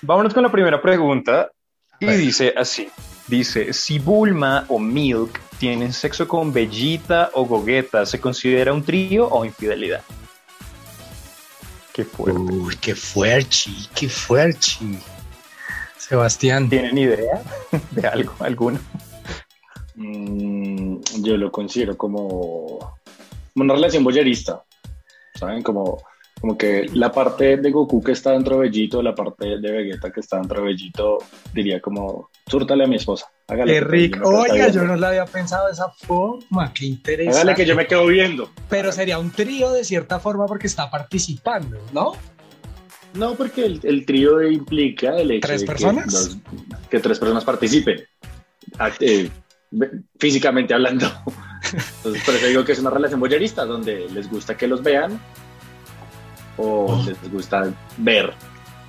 Vámonos 0.01 0.33
con 0.33 0.43
la 0.43 0.51
primera 0.51 0.81
pregunta 0.81 1.49
y 1.99 2.07
dice 2.07 2.53
así. 2.57 2.89
Dice, 3.25 3.71
si 3.71 3.99
Bulma 3.99 4.65
o 4.67 4.77
Milk 4.77 5.39
tienen 5.63 5.93
sexo 5.93 6.27
con 6.27 6.51
Bellita 6.51 7.29
o 7.35 7.45
Gogeta, 7.45 8.05
¿se 8.05 8.19
considera 8.19 8.73
un 8.73 8.83
trío 8.83 9.29
o 9.29 9.45
infidelidad? 9.45 10.01
Qué 11.93 12.03
fuerte. 12.03 12.37
Uy, 12.37 12.75
qué 12.81 12.93
fuerte, 12.93 13.71
qué 13.95 14.09
fuerte. 14.09 14.73
Sebastián. 15.97 16.69
¿Tienen 16.69 16.97
idea 16.97 17.41
de 17.91 18.05
algo, 18.05 18.33
alguno? 18.39 18.77
Mm, 19.95 20.97
yo 21.21 21.37
lo 21.37 21.49
considero 21.49 21.95
como 21.95 22.97
una 23.55 23.73
relación 23.73 24.03
boyerista, 24.03 24.65
¿saben? 25.35 25.63
Como, 25.63 26.03
como 26.43 26.57
que 26.57 26.87
la 26.93 27.09
parte 27.09 27.55
de 27.55 27.71
Goku 27.71 28.03
que 28.03 28.11
está 28.11 28.31
dentro 28.31 28.55
de 28.57 28.63
Bellito, 28.63 29.01
la 29.01 29.15
parte 29.15 29.57
de 29.59 29.71
Vegeta 29.71 30.11
que 30.11 30.19
está 30.19 30.39
dentro 30.39 30.59
de 30.59 30.67
Bellito, 30.67 31.19
diría 31.53 31.79
como, 31.79 32.29
súrtale 32.47 32.83
a 32.83 32.87
mi 32.87 32.97
esposa. 32.97 33.27
Hágale 33.47 33.75
Qué 33.75 33.79
rico. 33.79 34.19
yo 34.29 34.39
Oiga, 34.53 34.67
yo 34.67 34.83
no 34.83 34.97
la 34.97 35.07
había 35.07 35.23
pensado 35.23 35.67
de 35.67 35.71
esa 35.71 35.87
forma. 36.05 36.73
Qué 36.73 36.85
interesante. 36.87 37.37
Hágale 37.39 37.55
que 37.55 37.65
yo 37.65 37.77
me 37.77 37.87
quedo 37.87 38.05
viendo. 38.07 38.49
Pero 38.69 38.91
sería 38.91 39.19
un 39.19 39.31
trío 39.31 39.71
de 39.71 39.85
cierta 39.85 40.19
forma 40.19 40.45
porque 40.45 40.67
está 40.67 40.91
participando, 40.91 41.77
¿no? 41.93 42.11
No, 43.13 43.35
porque 43.35 43.65
el, 43.65 43.79
el 43.83 44.05
trío 44.05 44.41
implica 44.41 45.15
el 45.15 45.31
hecho 45.31 45.47
¿Tres 45.47 45.61
de 45.61 45.65
que, 45.65 45.71
personas? 45.71 46.13
los- 46.13 46.37
que 46.89 46.99
tres 46.99 47.19
personas 47.19 47.45
participen, 47.45 48.01
eh, 48.99 49.29
físicamente 50.19 50.73
hablando. 50.73 51.05
Entonces, 51.99 52.21
por 52.25 52.35
eso 52.35 52.47
digo 52.47 52.65
que 52.65 52.73
es 52.73 52.79
una 52.79 52.89
relación 52.89 53.21
boyerista, 53.21 53.63
donde 53.63 54.09
les 54.09 54.29
gusta 54.29 54.57
que 54.57 54.67
los 54.67 54.83
vean 54.83 55.17
o 56.57 56.85
Oh. 56.85 57.03
les 57.05 57.31
gusta 57.31 57.73
ver. 57.97 58.33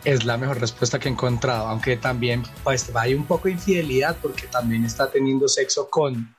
Es 0.05 0.25
la 0.25 0.37
mejor 0.37 0.61
respuesta 0.61 0.99
que 0.99 1.09
he 1.09 1.13
encontrado, 1.13 1.67
aunque 1.67 1.97
también 1.97 2.43
pues 2.63 2.95
hay 2.95 3.15
un 3.15 3.25
poco 3.25 3.49
de 3.49 3.53
infidelidad 3.53 4.17
porque 4.21 4.47
también 4.47 4.85
está 4.85 5.11
teniendo 5.11 5.49
sexo 5.49 5.89
con 5.89 6.35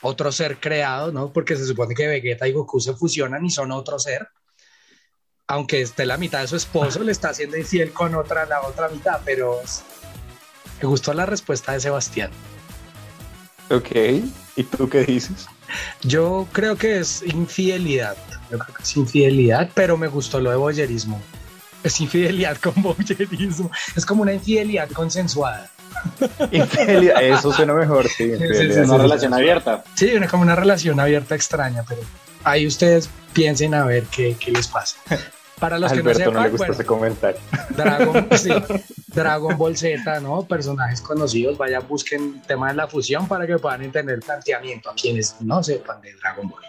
otro 0.00 0.32
ser 0.32 0.58
creado, 0.58 1.12
¿no? 1.12 1.30
Porque 1.32 1.56
se 1.56 1.66
supone 1.66 1.94
que 1.94 2.06
Vegeta 2.06 2.48
y 2.48 2.52
Goku 2.52 2.80
se 2.80 2.94
fusionan 2.94 3.44
y 3.44 3.50
son 3.50 3.72
otro 3.72 3.98
ser. 3.98 4.28
Aunque 5.48 5.82
esté 5.82 6.06
la 6.06 6.16
mitad 6.16 6.40
de 6.40 6.46
su 6.46 6.56
esposo, 6.56 7.02
le 7.02 7.12
está 7.12 7.30
haciendo 7.30 7.56
infiel 7.56 7.92
con 7.92 8.14
otra, 8.14 8.46
la 8.46 8.62
otra 8.62 8.88
mitad, 8.88 9.20
pero 9.24 9.60
me 10.80 10.88
gustó 10.88 11.12
la 11.12 11.26
respuesta 11.26 11.72
de 11.72 11.80
Sebastián. 11.80 12.30
Ok, 13.70 13.90
¿y 14.56 14.62
tú 14.62 14.88
qué 14.88 15.04
dices? 15.04 15.46
Yo 16.02 16.46
creo 16.52 16.76
que 16.76 16.98
es 16.98 17.22
infidelidad. 17.22 18.16
Yo 18.50 18.58
creo 18.58 18.74
que 18.74 18.82
es 18.82 18.96
infidelidad, 18.96 19.70
pero 19.74 19.96
me 19.96 20.08
gustó 20.08 20.40
lo 20.40 20.50
de 20.50 20.56
boyerismo. 20.56 21.20
Es 21.82 22.00
infidelidad 22.00 22.56
con 22.58 22.74
boyerismo. 22.82 23.70
Es 23.96 24.04
como 24.06 24.22
una 24.22 24.32
infidelidad 24.32 24.90
consensuada. 24.90 25.70
Infidelidad, 26.50 27.22
eso 27.22 27.52
suena 27.52 27.74
mejor, 27.74 28.08
sí. 28.08 28.30
sí, 28.36 28.78
una 28.78 28.86
sí. 28.86 28.98
relación 28.98 29.34
abierta. 29.34 29.84
Sí, 29.94 30.14
una, 30.14 30.28
como 30.28 30.42
una 30.42 30.54
relación 30.54 31.00
abierta 31.00 31.34
extraña, 31.34 31.84
pero 31.88 32.02
ahí 32.44 32.66
ustedes 32.66 33.08
piensen 33.32 33.74
a 33.74 33.84
ver 33.84 34.04
qué, 34.04 34.36
qué 34.38 34.52
les 34.52 34.68
pasa. 34.68 34.96
Para 35.58 35.78
los 35.78 35.92
que 35.92 35.98
Alberto 35.98 36.18
no 36.18 36.24
no, 36.24 36.28
sepan, 36.30 36.42
le 36.44 36.50
gusta 36.50 36.66
bueno, 36.66 36.74
ese 36.74 36.86
comentario. 36.86 37.40
Dragon, 37.76 38.28
sí, 38.36 38.50
Dragon 39.08 39.58
Ball 39.58 39.76
Z, 39.76 40.20
¿no? 40.20 40.42
Personajes 40.42 41.00
conocidos, 41.00 41.58
vayan, 41.58 41.86
busquen 41.88 42.34
el 42.36 42.42
tema 42.42 42.68
de 42.68 42.74
la 42.74 42.86
fusión 42.86 43.26
para 43.26 43.46
que 43.46 43.58
puedan 43.58 43.82
entender 43.82 44.16
el 44.16 44.22
planteamiento 44.22 44.90
a 44.90 44.94
quienes 44.94 45.40
no 45.40 45.62
sepan 45.62 46.00
de 46.00 46.14
Dragon 46.14 46.48
Ball. 46.48 46.62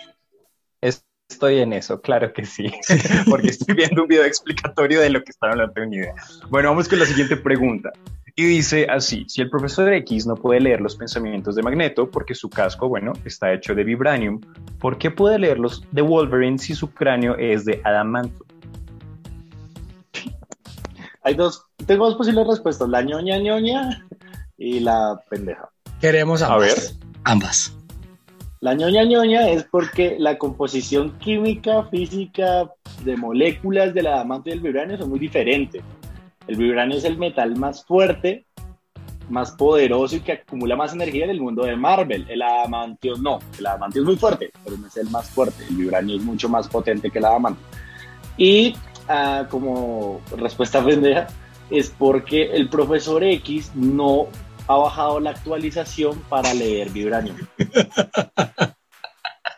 Estoy 1.30 1.60
en 1.60 1.74
eso, 1.74 2.02
claro 2.02 2.34
que 2.34 2.44
sí, 2.44 2.72
porque 3.30 3.50
estoy 3.50 3.76
viendo 3.76 4.02
un 4.02 4.08
video 4.08 4.26
explicatorio 4.26 5.00
de 5.00 5.12
lo 5.12 5.24
que 5.24 5.30
están 5.30 5.52
hablando 5.52 5.74
de 5.76 5.86
una 5.86 5.96
idea. 5.96 6.16
Bueno, 6.50 6.70
vamos 6.70 6.90
con 6.90 6.98
la 6.98 7.06
siguiente 7.06 7.38
pregunta. 7.38 7.92
Y 8.36 8.46
dice 8.46 8.88
así, 8.90 9.26
si 9.28 9.42
el 9.42 9.50
profesor 9.50 9.94
X 9.94 10.26
no 10.26 10.36
puede 10.36 10.60
leer 10.60 10.82
los 10.82 10.96
pensamientos 10.96 11.56
de 11.56 11.62
Magneto 11.62 12.10
porque 12.10 12.34
su 12.34 12.50
casco, 12.50 12.88
bueno, 12.88 13.14
está 13.26 13.54
hecho 13.54 13.76
de 13.76 13.84
vibranium, 13.84 14.40
¿por 14.80 14.98
qué 14.98 15.12
puede 15.12 15.38
leerlos 15.38 15.84
de 15.92 16.02
Wolverine 16.02 16.58
si 16.58 16.74
su 16.74 16.92
cráneo 16.92 17.36
es 17.38 17.66
de 17.66 17.80
adamanto? 17.84 18.46
Hay 21.24 21.34
dos, 21.36 21.64
tengo 21.86 22.06
dos 22.06 22.16
posibles 22.16 22.48
respuestas, 22.48 22.88
la 22.90 23.02
ñoña 23.02 23.38
ñoña 23.38 24.06
y 24.58 24.80
la 24.80 25.20
pendeja. 25.30 25.70
Queremos 26.00 26.42
A 26.42 26.54
ambas. 26.54 26.68
ver. 26.68 27.08
Ambas. 27.26 27.76
La 28.62 28.74
ñoña 28.74 29.04
ñoña 29.04 29.50
es 29.50 29.64
porque 29.64 30.18
la 30.20 30.38
composición 30.38 31.18
química, 31.20 31.84
física 31.86 32.70
de 33.04 33.16
moléculas 33.16 33.94
del 33.94 34.08
adamanto 34.08 34.50
y 34.50 34.54
del 34.54 34.62
vibranio 34.62 34.98
son 34.98 35.10
muy 35.10 35.20
diferentes. 35.20 35.82
El 36.48 36.56
vibranio 36.58 36.98
es 36.98 37.04
el 37.06 37.18
metal 37.18 37.56
más 37.56 37.86
fuerte, 37.86 38.46
más 39.30 39.52
poderoso 39.52 40.16
y 40.16 40.22
que 40.22 40.32
acumula 40.34 40.76
más 40.76 40.92
energía 40.94 41.26
en 41.26 41.30
el 41.32 41.40
mundo 41.40 41.64
de 41.64 41.76
Marvel. 41.76 42.26
El 42.30 42.42
adamantio 42.42 43.14
no. 43.18 43.40
El 43.58 43.66
adamantio 43.68 44.02
es 44.02 44.06
muy 44.06 44.18
fuerte, 44.18 44.52
pero 44.64 44.76
no 44.78 44.88
es 44.88 44.98
el 44.98 45.10
más 45.10 45.30
fuerte. 45.30 45.64
El 45.70 45.76
vibranio 45.76 46.18
es 46.18 46.24
mucho 46.24 46.50
más 46.50 46.68
potente 46.68 47.12
que 47.12 47.20
el 47.20 47.26
adamantio. 47.26 47.64
Y 48.36 48.76
como 49.50 50.22
respuesta 50.38 50.84
pendeja, 50.84 51.28
es 51.70 51.90
porque 51.90 52.52
el 52.54 52.70
profesor 52.70 53.24
X 53.24 53.72
no 53.76 54.28
ha 54.68 54.76
bajado 54.76 55.20
la 55.20 55.32
actualización 55.32 56.20
para 56.30 56.54
leer 56.54 56.92
vibranio. 56.92 57.34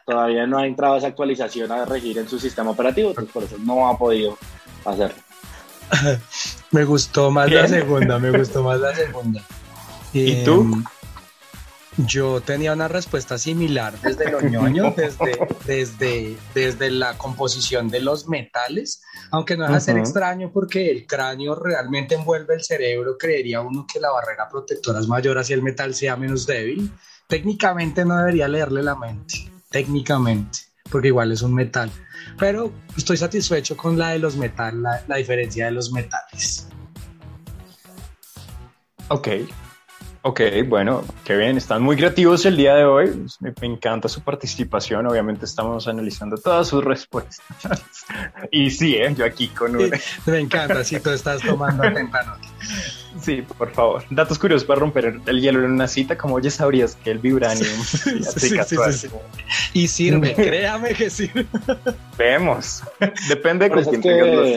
Todavía 0.06 0.48
no 0.48 0.58
ha 0.58 0.66
entrado 0.66 0.98
esa 0.98 1.08
actualización 1.08 1.72
a 1.72 1.86
regir 1.86 2.18
en 2.18 2.28
su 2.28 2.40
sistema 2.40 2.72
operativo, 2.72 3.10
entonces 3.10 3.34
por 3.34 3.44
eso 3.44 3.58
no 3.60 3.88
ha 3.88 3.98
podido 3.98 4.38
hacerlo. 4.86 5.18
Me 6.72 6.86
gustó 6.86 7.30
más 7.32 7.52
la 7.52 7.68
segunda, 7.68 8.18
me 8.18 8.32
gustó 8.32 8.64
más 8.64 8.80
la 8.80 8.96
segunda. 8.96 9.42
¿Y 10.14 10.42
tú? 10.46 10.82
Yo 11.98 12.40
tenía 12.40 12.72
una 12.72 12.88
respuesta 12.88 13.38
similar 13.38 14.00
desde 14.00 14.32
los 14.32 14.44
ñoños, 14.44 14.96
desde, 14.98 15.38
desde, 15.66 16.38
desde 16.56 16.90
la 16.90 17.18
composición 17.18 17.90
de 17.90 18.00
los 18.00 18.30
metales, 18.30 19.02
aunque 19.32 19.58
no 19.58 19.72
de 19.72 19.82
ser 19.82 19.98
extraño 19.98 20.52
porque 20.54 20.90
el 20.90 21.06
cráneo 21.06 21.54
realmente 21.56 22.16
envuelve 22.16 22.56
el 22.56 22.64
cerebro, 22.64 23.18
creería 23.18 23.60
uno 23.62 23.86
que 23.92 24.00
la 24.00 24.10
barrera 24.10 24.48
protectora 24.50 25.00
es 25.00 25.08
mayor 25.08 25.38
hacia 25.38 25.54
el 25.54 25.62
metal 25.62 25.94
sea 25.94 26.16
menos 26.16 26.48
débil. 26.48 26.92
Técnicamente 27.28 28.06
no 28.06 28.18
debería 28.18 28.48
leerle 28.48 28.84
la 28.84 28.96
mente, 28.96 29.52
técnicamente, 29.70 30.60
porque 30.90 31.10
igual 31.10 31.32
es 31.34 31.42
un 31.42 31.54
metal. 31.54 31.92
Pero 32.40 32.72
estoy 32.96 33.18
satisfecho 33.18 33.76
con 33.76 33.98
la 33.98 34.10
de 34.12 34.20
los 34.20 34.38
metales, 34.38 34.80
la, 34.80 35.04
la 35.08 35.18
diferencia 35.18 35.66
de 35.66 35.72
los 35.72 35.92
metales. 35.92 36.68
Ok, 39.10 39.28
ok, 40.24 40.42
bueno, 40.68 41.04
qué 41.24 41.36
bien, 41.36 41.58
están 41.58 41.82
muy 41.82 41.96
creativos 41.96 42.46
el 42.46 42.58
día 42.58 42.76
de 42.76 42.86
hoy, 42.86 43.26
me, 43.40 43.54
me 43.60 43.68
encanta 43.68 44.08
su 44.08 44.22
participación, 44.22 45.08
obviamente 45.08 45.46
estamos 45.46 45.88
analizando 45.88 46.38
todas 46.38 46.68
sus 46.68 46.84
respuestas. 46.84 47.42
y 48.52 48.70
sí, 48.70 48.96
¿eh? 48.96 49.14
yo 49.16 49.26
aquí 49.26 49.48
con 49.50 49.76
un... 49.76 49.92
Me 50.26 50.40
encanta 50.40 50.84
si 50.84 51.00
tú 51.00 51.10
estás 51.10 51.42
tomando 51.42 51.84
atenta 51.84 52.24
nota. 52.24 52.40
Sí, 53.20 53.44
por 53.58 53.72
favor. 53.72 54.04
Datos 54.10 54.40
curiosos 54.40 54.66
para 54.66 54.80
romper 54.80 55.20
el 55.26 55.42
hielo 55.42 55.60
en 55.66 55.72
una 55.72 55.88
cita, 55.88 56.18
como 56.18 56.40
ya 56.40 56.50
sabrías 56.50 56.96
que 56.96 57.12
el 57.12 57.20
vibranium 57.20 57.84
Sí, 57.84 58.24
sí, 58.24 58.56
casual. 58.56 58.94
sí, 58.94 59.10
sí. 59.10 59.14
Y 59.74 59.88
sirve, 59.90 60.34
créame 60.34 60.94
que 60.94 61.10
sirve. 61.10 61.46
Vemos. 62.18 62.82
Depende 63.28 63.68
de 63.68 63.84
quién 63.84 64.02
tengas 64.02 64.28
los... 64.28 64.48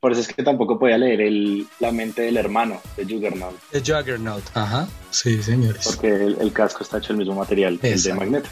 por 0.00 0.12
eso 0.12 0.20
es 0.22 0.28
que 0.28 0.42
tampoco 0.42 0.78
podía 0.78 0.98
leer 0.98 1.20
el- 1.20 1.66
la 1.80 1.92
mente 1.92 2.22
del 2.22 2.36
hermano 2.36 2.80
de 2.96 3.04
Juggernaut, 3.04 3.54
The 3.70 3.80
Juggernaut. 3.80 4.42
Ajá. 4.54 4.88
Sí, 5.10 5.42
señores. 5.42 5.84
porque 5.86 6.08
el, 6.14 6.36
el 6.40 6.52
casco 6.52 6.82
está 6.82 6.98
hecho 6.98 7.08
del 7.08 7.18
mismo 7.18 7.34
material, 7.34 7.74
el 7.74 7.80
de 7.80 7.90
Exacto. 7.92 8.20
Magneto. 8.20 8.48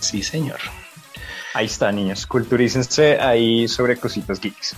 Sí, 0.00 0.22
señor. 0.22 0.58
Ahí 1.54 1.66
está, 1.66 1.90
niños. 1.90 2.26
Culturícense 2.26 3.18
ahí 3.18 3.66
sobre 3.68 3.96
cositas 3.96 4.40
geeks. 4.40 4.74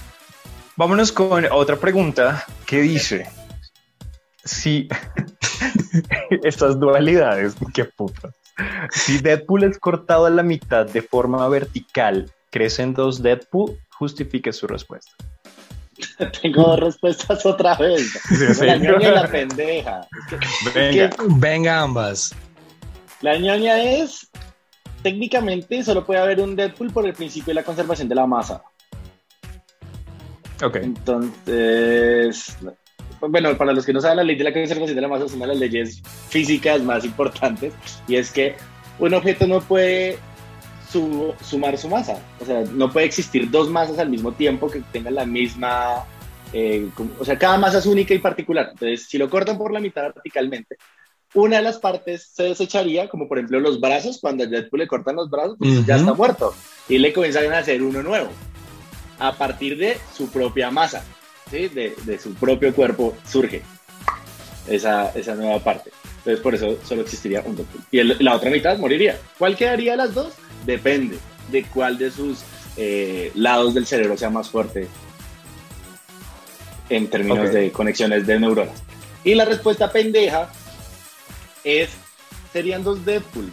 Vámonos 0.77 1.11
con 1.11 1.45
otra 1.51 1.75
pregunta 1.77 2.45
que 2.67 2.81
dice: 2.83 3.29
Si 4.45 4.89
estas 6.45 6.79
dualidades, 6.79 7.55
qué 7.75 7.85
puta. 7.85 8.31
Si 8.91 9.19
Deadpool 9.19 9.65
es 9.65 9.79
cortado 9.79 10.27
a 10.27 10.31
la 10.31 10.43
mitad 10.43 10.87
de 10.87 11.03
forma 11.03 11.47
vertical, 11.49 12.31
¿crecen 12.51 12.95
dos 12.95 13.23
Deadpool? 13.23 13.77
Justifique 13.99 14.53
su 14.53 14.67
respuesta. 14.67 15.13
Tengo 16.43 16.63
dos 16.63 16.81
respuestas 16.81 17.45
otra 17.45 17.75
vez. 17.77 18.13
sí. 18.29 18.65
La 18.67 18.77
ñoña 18.77 19.09
y 19.09 19.15
la 19.15 19.29
pendeja. 19.29 20.01
Es 20.31 20.73
que- 20.73 20.79
Venga. 20.79 21.11
Venga, 21.29 21.81
ambas. 21.81 22.35
La 23.21 23.37
ñoña 23.37 23.83
es, 23.83 24.29
técnicamente 25.03 25.83
solo 25.83 26.05
puede 26.07 26.21
haber 26.21 26.41
un 26.41 26.55
Deadpool 26.55 26.93
por 26.93 27.05
el 27.07 27.15
principio 27.15 27.51
de 27.51 27.55
la 27.55 27.65
conservación 27.65 28.09
de 28.09 28.15
la 28.15 28.27
masa. 28.27 28.63
Ok. 30.63 30.77
Entonces, 30.77 32.57
bueno, 33.21 33.57
para 33.57 33.73
los 33.73 33.85
que 33.85 33.93
no 33.93 34.01
saben, 34.01 34.19
la 34.19 34.25
ley 34.25 34.37
de 34.37 34.45
la 34.45 34.53
conservación 34.53 34.95
de 34.95 35.03
la 35.03 35.09
masa 35.09 35.25
es 35.25 35.33
una 35.33 35.47
de 35.47 35.53
las 35.53 35.59
leyes 35.59 36.03
físicas 36.29 36.81
más 36.83 37.05
importantes 37.05 37.73
y 38.07 38.17
es 38.17 38.31
que 38.31 38.55
un 39.01 39.15
objeto 39.15 39.47
no 39.47 39.61
puede 39.61 40.19
su- 40.91 41.35
sumar 41.45 41.77
su 41.79 41.89
masa. 41.89 42.19
O 42.41 42.45
sea, 42.47 42.63
no 42.73 42.91
puede 42.93 43.07
existir 43.07 43.51
dos 43.51 43.69
masas 43.71 43.99
al 43.99 44.09
mismo 44.11 44.33
tiempo 44.33 44.71
que 44.71 44.81
tengan 44.93 45.15
la 45.15 45.25
misma... 45.27 46.05
eh, 46.53 46.89
como- 46.95 47.11
o 47.19 47.25
sea, 47.25 47.39
cada 47.39 47.59
masa 47.59 47.79
es 47.79 47.87
única 47.87 48.15
y 48.15 48.19
particular. 48.19 48.69
Entonces, 48.73 49.07
si 49.07 49.19
lo 49.19 49.29
cortan 49.29 49.59
por 49.59 49.73
la 49.73 49.81
mitad 49.81 50.05
verticalmente, 50.15 50.77
una 51.35 51.57
de 51.59 51.63
las 51.63 51.79
partes 51.79 52.31
se 52.33 52.45
desecharía, 52.45 53.09
como 53.09 53.29
por 53.29 53.37
ejemplo 53.39 53.61
los 53.61 53.81
brazos, 53.81 54.19
cuando 54.19 54.45
a 54.45 54.47
Deadpool 54.47 54.81
le 54.81 54.87
cortan 54.89 55.17
los 55.17 55.29
brazos, 55.29 55.57
pues 55.59 55.85
ya 55.87 55.97
está 55.97 56.15
muerto. 56.15 56.55
Y 56.89 56.97
le 56.99 57.13
comienzan 57.13 57.53
a 57.53 57.59
hacer 57.59 57.83
uno 57.83 58.03
nuevo, 58.03 58.31
a 59.19 59.33
partir 59.35 59.77
de 59.77 59.99
su 60.17 60.31
propia 60.31 60.71
masa, 60.71 61.05
¿sí? 61.51 61.69
de, 61.69 61.95
de 62.05 62.19
su 62.19 62.33
propio 62.33 62.75
cuerpo 62.75 63.15
surge 63.27 63.63
esa, 64.67 65.11
esa 65.11 65.35
nueva 65.35 65.59
parte. 65.63 65.91
Entonces 66.19 66.41
por 66.41 66.55
eso 66.55 66.79
solo 66.85 67.03
existiría 67.03 67.43
un 67.45 67.57
Deadpool. 67.57 67.83
Y 67.91 67.99
el- 67.99 68.17
la 68.21 68.35
otra 68.35 68.51
mitad 68.51 68.79
moriría. 68.79 69.19
¿Cuál 69.39 69.55
quedaría 69.57 69.91
de 69.93 69.97
las 69.99 70.15
dos? 70.15 70.33
Depende. 70.69 71.19
de 71.51 71.65
cuál 71.65 71.97
de 71.97 72.11
sus 72.11 72.41
eh, 72.77 73.33
lados 73.35 73.73
del 73.73 73.87
cerebro 73.87 74.19
sea 74.19 74.29
más 74.29 74.51
fuerte 74.51 74.87
en 76.91 77.09
términos 77.09 77.51
de 77.55 77.73
conexiones 77.73 78.27
de 78.27 78.39
neuronas. 78.39 78.83
Y 79.25 79.35
la 79.35 79.47
respuesta 79.47 79.91
pendeja 79.91 80.53
es, 81.65 81.89
serían 82.53 82.85
dos 82.85 83.03
Deadpool. 83.03 83.51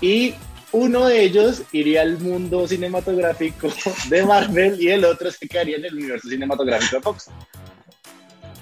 Y 0.00 0.34
uno 0.72 1.04
de 1.04 1.24
ellos 1.24 1.60
iría 1.72 2.00
al 2.00 2.18
mundo 2.18 2.66
cinematográfico 2.66 3.68
de 4.08 4.24
Marvel 4.24 4.80
y 4.80 4.88
el 4.88 5.04
otro 5.04 5.30
se 5.30 5.46
quedaría 5.46 5.76
en 5.76 5.84
el 5.84 5.94
universo 5.94 6.30
cinematográfico 6.30 6.96
de 6.96 7.02
Fox. 7.02 7.26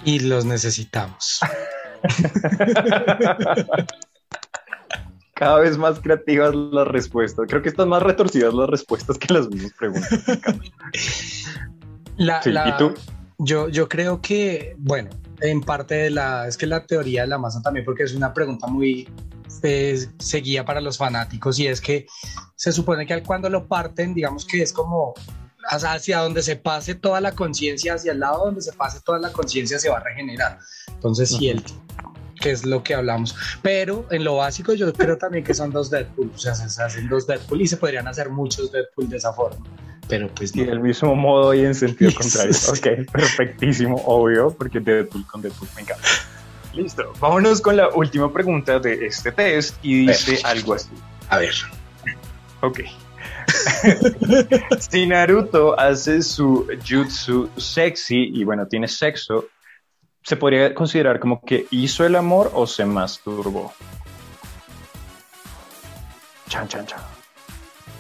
Y 0.05 0.19
los 0.19 0.45
necesitamos. 0.45 1.39
Cada 5.43 5.59
vez 5.59 5.77
más 5.77 5.99
creativas 5.99 6.55
las 6.55 6.87
respuestas. 6.87 7.47
Creo 7.49 7.63
que 7.63 7.69
están 7.71 7.89
más 7.89 8.01
retorcidas 8.03 8.55
las 8.55 8.69
respuestas 8.71 9.19
que 9.19 9.35
las 9.35 9.49
mismas 9.49 9.73
preguntas. 9.73 10.09
La- 12.17 12.41
Sí, 12.43 12.51
la- 12.53 12.69
¿Y 12.69 12.77
tú? 12.77 12.95
Yo, 13.39 13.69
yo 13.69 13.89
creo 13.89 14.21
que, 14.21 14.77
bueno, 14.79 15.11
en 15.41 15.61
parte 15.63 15.97
de 15.97 16.11
la, 16.11 16.47
es 16.47 16.57
que 16.57 16.67
la 16.67 16.87
teoría 16.87 17.23
de 17.23 17.27
la 17.27 17.39
masa 17.39 17.61
también, 17.61 17.85
porque 17.85 18.05
es 18.05 18.15
una 18.15 18.33
pregunta 18.33 18.69
muy 18.69 19.09
eh, 19.65 20.07
seguida 20.21 20.65
para 20.65 20.81
los 20.81 20.97
fanáticos 20.97 21.59
y 21.59 21.67
es 21.67 21.81
que 21.81 22.07
se 22.55 22.71
supone 22.71 23.05
que 23.05 23.15
al 23.15 23.25
cuando 23.25 23.51
lo 23.51 23.67
parten, 23.67 24.15
digamos 24.15 24.47
que 24.47 24.63
es 24.63 24.73
como 24.73 25.15
hacia, 25.69 26.19
donde 26.21 26.43
se 26.43 26.55
pase 26.55 26.95
toda 26.95 27.21
la 27.21 27.33
conciencia, 27.33 27.95
hacia 27.95 28.13
el 28.13 28.21
lado 28.21 28.45
donde 28.45 28.61
se 28.61 28.73
pase 28.75 29.01
toda 29.01 29.19
la 29.19 29.33
conciencia 29.33 29.81
se 29.81 29.89
va 29.91 29.97
a 29.97 30.05
regenerar. 30.05 30.61
Entonces, 30.93 31.31
sí, 31.31 31.49
el, 31.49 31.65
que 32.43 32.51
es 32.51 32.67
lo 32.67 32.83
que 32.83 32.95
hablamos. 32.95 33.35
Pero 33.63 34.07
en 34.11 34.25
lo 34.25 34.37
básico 34.37 34.75
yo 34.75 34.93
creo 34.93 35.17
también 35.17 35.45
que 35.45 35.55
son 35.55 35.71
dos 35.71 35.89
Deadpool, 35.91 36.33
o 36.35 36.39
sea, 36.39 36.55
se, 36.55 36.83
hacen 36.83 37.09
dos 37.09 37.27
Deadpool 37.27 37.63
y 37.63 37.67
se 37.69 37.77
podrían 37.77 38.07
hacer 38.09 38.29
muchos 38.29 38.73
Deadpool 38.73 39.09
de 39.09 39.17
esa 39.17 39.33
forma. 39.33 39.65
Pero 40.09 40.29
pues 40.35 40.55
Y 40.55 40.61
no. 40.63 40.67
del 40.67 40.81
mismo 40.81 41.15
modo 41.15 41.55
y 41.55 41.65
en 41.65 41.75
sentido 41.75 42.11
Yes. 42.19 42.19
contrario. 42.19 42.55
Ok, 43.05 43.11
perfectísimo, 43.13 44.03
obvio, 44.05 44.51
porque 44.51 44.81
Deadpool 44.81 45.27
con 45.27 45.41
Deadpool 45.41 45.69
me 45.77 45.83
encanta. 45.83 46.09
Listo, 46.75 47.13
vámonos 47.21 47.61
con 47.61 47.77
la 47.77 47.89
última 47.91 48.33
pregunta 48.33 48.79
de 48.79 49.07
este 49.07 49.31
test 49.31 49.77
y 49.83 50.07
dice 50.07 50.41
algo 50.45 50.75
así. 50.75 50.91
A 51.29 51.39
ver. 51.39 51.55
Ok. 52.63 52.81
si 54.91 55.07
Naruto 55.07 55.79
hace 55.79 56.23
su 56.23 56.67
jutsu 56.87 57.51
sexy 57.57 58.31
y 58.35 58.45
bueno, 58.45 58.67
tiene 58.67 58.89
sexo, 58.89 59.47
¿se 60.23 60.37
podría 60.37 60.75
considerar 60.75 61.21
como 61.21 61.41
que 61.41 61.67
hizo 61.71 62.05
el 62.05 62.17
amor 62.17 62.51
o 62.55 62.67
se 62.67 62.85
masturbó? 62.85 63.73
Chan, 66.49 66.69
chan, 66.69 66.87
chan. 66.87 67.01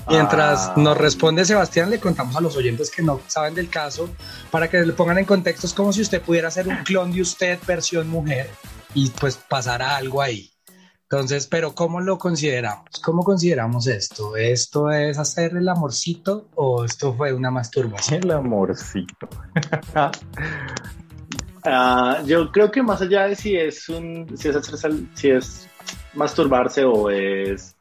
Mientras 0.09 0.69
Ah. 0.69 0.75
nos 0.77 0.99
responde 0.99 1.45
Sebastián, 1.45 1.89
le 1.89 2.01
contamos 2.01 2.35
a 2.37 2.41
los 2.41 2.57
oyentes 2.57 2.91
que 2.91 3.03
no 3.03 3.21
saben 3.29 3.55
del 3.55 3.69
caso 3.71 4.11
para 4.51 4.69
que 4.69 4.81
le 4.83 4.93
pongan 4.93 5.19
en 5.19 5.25
contexto. 5.25 5.67
Es 5.67 5.73
como 5.75 5.93
si 5.93 6.03
usted 6.03 6.21
pudiera 6.21 6.49
hacer 6.49 6.67
un 6.69 6.77
clon 6.85 7.13
de 7.13 7.23
usted 7.23 7.59
versión 7.67 8.09
mujer 8.09 8.51
y 8.95 9.11
pues 9.11 9.37
pasara 9.37 9.97
algo 9.97 10.21
ahí. 10.21 10.51
Entonces, 11.05 11.47
pero 11.47 11.75
¿cómo 11.75 12.01
lo 12.01 12.19
consideramos? 12.19 12.89
¿Cómo 13.05 13.23
consideramos 13.23 13.87
esto? 13.87 14.35
¿Esto 14.37 14.91
es 14.91 15.19
hacer 15.19 15.55
el 15.57 15.69
amorcito 15.69 16.49
o 16.55 16.85
esto 16.85 17.15
fue 17.15 17.33
una 17.33 17.51
masturbación? 17.51 18.25
El 18.25 18.31
amorcito. 18.33 19.29
Ah, 21.65 22.21
yo 22.27 22.51
creo 22.51 22.71
que 22.71 22.83
más 22.83 23.01
allá 23.03 23.29
de 23.29 23.37
si 23.37 23.57
es 23.57 23.89
un 23.89 24.37
si 24.37 24.49
es 24.49 24.57
hacerse 24.57 24.87
al- 24.89 25.09
si 25.15 25.31
es 25.31 25.69
masturbarse 26.15 26.85
o 26.85 27.09
es 27.11 27.77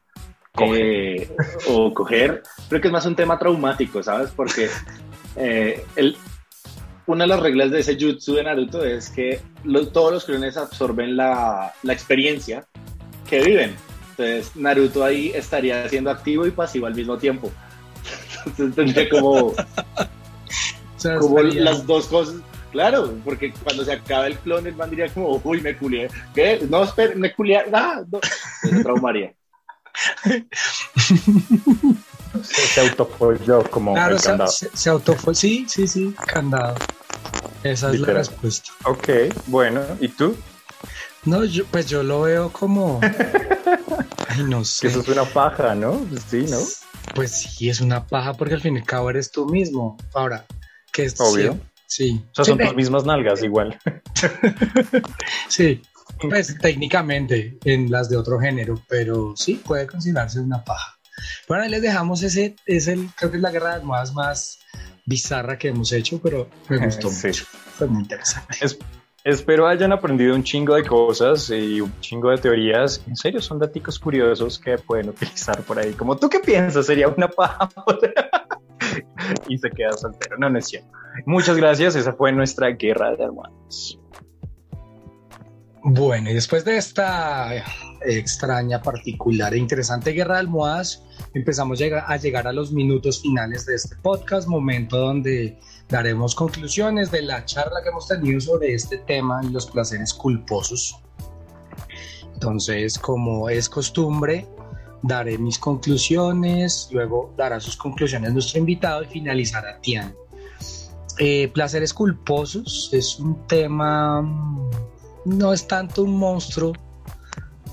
Coger. 0.54 0.80
eh, 0.82 1.36
o 1.68 1.92
coger 1.92 2.42
creo 2.68 2.80
que 2.80 2.88
es 2.88 2.92
más 2.92 3.06
un 3.06 3.16
tema 3.16 3.38
traumático 3.38 4.02
sabes 4.02 4.30
porque 4.36 4.68
eh, 5.36 5.84
el- 5.96 6.16
una 7.06 7.24
de 7.24 7.28
las 7.28 7.40
reglas 7.40 7.70
de 7.72 7.80
ese 7.80 7.96
jutsu 7.98 8.34
de 8.34 8.44
Naruto 8.44 8.84
es 8.84 9.10
que 9.10 9.40
lo- 9.64 9.88
todos 9.88 10.12
los 10.12 10.24
clones 10.26 10.56
absorben 10.56 11.16
la, 11.16 11.72
la 11.82 11.92
experiencia 11.92 12.66
que 13.28 13.40
viven 13.42 13.74
entonces 14.10 14.54
Naruto 14.54 15.02
ahí 15.02 15.32
estaría 15.34 15.88
siendo 15.88 16.10
activo 16.10 16.46
y 16.46 16.50
pasivo 16.52 16.86
al 16.86 16.94
mismo 16.94 17.16
tiempo 17.18 17.50
entonces 18.46 18.74
tendría 18.76 19.08
como 19.08 19.54
O 20.96 21.00
sea, 21.02 21.18
como 21.18 21.42
las 21.42 21.84
dos 21.84 22.06
cosas. 22.06 22.36
Claro, 22.72 23.14
porque 23.24 23.52
cuando 23.62 23.84
se 23.84 23.92
acaba 23.92 24.26
el 24.26 24.38
clon, 24.38 24.66
el 24.66 24.74
man 24.74 24.88
diría 24.90 25.08
como, 25.12 25.40
uy, 25.44 25.60
me 25.60 25.76
culié. 25.76 26.08
¿Qué? 26.34 26.66
No, 26.68 26.82
espera, 26.82 27.14
me 27.14 27.32
culié. 27.34 27.62
Ah, 27.72 28.02
no. 28.10 28.18
Se 28.62 28.82
traumaría. 28.82 29.34
Se, 32.42 32.62
se 32.66 32.80
autofolló 32.80 33.62
como 33.70 33.92
Claro, 33.92 34.14
el 34.14 34.20
se, 34.20 34.28
candado. 34.28 34.50
se, 34.50 34.70
se 34.74 34.90
autofue- 34.90 35.34
Sí, 35.34 35.66
sí, 35.68 35.86
sí, 35.86 36.14
candado. 36.26 36.74
Esa 37.62 37.90
es 37.92 38.00
la 38.00 38.08
respuesta. 38.14 38.72
Ok, 38.86 39.08
bueno, 39.46 39.82
¿y 40.00 40.08
tú? 40.08 40.34
No, 41.24 41.44
yo, 41.44 41.64
pues 41.66 41.86
yo 41.86 42.02
lo 42.02 42.22
veo 42.22 42.50
como... 42.50 43.00
Ay, 44.28 44.44
no 44.44 44.60
Que 44.60 44.64
sé. 44.64 44.86
eso 44.88 45.00
es 45.00 45.08
una 45.08 45.24
paja, 45.24 45.74
¿no? 45.74 46.04
Sí, 46.28 46.46
¿no? 46.48 46.58
Pues 47.14 47.32
sí, 47.32 47.68
es 47.68 47.80
una 47.80 48.06
paja 48.06 48.32
porque 48.34 48.54
al 48.54 48.60
fin 48.62 48.76
y 48.76 48.80
al 48.80 48.86
cabo 48.86 49.10
eres 49.10 49.30
tú 49.30 49.46
mismo. 49.46 49.96
Ahora, 50.14 50.44
que 50.92 51.04
es 51.04 51.20
Obvio. 51.20 51.58
Sí. 51.94 52.24
O 52.30 52.34
sea, 52.34 52.44
sí, 52.46 52.50
son 52.52 52.58
ve- 52.58 52.64
tus 52.66 52.74
mismas 52.76 53.04
nalgas 53.04 53.42
igual. 53.42 53.78
sí. 55.48 55.82
Pues 56.20 56.56
técnicamente 56.58 57.58
en 57.64 57.90
las 57.90 58.08
de 58.08 58.16
otro 58.16 58.38
género, 58.38 58.80
pero 58.88 59.34
sí 59.36 59.54
puede 59.64 59.86
considerarse 59.86 60.38
una 60.40 60.62
paja. 60.64 60.96
Bueno, 61.48 61.64
ahí 61.64 61.70
les 61.70 61.82
dejamos 61.82 62.22
ese, 62.22 62.54
es 62.64 62.86
el, 62.86 63.08
creo 63.16 63.30
que 63.30 63.36
es 63.38 63.42
la 63.42 63.50
guerra 63.50 63.70
de 63.70 63.74
almohadas 63.76 64.14
más 64.14 64.58
bizarra 65.04 65.58
que 65.58 65.68
hemos 65.68 65.90
hecho, 65.92 66.20
pero 66.22 66.48
me 66.68 66.78
gustó 66.78 67.08
Sí. 67.10 67.26
mucho. 67.28 67.44
Fue 67.76 67.86
muy 67.88 68.02
interesante. 68.02 68.56
Es- 68.60 68.78
espero 69.24 69.66
hayan 69.66 69.92
aprendido 69.92 70.34
un 70.34 70.44
chingo 70.44 70.74
de 70.76 70.84
cosas 70.84 71.50
y 71.50 71.80
un 71.80 71.92
chingo 72.00 72.30
de 72.30 72.38
teorías. 72.38 73.02
En 73.06 73.16
serio, 73.16 73.40
son 73.42 73.58
datos 73.58 73.98
curiosos 73.98 74.58
que 74.60 74.78
pueden 74.78 75.08
utilizar 75.10 75.60
por 75.62 75.78
ahí. 75.78 75.92
Como, 75.92 76.16
¿tú 76.16 76.28
qué 76.28 76.38
piensas? 76.38 76.86
¿Sería 76.86 77.08
una 77.08 77.28
paja? 77.28 77.68
y 79.48 79.58
se 79.58 79.70
queda 79.70 79.92
soltero. 79.92 80.36
No, 80.38 80.50
no 80.50 80.58
es 80.58 80.66
cierto. 80.66 80.90
Muchas 81.26 81.56
gracias. 81.56 81.96
Esa 81.96 82.12
fue 82.12 82.32
nuestra 82.32 82.70
guerra 82.70 83.14
de 83.16 83.24
almohadas. 83.24 83.98
Bueno, 85.84 86.30
y 86.30 86.34
después 86.34 86.64
de 86.64 86.76
esta 86.76 87.50
extraña, 88.04 88.80
particular 88.80 89.52
e 89.52 89.58
interesante 89.58 90.12
guerra 90.12 90.34
de 90.34 90.40
almohadas, 90.40 91.02
empezamos 91.34 91.80
a 91.80 92.16
llegar 92.16 92.46
a 92.46 92.52
los 92.52 92.72
minutos 92.72 93.20
finales 93.20 93.66
de 93.66 93.74
este 93.74 93.96
podcast, 93.96 94.46
momento 94.46 94.96
donde 94.96 95.58
daremos 95.88 96.36
conclusiones 96.36 97.10
de 97.10 97.22
la 97.22 97.44
charla 97.44 97.82
que 97.82 97.88
hemos 97.88 98.06
tenido 98.06 98.40
sobre 98.40 98.74
este 98.74 98.98
tema 98.98 99.40
y 99.42 99.48
los 99.50 99.66
placeres 99.66 100.14
culposos. 100.14 101.02
Entonces, 102.32 102.96
como 102.96 103.48
es 103.48 103.68
costumbre, 103.68 104.46
daré 105.02 105.38
mis 105.38 105.58
conclusiones, 105.58 106.88
luego 106.92 107.34
dará 107.36 107.60
sus 107.60 107.76
conclusiones 107.76 108.32
nuestro 108.32 108.60
invitado 108.60 109.02
y 109.02 109.06
finalizará 109.06 109.78
Tian. 109.80 110.14
Eh, 111.18 111.48
placeres 111.48 111.92
culposos 111.92 112.88
es 112.92 113.18
un 113.18 113.46
tema, 113.46 114.22
mm, 114.22 114.70
no 115.26 115.52
es 115.52 115.66
tanto 115.66 116.04
un 116.04 116.16
monstruo, 116.16 116.72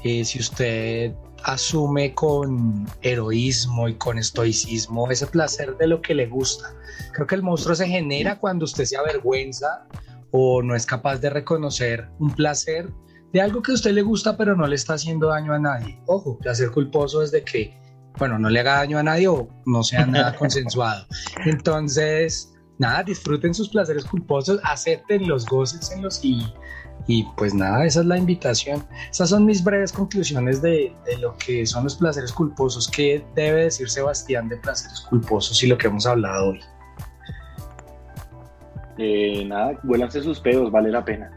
eh, 0.04 0.26
si 0.26 0.40
usted 0.40 1.14
asume 1.44 2.14
con 2.14 2.86
heroísmo 3.02 3.88
y 3.88 3.96
con 3.96 4.18
estoicismo 4.18 5.10
ese 5.10 5.28
placer 5.28 5.78
de 5.78 5.88
lo 5.88 6.02
que 6.02 6.14
le 6.14 6.28
gusta. 6.28 6.74
Creo 7.14 7.28
que 7.28 7.36
el 7.36 7.44
monstruo 7.44 7.76
se 7.76 7.88
genera 7.88 8.40
cuando 8.40 8.66
usted 8.66 8.86
se 8.86 8.98
avergüenza 8.98 9.86
o 10.32 10.62
no 10.62 10.76
es 10.76 10.86
capaz 10.86 11.18
de 11.18 11.30
reconocer 11.30 12.10
un 12.20 12.32
placer 12.32 12.90
de 13.34 13.42
algo 13.42 13.62
que 13.62 13.72
a 13.72 13.76
usted 13.76 13.92
le 13.92 14.02
gusta 14.02 14.36
pero 14.38 14.56
no 14.56 14.68
le 14.68 14.76
está 14.76 14.94
haciendo 14.94 15.28
daño 15.28 15.54
a 15.54 15.60
nadie. 15.60 16.00
Ojo, 16.08 16.38
placer 16.38 16.72
culposo 16.72 17.22
es 17.22 17.32
de 17.32 17.44
que, 17.44 17.78
bueno, 18.18 18.40
no 18.40 18.50
le 18.50 18.60
haga 18.60 18.78
daño 18.78 18.98
a 18.98 19.04
nadie 19.04 19.28
o 19.28 19.48
no 19.66 19.84
sea 19.84 20.06
nada 20.06 20.36
consensuado. 20.38 21.06
Entonces, 21.46 22.54
nada, 22.78 23.04
disfruten 23.04 23.54
sus 23.54 23.70
placeres 23.70 24.06
culposos, 24.06 24.60
acéptenlos, 24.64 25.46
gócenselos 25.46 26.24
y, 26.24 26.54
y 27.08 27.24
pues 27.38 27.54
nada, 27.54 27.86
esa 27.86 28.02
es 28.02 28.06
la 28.06 28.18
invitación. 28.18 28.86
Esas 29.12 29.30
son 29.30 29.46
mis 29.46 29.64
breves 29.64 29.92
conclusiones 29.92 30.62
de, 30.62 30.94
de 31.06 31.18
lo 31.18 31.36
que 31.38 31.66
son 31.66 31.84
los 31.84 31.96
placeres 31.96 32.32
culposos. 32.32 32.88
¿Qué 32.88 33.24
debe 33.36 33.66
decir 33.66 33.90
Sebastián 33.90 34.50
de 34.50 34.58
placeres 34.58 35.02
culposos 35.02 35.62
y 35.64 35.68
lo 35.68 35.78
que 35.78 35.88
hemos 35.88 36.06
hablado 36.06 36.50
hoy? 36.50 36.60
Eh, 38.98 39.46
nada, 39.46 39.80
vuélanse 39.84 40.22
sus 40.22 40.42
pedos, 40.42 40.70
vale 40.72 40.92
la 40.92 41.06
pena. 41.06 41.32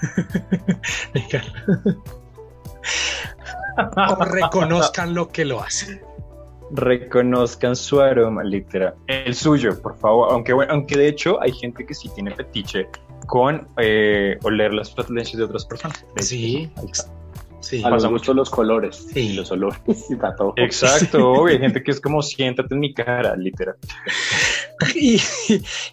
o 3.96 4.24
reconozcan 4.24 5.14
lo 5.14 5.28
que 5.28 5.44
lo 5.44 5.60
hacen. 5.60 6.00
Reconozcan 6.72 7.74
su 7.74 8.00
aroma, 8.00 8.44
literal. 8.44 8.94
El 9.06 9.34
suyo, 9.34 9.80
por 9.80 9.98
favor. 9.98 10.32
Aunque, 10.32 10.52
bueno, 10.52 10.72
aunque 10.72 10.96
de 10.96 11.08
hecho 11.08 11.40
hay 11.42 11.52
gente 11.52 11.84
que 11.84 11.94
sí 11.94 12.08
tiene 12.14 12.34
fetiche 12.34 12.88
con 13.26 13.66
eh, 13.76 14.38
oler 14.42 14.72
las 14.72 14.94
flatulencias 14.94 15.38
de 15.38 15.44
otras 15.44 15.64
personas. 15.64 16.04
Sí. 16.16 16.70
Sí. 17.60 17.82
A 17.84 17.90
los 17.90 18.02
Pasa 18.02 18.08
gustos 18.08 18.36
los 18.36 18.50
colores 18.50 19.06
Sí. 19.12 19.20
y 19.20 19.32
los 19.34 19.50
olores 19.50 19.80
y 20.08 20.16
para 20.16 20.34
todo. 20.34 20.54
Exacto, 20.56 21.32
obvio, 21.32 21.54
hay 21.54 21.58
gente 21.58 21.82
que 21.82 21.90
es 21.90 22.00
como 22.00 22.22
siéntate 22.22 22.74
en 22.74 22.80
mi 22.80 22.94
cara, 22.94 23.36
literal. 23.36 23.76
Y, 24.94 25.20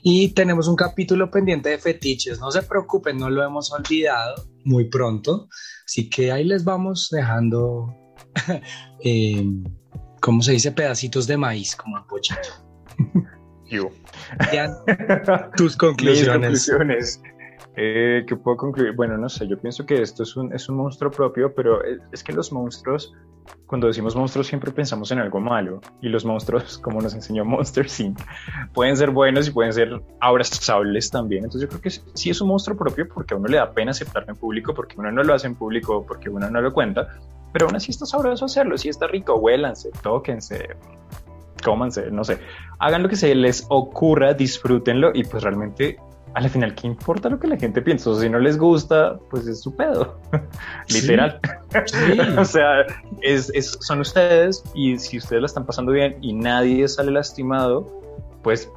y 0.02 0.30
tenemos 0.30 0.70
un 0.70 0.78
capítulo 0.78 1.30
pendiente 1.30 1.70
de 1.70 1.78
fetiches. 1.78 2.40
No 2.40 2.50
se 2.52 2.64
preocupen, 2.64 3.18
no 3.18 3.30
lo 3.30 3.44
hemos 3.44 3.70
olvidado 3.74 4.48
muy 4.64 4.86
pronto. 4.86 5.50
Así 5.86 6.10
que 6.10 6.32
ahí 6.32 6.46
les 6.46 6.64
vamos 6.64 7.10
dejando, 7.12 7.94
eh, 9.04 9.46
¿cómo 10.22 10.42
se 10.42 10.54
dice? 10.54 10.72
Pedacitos 10.72 11.28
de 11.28 11.36
maíz, 11.36 11.76
como 11.76 11.98
el 11.98 12.06
pochito. 12.06 12.50
Yo. 13.70 13.90
Tus 15.58 15.66
Mis 15.66 15.78
conclusiones. 15.78 17.22
Eh, 17.80 18.26
¿Qué 18.28 18.36
puedo 18.36 18.58
concluir? 18.58 18.94
Bueno, 18.96 19.20
no 19.20 19.30
sé, 19.30 19.48
yo 19.48 19.56
pienso 19.56 19.86
que 19.86 20.02
esto 20.02 20.24
es 20.24 20.36
un, 20.36 20.52
es 20.52 20.68
un 20.68 20.78
monstruo 20.78 21.12
propio, 21.12 21.54
pero 21.54 21.84
es, 21.84 22.00
es 22.12 22.24
que 22.24 22.34
los 22.34 22.52
monstruos, 22.52 23.14
cuando 23.68 23.86
decimos 23.86 24.16
monstruos 24.16 24.48
siempre 24.48 24.72
pensamos 24.72 25.12
en 25.12 25.20
algo 25.20 25.40
malo, 25.40 25.80
y 26.02 26.10
los 26.10 26.26
monstruos, 26.26 26.78
como 26.84 27.02
nos 27.02 27.14
enseñó 27.14 27.46
Monster 27.46 27.86
Inc., 28.00 28.20
pueden 28.74 28.98
ser 28.98 29.12
buenos 29.12 29.48
y 29.48 29.52
pueden 29.52 29.74
ser 29.74 30.02
abrazables 30.20 31.12
también. 31.12 31.44
Entonces 31.44 31.70
yo 31.70 31.70
creo 31.70 31.82
que 31.82 31.92
sí 31.92 32.32
es 32.32 32.42
un 32.42 32.48
monstruo 32.48 32.76
propio 32.76 33.08
porque 33.08 33.36
a 33.36 33.38
uno 33.38 33.48
le 33.48 33.58
da 33.58 33.72
pena 33.72 33.92
aceptarlo 33.92 34.32
en 34.32 34.40
público, 34.40 34.74
porque 34.74 34.96
uno 34.98 35.12
no 35.12 35.22
lo 35.22 35.36
hace 35.36 35.46
en 35.46 35.54
público, 35.54 36.04
porque 36.04 36.32
uno 36.32 36.50
no 36.50 36.60
lo 36.60 36.74
cuenta, 36.74 37.08
pero 37.54 37.68
aún 37.68 37.76
así 37.76 37.92
está 37.92 38.08
sabroso 38.08 38.46
hacerlo, 38.46 38.76
sí 38.80 38.90
está 38.90 39.06
rico, 39.06 39.36
huélanse, 39.36 39.92
tóquense, 40.02 40.76
cómanse, 41.64 42.10
no 42.10 42.24
sé, 42.24 42.40
hagan 42.80 43.04
lo 43.04 43.10
que 43.10 43.18
se 43.18 43.36
les 43.36 43.68
ocurra, 43.70 44.34
disfrútenlo 44.34 45.12
y 45.14 45.24
pues 45.26 45.44
realmente 45.44 46.00
al 46.34 46.50
final, 46.50 46.76
¿qué 46.76 46.88
importa 46.88 47.30
lo 47.30 47.40
que 47.40 47.48
la 47.48 47.58
gente 47.58 47.82
piensa? 47.82 48.10
O 48.10 48.14
sea, 48.14 48.24
si 48.24 48.30
no 48.30 48.40
les 48.40 48.58
gusta, 48.58 49.18
pues 49.30 49.48
es 49.48 49.62
su 49.62 49.76
pedo, 49.76 50.20
Sí. 50.88 51.02
literal. 51.02 51.40
Sí. 51.86 52.20
o 52.38 52.46
sea, 52.46 52.82
es, 53.22 53.50
es- 53.56 53.78
son 53.82 54.02
ustedes 54.02 54.64
y 54.76 54.98
si 54.98 55.18
ustedes 55.18 55.42
la 55.42 55.46
están 55.48 55.66
pasando 55.66 55.92
bien 55.92 56.18
y 56.22 56.34
nadie 56.34 56.88
sale 56.88 57.12
lastimado, 57.12 58.02
pues 58.44 58.72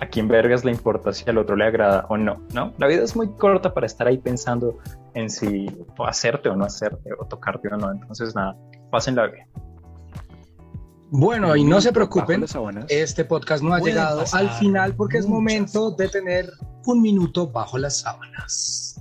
a 0.00 0.06
quién 0.06 0.28
vergas 0.28 0.62
le 0.64 0.72
importa 0.72 1.10
si 1.14 1.28
al 1.30 1.38
otro 1.38 1.56
le 1.56 1.64
agrada 1.64 2.04
o 2.10 2.18
no, 2.18 2.42
¿no? 2.52 2.74
La 2.76 2.86
vida 2.86 3.02
es 3.02 3.16
muy 3.16 3.28
corta 3.30 3.72
para 3.72 3.86
estar 3.86 4.06
ahí 4.06 4.18
pensando 4.18 4.76
en 5.14 5.30
si 5.30 5.66
hacerte 6.06 6.50
o 6.50 6.56
no 6.56 6.66
hacerte 6.66 7.10
o 7.18 7.24
tocarte 7.24 7.68
o 7.72 7.78
no. 7.78 7.90
Entonces, 7.92 8.34
nada, 8.34 8.54
pásenla 8.90 9.26
bien. 9.28 9.46
Bueno, 11.10 11.54
y 11.54 11.62
no 11.62 11.80
se 11.80 11.92
preocupen, 11.92 12.44
este 12.88 13.24
podcast 13.24 13.62
no 13.62 13.72
ha 13.72 13.78
Pueden 13.78 13.94
llegado 13.94 14.20
pasar 14.20 14.40
al 14.40 14.50
final 14.58 14.96
porque 14.96 15.18
es 15.18 15.26
momento 15.26 15.92
de 15.92 16.08
tener 16.08 16.50
un 16.84 17.00
minuto 17.00 17.46
bajo 17.46 17.78
las 17.78 17.98
sábanas. 17.98 19.00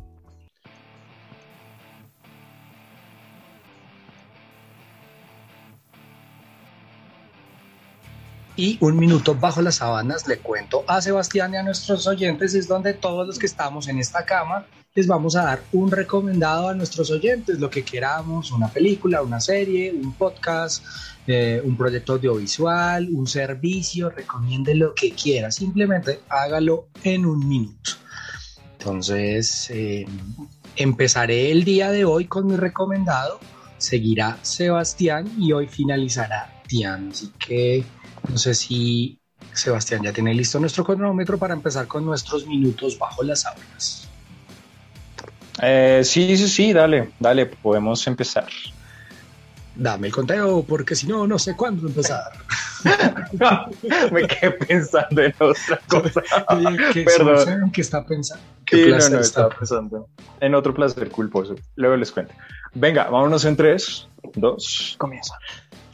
Y 8.56 8.78
un 8.80 8.98
minuto 8.98 9.36
bajo 9.36 9.62
las 9.62 9.76
sábanas 9.76 10.28
le 10.28 10.38
cuento 10.38 10.86
a 10.88 11.02
Sebastián 11.02 11.54
y 11.54 11.58
a 11.58 11.64
nuestros 11.64 12.08
oyentes 12.08 12.54
es 12.54 12.68
donde 12.68 12.94
todos 12.94 13.28
los 13.28 13.40
que 13.40 13.48
estamos 13.48 13.88
en 13.88 14.00
esta 14.00 14.26
cama 14.26 14.66
les 14.96 15.08
vamos 15.08 15.36
a 15.36 15.44
dar 15.44 15.62
un 15.74 15.92
recomendado 15.92 16.70
a 16.70 16.74
nuestros 16.74 17.12
oyentes, 17.12 17.60
lo 17.60 17.70
que 17.70 17.84
queramos, 17.84 18.52
una 18.52 18.70
película, 18.70 19.22
una 19.22 19.42
serie, 19.42 19.92
un 19.92 20.14
podcast, 20.14 20.86
eh, 21.28 21.62
un 21.64 21.76
proyecto 21.76 22.14
audiovisual, 22.14 23.10
un 23.12 23.28
servicio, 23.28 24.10
recomiende 24.10 24.74
lo 24.74 24.96
que 24.96 25.12
quiera, 25.12 25.52
simplemente 25.52 26.22
hágalo 26.30 26.88
en 27.04 27.26
un 27.26 27.46
minuto. 27.46 27.92
Entonces, 28.80 29.70
eh, 29.70 30.06
empezaré 30.78 31.52
el 31.52 31.66
día 31.66 31.92
de 31.92 32.06
hoy 32.06 32.26
con 32.26 32.48
mi 32.48 32.56
recomendado, 32.56 33.42
seguirá 33.78 34.38
Sebastián 34.44 35.30
y 35.38 35.52
hoy 35.52 35.68
finalizará 35.68 36.62
Tian. 36.68 37.10
Así 37.10 37.34
que 37.38 37.84
no 38.30 38.38
sé 38.38 38.56
si 38.56 39.20
Sebastián 39.52 40.04
ya 40.04 40.14
tiene 40.14 40.34
listo 40.34 40.58
nuestro 40.58 40.86
cronómetro 40.86 41.38
para 41.38 41.54
empezar 41.54 41.86
con 41.86 42.06
nuestros 42.06 42.48
minutos 42.48 42.98
bajo 42.98 43.24
las 43.24 43.42
sábanas. 43.42 44.05
Eh, 45.68 46.04
sí, 46.04 46.38
sí, 46.38 46.48
sí, 46.48 46.74
dale, 46.74 47.10
dale, 47.20 47.48
podemos 47.48 48.06
empezar. 48.06 48.48
Dame 49.76 50.08
el 50.08 50.14
conteo 50.14 50.64
porque 50.64 50.96
si 50.96 51.08
no, 51.08 51.26
no 51.26 51.40
sé 51.40 51.56
cuándo 51.56 51.88
empezar. 51.88 52.32
Me 54.12 54.28
quedé 54.28 54.52
pensando 54.52 55.24
en 55.24 55.34
otra 55.40 55.80
cosa. 55.88 56.22
¿Qué, 56.94 57.04
Perdón. 57.04 57.60
no 57.62 57.72
qué 57.72 57.82
está 57.82 58.06
pensando? 58.06 58.44
¿Qué 58.64 58.78
Sí, 58.78 58.82
no, 58.84 58.88
placer 58.90 59.12
no, 59.12 59.20
está 59.20 59.42
estaba 59.42 59.50
pensando 59.50 60.08
en 60.40 60.54
otro 60.54 60.74
placer 60.74 61.10
culposo. 61.10 61.56
Luego 61.76 61.98
les 61.98 62.12
cuento. 62.12 62.34
Venga, 62.76 63.06
vámonos 63.06 63.44
en 63.46 63.56
tres, 63.56 64.08
dos, 64.36 64.96
comienza. 65.00 65.34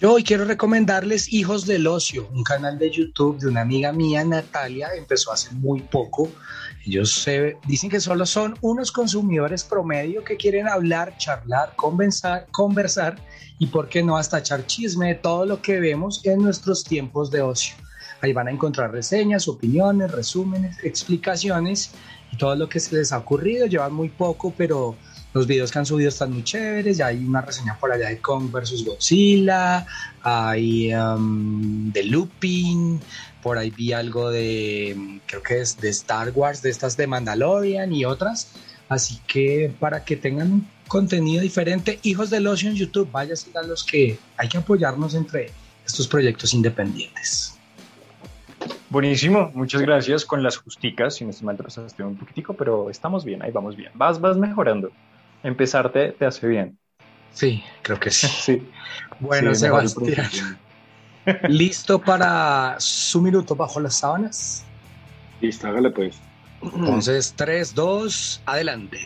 Yo 0.01 0.13
hoy 0.13 0.24
quiero 0.24 0.45
recomendarles 0.45 1.32
Hijos 1.32 1.65
del 1.65 1.88
Ocio, 1.88 2.28
un 2.34 2.43
canal 2.43 2.78
de 2.78 2.89
YouTube 2.89 3.39
de 3.39 3.47
una 3.47 3.61
amiga 3.61 3.93
mía, 3.93 4.26
Natalia, 4.26 4.89
empezó 4.97 5.32
hace 5.32 5.53
muy 5.53 5.82
poco. 5.82 6.30
Ellos 6.86 7.13
se, 7.13 7.57
dicen 7.67 7.89
que 7.89 7.99
solo 7.99 8.25
son 8.25 8.55
unos 8.61 8.91
consumidores 8.91 9.63
promedio 9.63 10.23
que 10.23 10.38
quieren 10.38 10.67
hablar, 10.67 11.15
charlar, 11.17 11.75
conversar, 11.75 12.47
conversar 12.51 13.17
y, 13.59 13.67
por 13.67 13.88
qué 13.88 14.01
no, 14.01 14.17
hasta 14.17 14.39
echar 14.39 14.65
chisme 14.65 15.09
de 15.09 15.15
todo 15.15 15.45
lo 15.45 15.61
que 15.61 15.79
vemos 15.79 16.25
en 16.25 16.39
nuestros 16.39 16.84
tiempos 16.84 17.29
de 17.29 17.41
ocio. 17.41 17.75
Ahí 18.21 18.34
van 18.34 18.47
a 18.47 18.51
encontrar 18.51 18.91
reseñas, 18.91 19.47
opiniones, 19.47 20.11
resúmenes, 20.11 20.77
explicaciones 20.84 21.91
y 22.32 22.38
todo 22.38 22.55
lo 22.55 22.69
que 22.69 22.79
se 22.79 22.95
les 22.95 23.11
ha 23.11 23.17
ocurrido. 23.17 23.65
Llevan 23.65 23.93
muy 23.93 24.09
poco, 24.09 24.53
pero 24.55 24.95
los 25.34 25.47
videos 25.47 25.71
que 25.71 25.79
han 25.79 25.86
subido 25.86 26.09
están 26.09 26.32
muy 26.32 26.43
chéveres. 26.43 26.97
Ya 26.97 27.07
hay 27.07 27.23
una 27.23 27.41
reseña 27.41 27.77
por 27.79 27.91
allá 27.91 28.09
de 28.09 28.19
Kong 28.19 28.51
vs. 28.51 28.86
Godzilla, 28.86 29.88
hay 30.21 30.93
um, 30.93 31.91
de 31.91 32.03
Looping, 32.03 32.99
por 33.41 33.57
ahí 33.57 33.71
vi 33.71 33.93
algo 33.93 34.29
de, 34.29 34.93
um, 34.95 35.19
creo 35.25 35.43
que 35.43 35.61
es 35.61 35.79
de 35.79 35.89
Star 35.89 36.31
Wars, 36.33 36.61
de 36.61 36.69
estas 36.69 36.97
de 36.97 37.07
Mandalorian 37.07 37.91
y 37.93 38.05
otras. 38.05 38.53
Así 38.89 39.19
que 39.27 39.73
para 39.79 40.03
que 40.03 40.15
tengan 40.15 40.51
un 40.51 40.67
contenido 40.87 41.41
diferente, 41.41 41.99
hijos 42.03 42.29
del 42.29 42.47
ocio 42.47 42.69
en 42.69 42.75
YouTube, 42.75 43.09
vaya 43.11 43.33
a 43.55 43.63
los 43.63 43.83
que 43.83 44.19
hay 44.37 44.49
que 44.49 44.57
apoyarnos 44.57 45.15
entre 45.15 45.51
estos 45.85 46.07
proyectos 46.07 46.53
independientes. 46.53 47.57
Buenísimo, 48.89 49.49
muchas 49.53 49.81
gracias 49.81 50.25
con 50.25 50.43
las 50.43 50.57
justicas. 50.57 51.15
Si 51.15 51.23
no 51.23 51.29
estoy 51.29 51.45
mal, 51.45 51.55
te 51.55 51.63
pasaste 51.63 52.03
un 52.03 52.17
poquitico, 52.17 52.53
pero 52.53 52.89
estamos 52.89 53.23
bien, 53.23 53.41
ahí 53.41 53.51
vamos 53.51 53.77
bien. 53.77 53.91
Vas, 53.93 54.19
vas 54.19 54.35
mejorando. 54.35 54.91
Empezarte 55.43 56.09
te 56.11 56.25
hace 56.25 56.45
bien. 56.47 56.77
Sí, 57.33 57.63
creo 57.81 57.99
que 57.99 58.11
sí. 58.11 58.27
Sí. 58.41 58.67
Bueno, 59.21 59.53
Sí, 59.55 59.61
Sebastián. 59.61 60.59
¿Listo 61.47 61.99
para 61.99 62.76
su 62.80 63.22
minuto 63.22 63.55
bajo 63.55 63.80
las 63.80 63.95
sábanas? 63.99 64.63
Listo, 65.39 65.67
hágale 65.67 65.89
pues. 65.91 66.15
Entonces, 66.61 67.34
3, 67.36 67.74
2, 67.74 68.41
adelante. 68.45 68.99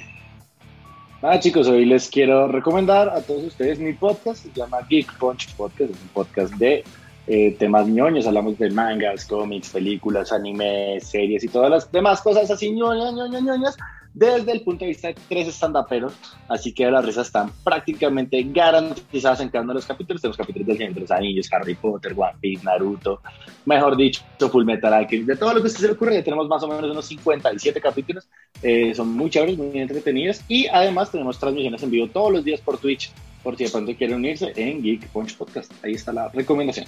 Nada 1.22 1.40
chicos, 1.40 1.68
hoy 1.68 1.86
les 1.86 2.10
quiero 2.10 2.48
recomendar 2.48 3.10
a 3.10 3.22
todos 3.22 3.46
ustedes 3.46 3.80
mi 3.80 3.94
podcast, 3.94 4.44
se 4.44 4.52
llama 4.52 4.80
Geek 4.88 5.18
Punch 5.18 5.56
Podcast, 5.56 5.92
es 5.92 6.02
un 6.02 6.08
podcast 6.10 6.54
de 6.56 6.84
eh, 7.28 7.56
temas 7.58 7.88
ñoños, 7.88 8.28
hablamos 8.28 8.60
de 8.60 8.70
mangas, 8.70 9.26
cómics, 9.26 9.70
películas, 9.70 10.32
anime, 10.32 11.00
series 11.02 11.44
y 11.44 11.48
todas 11.48 11.72
las 11.72 11.92
demás 11.92 12.22
cosas 12.22 12.52
así 12.52 12.72
ñoñas, 12.72 13.14
ñoñas, 13.14 13.42
ñoñas, 13.42 13.78
desde 14.16 14.54
el 14.54 14.62
punto 14.62 14.86
de 14.86 14.92
vista 14.92 15.10
de 15.10 15.16
tres 15.28 15.50
estandaperos, 15.50 16.14
así 16.48 16.72
que 16.72 16.90
las 16.90 17.04
risas 17.06 17.28
están 17.28 17.52
prácticamente 17.66 18.42
garantizadas 18.44 19.42
en 19.42 19.50
cada 19.50 19.66
uno 19.66 19.74
de 19.74 19.80
los 19.80 19.86
capítulos, 19.86 20.22
tenemos 20.22 20.38
capítulos 20.38 20.68
del 20.68 20.78
Señor 20.78 20.94
de 20.94 21.02
los 21.02 21.12
Anillos, 21.12 21.52
Harry 21.52 21.76
Potter, 21.76 22.14
One 22.16 22.38
Piece, 22.40 22.64
Naruto, 22.64 23.20
mejor 23.66 23.98
dicho, 23.98 24.22
Full 24.40 24.64
Metal 24.64 24.94
Alchemist, 24.94 25.28
de 25.28 25.36
todo 25.36 25.54
lo 25.54 25.62
que 25.62 25.68
se 25.68 25.82
les 25.82 25.92
ocurre, 25.92 26.16
ya 26.16 26.24
tenemos 26.24 26.48
más 26.48 26.64
o 26.64 26.68
menos 26.70 26.90
unos 26.90 27.06
57 27.06 27.82
capítulos, 27.82 28.26
eh, 28.64 28.96
son 28.96 29.10
muy 29.10 29.30
chéveres, 29.30 29.58
muy 29.58 29.78
entretenidos 29.78 30.40
y 30.48 30.68
además 30.68 31.12
tenemos 31.12 31.38
transmisiones 31.38 31.84
en 31.84 31.92
vivo 31.92 32.08
todos 32.08 32.32
los 32.32 32.46
días 32.46 32.62
por 32.62 32.78
Twitch, 32.78 33.12
por 33.44 33.58
si 33.58 33.66
de 33.66 33.70
pronto 33.70 33.94
quieren 33.98 34.16
unirse 34.16 34.54
en 34.56 34.82
Geek 34.82 35.08
Punch 35.10 35.36
Podcast, 35.36 35.74
ahí 35.84 35.96
está 35.96 36.14
la 36.14 36.30
recomendación. 36.30 36.86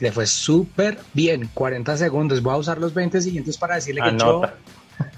Le 0.00 0.12
fue 0.12 0.26
súper 0.26 0.98
bien, 1.14 1.48
40 1.54 1.96
segundos. 1.96 2.42
Voy 2.42 2.54
a 2.54 2.56
usar 2.58 2.78
los 2.78 2.92
20 2.92 3.20
siguientes 3.22 3.56
para 3.56 3.76
decirle 3.76 4.02
que 4.02 4.18
yo. 4.18 4.42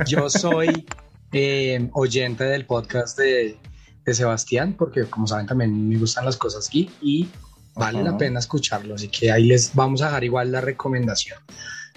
Yo 0.06 0.28
soy 0.30 0.86
eh, 1.32 1.88
oyente 1.92 2.44
del 2.44 2.66
podcast 2.66 3.18
de, 3.18 3.58
de 4.04 4.14
Sebastián, 4.14 4.74
porque 4.78 5.04
como 5.04 5.26
saben 5.26 5.46
también 5.46 5.88
me 5.88 5.96
gustan 5.96 6.24
las 6.24 6.36
cosas 6.36 6.68
geek 6.70 6.90
y 7.02 7.28
vale 7.74 8.02
la 8.02 8.16
pena 8.16 8.40
escucharlo. 8.40 8.94
Así 8.94 9.08
que 9.08 9.30
ahí 9.30 9.44
les 9.44 9.74
vamos 9.74 10.02
a 10.02 10.06
dejar 10.06 10.24
igual 10.24 10.52
la 10.52 10.60
recomendación. 10.60 11.38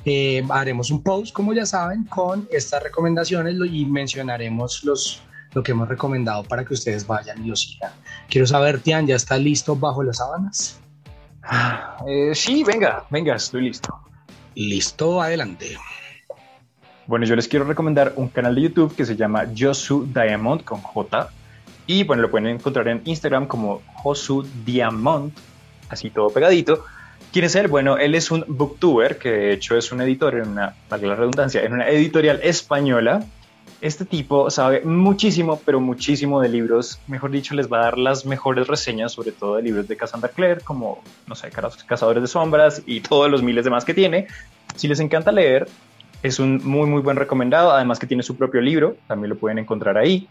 Eh, 0.04 0.44
haremos 0.50 0.90
un 0.90 1.04
post, 1.04 1.34
como 1.34 1.54
ya 1.54 1.66
saben, 1.66 2.06
con 2.06 2.48
estas 2.52 2.82
recomendaciones 2.82 3.56
y 3.72 3.86
mencionaremos 3.86 4.84
los, 4.84 5.22
lo 5.54 5.62
que 5.62 5.72
hemos 5.72 5.88
recomendado 5.88 6.44
para 6.44 6.66
que 6.66 6.74
ustedes 6.74 7.06
vayan 7.06 7.44
y 7.44 7.50
lo 7.50 7.56
sigan. 7.56 7.92
Quiero 8.30 8.48
saber, 8.48 8.80
Tian, 8.80 9.06
¿ya 9.06 9.16
está 9.16 9.38
listo 9.38 9.76
bajo 9.76 10.04
las 10.04 10.18
sábanas? 10.18 10.80
Eh, 12.08 12.34
sí, 12.34 12.64
venga, 12.64 13.06
venga, 13.10 13.36
estoy 13.36 13.64
listo. 13.64 13.96
Listo, 14.56 15.22
adelante. 15.22 15.78
Bueno, 17.08 17.26
yo 17.26 17.36
les 17.36 17.48
quiero 17.48 17.66
recomendar 17.66 18.14
un 18.16 18.30
canal 18.30 18.56
de 18.56 18.62
YouTube 18.62 18.96
que 18.96 19.06
se 19.06 19.16
llama 19.16 19.46
Josu 19.58 20.08
Diamond 20.14 20.64
con 20.64 20.82
J. 20.82 21.30
Y 21.88 22.04
bueno, 22.04 22.22
lo 22.22 22.32
pueden 22.32 22.48
encontrar 22.48 22.88
en 22.88 23.02
Instagram 23.06 23.48
como 23.48 23.82
Josu 23.96 24.46
Diamond, 24.66 25.34
así 25.90 26.10
todo 26.12 26.30
pegadito. 26.30 26.86
¿Quién 27.34 27.46
es 27.46 27.56
él? 27.56 27.68
Bueno, 27.68 27.98
él 27.98 28.14
es 28.14 28.30
un 28.30 28.46
booktuber, 28.48 29.18
que 29.18 29.30
de 29.32 29.54
hecho 29.54 29.76
es 29.78 29.92
un 29.92 30.02
editor 30.02 30.36
en 30.36 30.50
una, 30.50 30.76
para 30.90 31.08
la 31.08 31.16
redundancia, 31.16 31.64
en 31.64 31.74
una 31.74 31.90
editorial 31.90 32.40
española. 32.44 33.24
Este 33.82 34.06
tipo 34.06 34.52
sabe 34.52 34.82
muchísimo, 34.82 35.60
pero 35.66 35.80
muchísimo 35.80 36.40
de 36.40 36.50
libros. 36.50 37.00
Mejor 37.08 37.32
dicho, 37.32 37.56
les 37.56 37.72
va 37.72 37.80
a 37.80 37.84
dar 37.86 37.98
las 37.98 38.26
mejores 38.28 38.68
reseñas, 38.68 39.14
sobre 39.14 39.32
todo 39.32 39.56
de 39.56 39.64
libros 39.64 39.88
de 39.88 39.98
Cassandra 39.98 40.30
Clare, 40.30 40.62
como, 40.62 41.02
no 41.26 41.34
sé, 41.34 41.50
Cazadores 41.88 42.22
de 42.22 42.28
Sombras 42.28 42.84
y 42.86 43.02
todos 43.02 43.32
los 43.32 43.42
miles 43.42 43.64
de 43.64 43.72
más 43.72 43.86
que 43.86 43.96
tiene. 43.96 44.28
Si 44.76 44.88
les 44.88 45.00
encanta 45.00 45.32
leer, 45.32 45.68
es 46.24 46.40
un 46.40 46.62
muy, 46.64 46.88
muy 46.88 47.02
buen 47.02 47.18
recomendado. 47.18 47.72
Además 47.72 48.00
que 48.00 48.08
tiene 48.08 48.24
su 48.24 48.36
propio 48.36 48.62
libro, 48.62 48.96
también 49.08 49.30
lo 49.30 49.38
pueden 49.38 49.60
encontrar 49.60 49.98
ahí. 49.98 50.28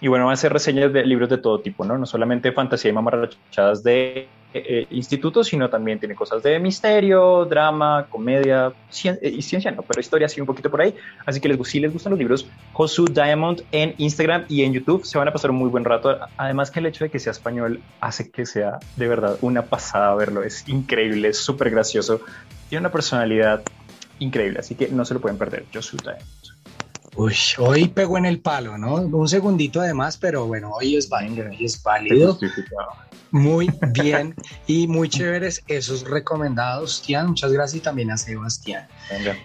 Y 0.00 0.08
bueno, 0.08 0.24
van 0.24 0.32
a 0.32 0.34
hacer 0.34 0.52
reseñas 0.52 0.92
de 0.92 1.04
libros 1.04 1.28
de 1.28 1.38
todo 1.38 1.60
tipo, 1.60 1.84
¿no? 1.84 1.96
No 1.96 2.06
solamente 2.06 2.52
fantasía 2.52 2.90
y 2.90 2.94
mamarrachadas 2.94 3.82
de 3.82 4.28
eh, 4.52 4.86
institutos, 4.90 5.48
sino 5.48 5.68
también 5.68 5.98
tiene 5.98 6.14
cosas 6.14 6.42
de 6.42 6.58
misterio, 6.60 7.44
drama, 7.44 8.06
comedia 8.08 8.72
eh, 9.04 9.34
y 9.36 9.42
ciencia, 9.42 9.70
no, 9.70 9.82
pero 9.82 10.00
historia 10.00 10.28
sí 10.28 10.40
un 10.40 10.46
poquito 10.46 10.70
por 10.70 10.80
ahí. 10.80 10.94
Así 11.26 11.40
que 11.40 11.48
les, 11.48 11.68
si 11.68 11.80
les 11.80 11.92
gustan 11.92 12.10
los 12.10 12.18
libros, 12.18 12.46
Josu 12.72 13.06
Diamond 13.06 13.62
en 13.72 13.94
Instagram 13.98 14.44
y 14.48 14.62
en 14.62 14.72
YouTube 14.72 15.04
se 15.04 15.18
van 15.18 15.26
a 15.28 15.32
pasar 15.32 15.50
un 15.50 15.56
muy 15.56 15.70
buen 15.70 15.84
rato. 15.84 16.18
Además 16.36 16.70
que 16.70 16.80
el 16.80 16.86
hecho 16.86 17.04
de 17.04 17.10
que 17.10 17.18
sea 17.18 17.32
español 17.32 17.80
hace 18.00 18.30
que 18.30 18.46
sea 18.46 18.78
de 18.96 19.08
verdad 19.08 19.38
una 19.40 19.62
pasada 19.62 20.14
verlo. 20.14 20.42
Es 20.42 20.68
increíble, 20.68 21.28
es 21.28 21.38
súper 21.38 21.70
gracioso. 21.70 22.20
Tiene 22.68 22.80
una 22.80 22.92
personalidad 22.92 23.62
increíble, 24.18 24.60
así 24.60 24.74
que 24.74 24.88
no 24.88 25.04
se 25.04 25.14
lo 25.14 25.20
pueden 25.20 25.38
perder. 25.38 25.66
Josu 25.72 25.96
Diamond. 25.96 26.24
Uy, 27.16 27.34
hoy 27.58 27.88
pegó 27.88 28.18
en 28.18 28.26
el 28.26 28.40
palo, 28.40 28.76
¿no? 28.76 28.94
Un 28.96 29.28
segundito 29.28 29.80
además, 29.80 30.16
pero 30.16 30.46
bueno, 30.46 30.72
hoy 30.72 30.96
es 30.96 31.08
válido, 31.08 31.48
hoy 31.48 31.64
es 31.64 31.80
válido. 31.80 32.38
Muy 33.30 33.70
bien 33.92 34.34
y 34.66 34.88
muy 34.88 35.08
chéveres 35.08 35.62
esos 35.68 36.08
recomendados, 36.08 37.02
Tian. 37.02 37.28
Muchas 37.28 37.52
gracias 37.52 37.80
y 37.80 37.84
también 37.84 38.10
a 38.10 38.16
Sebastián. 38.16 38.88
Venga. 39.10 39.36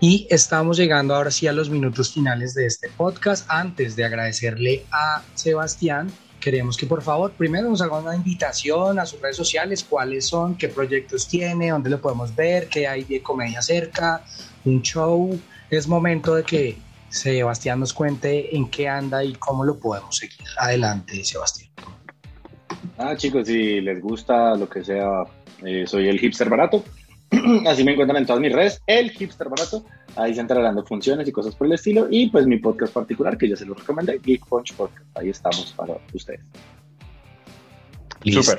Y 0.00 0.28
estamos 0.30 0.76
llegando 0.76 1.14
ahora 1.14 1.32
sí 1.32 1.48
a 1.48 1.52
los 1.52 1.70
minutos 1.70 2.12
finales 2.12 2.54
de 2.54 2.66
este 2.66 2.88
podcast. 2.88 3.46
Antes 3.48 3.96
de 3.96 4.04
agradecerle 4.04 4.84
a 4.92 5.22
Sebastián, 5.34 6.12
queremos 6.40 6.76
que 6.76 6.86
por 6.86 7.02
favor 7.02 7.32
primero 7.32 7.68
nos 7.68 7.82
haga 7.82 7.98
una 7.98 8.14
invitación 8.14 8.98
a 8.98 9.06
sus 9.06 9.20
redes 9.20 9.36
sociales, 9.36 9.84
cuáles 9.88 10.26
son, 10.26 10.56
qué 10.56 10.68
proyectos 10.68 11.26
tiene, 11.28 11.70
dónde 11.70 11.90
lo 11.90 12.00
podemos 12.00 12.34
ver, 12.34 12.68
qué 12.68 12.86
hay 12.86 13.04
de 13.04 13.22
comedia 13.22 13.62
cerca, 13.62 14.24
un 14.64 14.82
show. 14.82 15.38
Es 15.70 15.86
momento 15.86 16.34
de 16.34 16.44
que 16.44 16.78
Sebastián 17.08 17.80
nos 17.80 17.92
cuente 17.92 18.54
en 18.56 18.68
qué 18.68 18.88
anda 18.88 19.24
y 19.24 19.34
cómo 19.34 19.64
lo 19.64 19.78
podemos 19.78 20.16
seguir. 20.16 20.46
Adelante, 20.58 21.24
Sebastián. 21.24 21.70
Ah, 22.96 23.16
chicos, 23.16 23.46
si 23.46 23.80
les 23.80 24.00
gusta 24.00 24.54
lo 24.56 24.68
que 24.68 24.84
sea, 24.84 25.24
eh, 25.64 25.84
soy 25.86 26.08
el 26.08 26.18
hipster 26.18 26.48
barato. 26.48 26.84
Así 27.66 27.84
me 27.84 27.92
encuentran 27.92 28.18
en 28.18 28.26
todas 28.26 28.40
mis 28.40 28.52
redes, 28.52 28.82
el 28.86 29.10
hipster 29.10 29.48
barato. 29.48 29.84
Ahí 30.16 30.34
se 30.34 30.40
entrarán 30.40 30.64
dando 30.64 30.84
funciones 30.84 31.28
y 31.28 31.32
cosas 31.32 31.54
por 31.54 31.66
el 31.66 31.74
estilo. 31.74 32.08
Y 32.10 32.30
pues 32.30 32.46
mi 32.46 32.58
podcast 32.58 32.92
particular, 32.92 33.36
que 33.36 33.48
ya 33.48 33.56
se 33.56 33.66
lo 33.66 33.74
recomendé, 33.74 34.18
Geek 34.18 34.46
Punch 34.46 34.74
Podcast. 34.74 35.04
Ahí 35.16 35.30
estamos 35.30 35.72
para 35.76 35.98
ustedes. 36.12 36.40
Súper. 38.24 38.58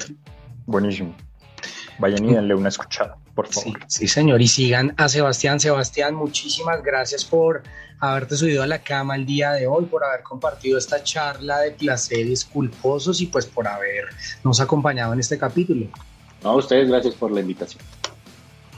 Buenísimo. 0.66 1.16
Vayan 2.00 2.30
y 2.30 2.34
denle 2.34 2.56
una 2.56 2.70
escuchada, 2.70 3.18
por 3.36 3.48
favor. 3.48 3.78
Sí, 3.88 4.00
sí, 4.00 4.08
señor. 4.08 4.42
Y 4.42 4.48
sigan 4.48 4.94
a 4.98 5.10
Sebastián. 5.10 5.60
Sebastián, 5.60 6.16
muchísimas 6.16 6.82
gracias 6.82 7.26
por 7.26 7.64
haberte 8.00 8.38
subido 8.38 8.64
a 8.64 8.68
la 8.68 8.80
cama 8.80 9.16
el 9.16 9.26
día 9.26 9.52
de 9.52 9.68
hoy, 9.68 9.86
por 9.86 10.06
haber 10.06 10.24
compartido 10.24 10.78
esta 10.78 11.04
charla 11.04 11.60
de 11.60 11.72
placeres 11.72 12.46
culposos 12.46 13.20
y 13.20 13.26
pues 13.26 13.46
por 13.46 13.68
habernos 13.68 14.62
acompañado 14.62 15.12
en 15.14 15.20
este 15.20 15.38
capítulo. 15.38 15.88
No, 16.42 16.52
a 16.52 16.56
ustedes 16.56 16.88
gracias 16.88 17.16
por 17.16 17.32
la 17.32 17.42
invitación. 17.42 17.84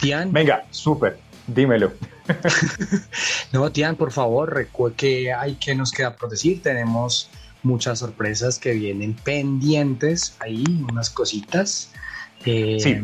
Tian. 0.01 0.33
Venga, 0.33 0.65
súper, 0.71 1.19
dímelo. 1.47 1.93
no, 3.53 3.71
Tian, 3.71 3.95
por 3.95 4.11
favor, 4.11 4.53
recuerde 4.53 4.95
que 4.97 5.33
hay 5.33 5.55
que 5.55 5.73
nos 5.75 5.91
queda 5.91 6.15
por 6.15 6.29
decir. 6.29 6.61
Tenemos 6.61 7.29
muchas 7.63 7.99
sorpresas 7.99 8.59
que 8.59 8.73
vienen 8.73 9.13
pendientes 9.13 10.35
ahí, 10.39 10.65
unas 10.89 11.09
cositas. 11.09 11.91
Eh, 12.45 12.77
sí 12.81 12.97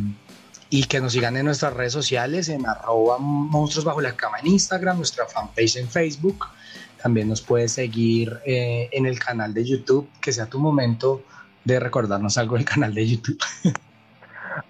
y 0.70 0.84
que 0.84 1.00
nos 1.00 1.14
sigan 1.14 1.38
en 1.38 1.46
nuestras 1.46 1.74
redes 1.74 1.94
sociales 1.94 2.50
en 2.50 2.66
arroba 2.66 3.18
monstruos 3.20 3.86
bajo 3.86 4.02
la 4.02 4.16
cama 4.16 4.40
en 4.40 4.48
Instagram, 4.48 4.98
nuestra 4.98 5.26
fanpage 5.26 5.78
en 5.78 5.88
Facebook. 5.88 6.46
También 7.02 7.30
nos 7.30 7.42
puedes 7.42 7.74
seguir 7.74 8.40
eh, 8.46 8.90
en 8.92 9.06
el 9.06 9.20
canal 9.20 9.54
de 9.54 9.64
YouTube, 9.64 10.10
que 10.22 10.34
sea 10.34 10.48
tu 10.48 10.60
momento 10.60 11.24
de 11.64 11.80
recordarnos 11.80 12.38
algo 12.38 12.56
del 12.56 12.66
canal 12.66 12.94
de 12.94 13.08
YouTube. 13.08 13.40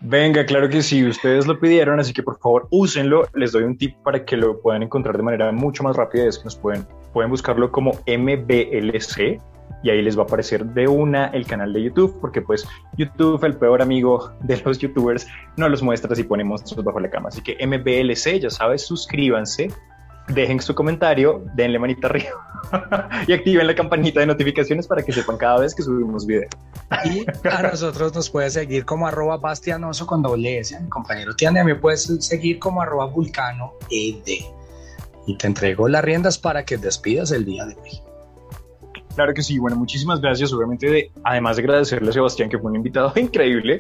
Venga, 0.02 0.46
claro 0.46 0.70
que 0.70 0.82
sí, 0.82 1.06
ustedes 1.06 1.48
lo 1.48 1.60
pidieron, 1.60 2.00
así 2.00 2.14
que 2.14 2.24
por 2.24 2.40
favor 2.40 2.68
úsenlo. 2.72 3.28
Les 3.34 3.52
doy 3.52 3.64
un 3.64 3.78
tip 3.78 3.96
para 4.04 4.24
que 4.26 4.38
lo 4.38 4.60
puedan 4.62 4.84
encontrar 4.84 5.18
de 5.18 5.24
manera 5.24 5.52
mucho 5.52 5.84
más 5.84 5.96
rápida. 5.96 6.26
Es 6.26 6.38
que 6.38 6.46
nos 6.46 6.56
pueden, 6.56 6.86
pueden 7.14 7.30
buscarlo 7.32 7.72
como 7.72 7.92
MBLC, 8.08 9.40
y 9.84 9.90
ahí 9.90 10.02
les 10.02 10.18
va 10.18 10.24
a 10.24 10.26
aparecer 10.26 10.66
de 10.66 10.88
una 10.88 11.28
el 11.28 11.46
canal 11.46 11.72
de 11.74 11.84
YouTube, 11.84 12.18
porque 12.20 12.42
pues 12.42 12.68
YouTube, 12.98 13.44
el 13.44 13.56
peor 13.56 13.82
amigo 13.82 14.32
de 14.42 14.58
los 14.62 14.80
youtubers, 14.80 15.28
no 15.56 15.70
los 15.70 15.82
muestra 15.82 16.16
si 16.16 16.24
ponemos 16.24 16.64
bajo 16.84 17.00
la 17.00 17.10
cama. 17.10 17.30
Así 17.30 17.42
que 17.42 17.56
MBLC, 17.66 18.40
ya 18.40 18.50
sabes, 18.50 18.86
suscríbanse, 18.86 19.70
dejen 20.28 20.60
su 20.60 20.76
comentario, 20.76 21.44
denle 21.56 21.80
manita 21.80 22.08
arriba 22.08 22.62
y 23.28 23.34
activen 23.34 23.68
la 23.68 23.76
campanita 23.76 24.20
de 24.20 24.26
notificaciones 24.26 24.88
para 24.88 25.04
que 25.04 25.12
sepan 25.12 25.38
cada 25.38 25.60
vez 25.60 25.74
que 25.74 25.84
subimos 25.84 26.26
video. 26.26 26.50
Y 27.06 27.26
a 27.48 27.62
nosotros 27.64 28.14
nos 28.14 28.30
puedes 28.30 28.54
seguir 28.54 28.86
como 28.86 29.08
arroba 29.08 29.38
bastianoso 29.38 30.06
con 30.06 30.22
doble 30.22 30.60
S, 30.60 30.80
mi 30.80 30.90
compañero 30.90 31.36
Tiane, 31.36 31.64
me 31.64 31.76
puedes 31.76 32.04
seguir 32.20 32.60
como 32.60 32.82
arroba 32.82 33.06
vulcano 33.06 33.74
ed. 33.90 34.44
Y 35.26 35.38
te 35.38 35.48
entrego 35.48 35.88
las 35.88 36.04
riendas 36.04 36.38
para 36.38 36.64
que 36.64 36.78
despidas 36.78 37.32
el 37.32 37.46
día 37.46 37.66
de 37.66 37.76
hoy. 37.76 38.02
Claro 39.16 39.34
que 39.34 39.42
sí, 39.42 39.58
bueno, 39.58 39.76
muchísimas 39.76 40.22
gracias. 40.22 40.54
Obviamente, 40.54 40.90
de, 40.90 41.12
además 41.24 41.58
de 41.58 41.64
agradecerle 41.64 42.10
a 42.10 42.14
Sebastián, 42.14 42.50
que 42.50 42.60
fue 42.60 42.70
un 42.70 42.78
invitado 42.78 43.12
increíble, 43.16 43.80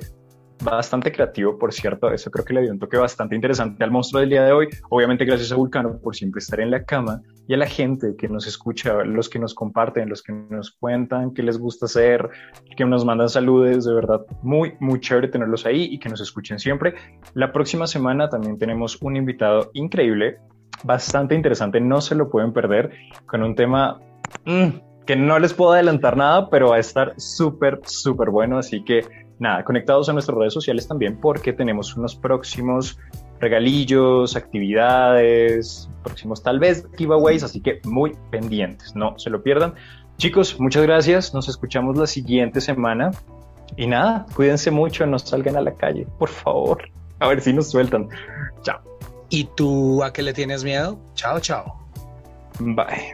bastante 0.63 1.11
creativo, 1.11 1.57
por 1.57 1.73
cierto. 1.73 2.11
Eso 2.11 2.31
creo 2.31 2.45
que 2.45 2.53
le 2.53 2.61
dio 2.61 2.71
un 2.71 2.79
toque 2.79 2.97
bastante 2.97 3.35
interesante 3.35 3.83
al 3.83 3.91
monstruo 3.91 4.21
del 4.21 4.29
día 4.29 4.43
de 4.43 4.51
hoy. 4.51 4.67
Obviamente, 4.89 5.25
gracias 5.25 5.51
a 5.51 5.55
Vulcano 5.55 5.99
por 5.99 6.15
siempre 6.15 6.39
estar 6.39 6.59
en 6.59 6.71
la 6.71 6.83
cama 6.83 7.21
y 7.47 7.53
a 7.53 7.57
la 7.57 7.67
gente 7.67 8.15
que 8.17 8.27
nos 8.27 8.47
escucha, 8.47 9.03
los 9.03 9.29
que 9.29 9.39
nos 9.39 9.53
comparten, 9.53 10.09
los 10.09 10.21
que 10.21 10.33
nos 10.33 10.71
cuentan 10.71 11.33
qué 11.33 11.43
les 11.43 11.57
gusta 11.57 11.85
hacer, 11.85 12.29
que 12.75 12.85
nos 12.85 13.05
mandan 13.05 13.29
saludos. 13.29 13.85
De 13.85 13.93
verdad, 13.93 14.25
muy, 14.41 14.73
muy 14.79 14.99
chévere 14.99 15.27
tenerlos 15.27 15.65
ahí 15.65 15.83
y 15.91 15.99
que 15.99 16.09
nos 16.09 16.21
escuchen 16.21 16.59
siempre. 16.59 16.95
La 17.33 17.51
próxima 17.51 17.87
semana 17.87 18.29
también 18.29 18.57
tenemos 18.57 19.01
un 19.01 19.15
invitado 19.15 19.71
increíble, 19.73 20.37
bastante 20.83 21.35
interesante. 21.35 21.79
No 21.79 22.01
se 22.01 22.15
lo 22.15 22.29
pueden 22.29 22.53
perder 22.53 22.91
con 23.25 23.43
un 23.43 23.55
tema. 23.55 23.99
Mm, 24.45 24.87
que 25.05 25.15
no 25.15 25.39
les 25.39 25.53
puedo 25.53 25.71
adelantar 25.71 26.17
nada, 26.17 26.49
pero 26.49 26.71
va 26.71 26.75
a 26.75 26.79
estar 26.79 27.13
súper, 27.15 27.79
súper 27.85 28.29
bueno. 28.29 28.57
Así 28.57 28.83
que 28.83 29.26
nada, 29.39 29.63
conectados 29.63 30.09
a 30.09 30.13
nuestras 30.13 30.37
redes 30.37 30.53
sociales 30.53 30.87
también 30.87 31.19
porque 31.19 31.53
tenemos 31.53 31.95
unos 31.95 32.15
próximos 32.15 32.99
regalillos, 33.39 34.35
actividades, 34.35 35.89
próximos 36.03 36.41
tal 36.41 36.59
vez 36.59 36.87
giveaways, 36.97 37.43
así 37.43 37.61
que 37.61 37.79
muy 37.85 38.15
pendientes, 38.31 38.95
no 38.95 39.17
se 39.19 39.29
lo 39.29 39.43
pierdan. 39.43 39.75
Chicos, 40.17 40.59
muchas 40.59 40.83
gracias, 40.83 41.33
nos 41.33 41.47
escuchamos 41.47 41.97
la 41.97 42.07
siguiente 42.07 42.61
semana 42.61 43.11
y 43.75 43.85
nada, 43.85 44.25
cuídense 44.35 44.71
mucho, 44.71 45.05
no 45.05 45.19
salgan 45.19 45.55
a 45.57 45.61
la 45.61 45.73
calle, 45.75 46.07
por 46.17 46.29
favor, 46.29 46.89
a 47.19 47.27
ver 47.27 47.41
si 47.41 47.53
nos 47.53 47.69
sueltan. 47.69 48.09
Chao. 48.63 48.79
¿Y 49.29 49.43
tú 49.55 50.03
a 50.03 50.13
qué 50.13 50.23
le 50.23 50.33
tienes 50.33 50.63
miedo? 50.63 50.97
Chao, 51.13 51.39
chao. 51.39 51.75
Bye. 52.59 53.13